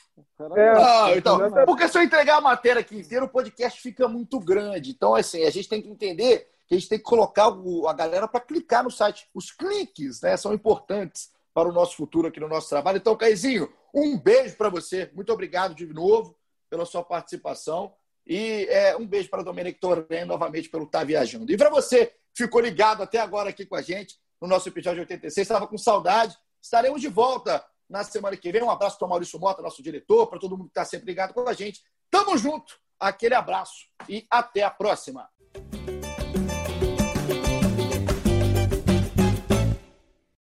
É, 0.55 0.73
não, 0.73 1.15
então, 1.15 1.65
porque 1.67 1.88
se 1.88 1.95
eu 1.95 2.01
entregar 2.01 2.38
a 2.38 2.41
matéria 2.41 2.80
aqui 2.80 2.97
inteira, 2.97 3.23
o 3.23 3.30
podcast 3.30 3.80
fica 3.80 4.07
muito 4.07 4.39
grande. 4.39 4.89
Então, 4.89 5.13
assim, 5.13 5.43
a 5.43 5.51
gente 5.51 5.69
tem 5.69 5.84
que 5.84 5.88
entender 5.88 6.49
que 6.67 6.73
a 6.73 6.78
gente 6.80 6.89
tem 6.89 6.97
que 6.97 7.03
colocar 7.03 7.45
a 7.45 7.93
galera 7.93 8.28
para 8.28 8.39
clicar 8.39 8.84
no 8.84 8.89
site. 8.89 9.30
Os 9.36 9.51
cliques 9.51 10.21
né, 10.21 10.36
são 10.36 10.51
importantes 10.51 11.30
para 11.53 11.69
o 11.69 11.71
nosso 11.71 11.95
futuro 11.95 12.28
aqui 12.28 12.39
no 12.39 12.47
nosso 12.47 12.69
trabalho. 12.69 12.97
Então, 12.97 13.15
Caizinho, 13.15 13.71
um 13.93 14.17
beijo 14.17 14.57
para 14.57 14.69
você. 14.69 15.11
Muito 15.13 15.32
obrigado 15.32 15.76
de 15.76 15.86
novo 15.86 16.36
pela 16.71 16.86
sua 16.86 17.03
participação. 17.03 17.93
E 18.26 18.65
é, 18.69 18.95
um 18.97 19.05
beijo 19.05 19.30
para 19.30 19.41
o 19.41 19.43
Domenico 19.43 19.80
Torren 19.80 20.26
novamente 20.26 20.69
pelo 20.69 20.88
Tá 20.88 21.03
Viajando. 21.03 21.51
E 21.51 21.57
para 21.57 21.69
você 21.69 22.11
ficou 22.36 22.61
ligado 22.61 23.03
até 23.03 23.19
agora 23.19 23.49
aqui 23.49 23.65
com 23.65 23.76
a 23.76 23.82
gente 23.82 24.15
no 24.41 24.47
nosso 24.47 24.67
episódio 24.67 25.01
86, 25.01 25.38
estava 25.38 25.67
com 25.67 25.78
saudade. 25.78 26.36
Estaremos 26.61 26.99
de 26.99 27.07
volta 27.07 27.63
na 27.89 28.03
semana 28.03 28.36
que 28.36 28.51
vem. 28.51 28.63
Um 28.63 28.71
abraço 28.71 28.97
para 28.97 29.05
o 29.05 29.09
Maurício 29.09 29.39
Mota, 29.39 29.61
nosso 29.61 29.82
diretor, 29.82 30.28
para 30.28 30.39
todo 30.39 30.57
mundo 30.57 30.67
que 30.67 30.71
está 30.71 30.86
sempre 30.86 31.05
ligado 31.05 31.34
com 31.34 31.47
a 31.47 31.53
gente. 31.53 31.82
Tamo 32.09 32.38
junto, 32.38 32.80
aquele 32.99 33.36
abraço 33.36 33.86
e 34.09 34.26
até 34.30 34.63
a 34.63 34.71
próxima. 34.71 35.30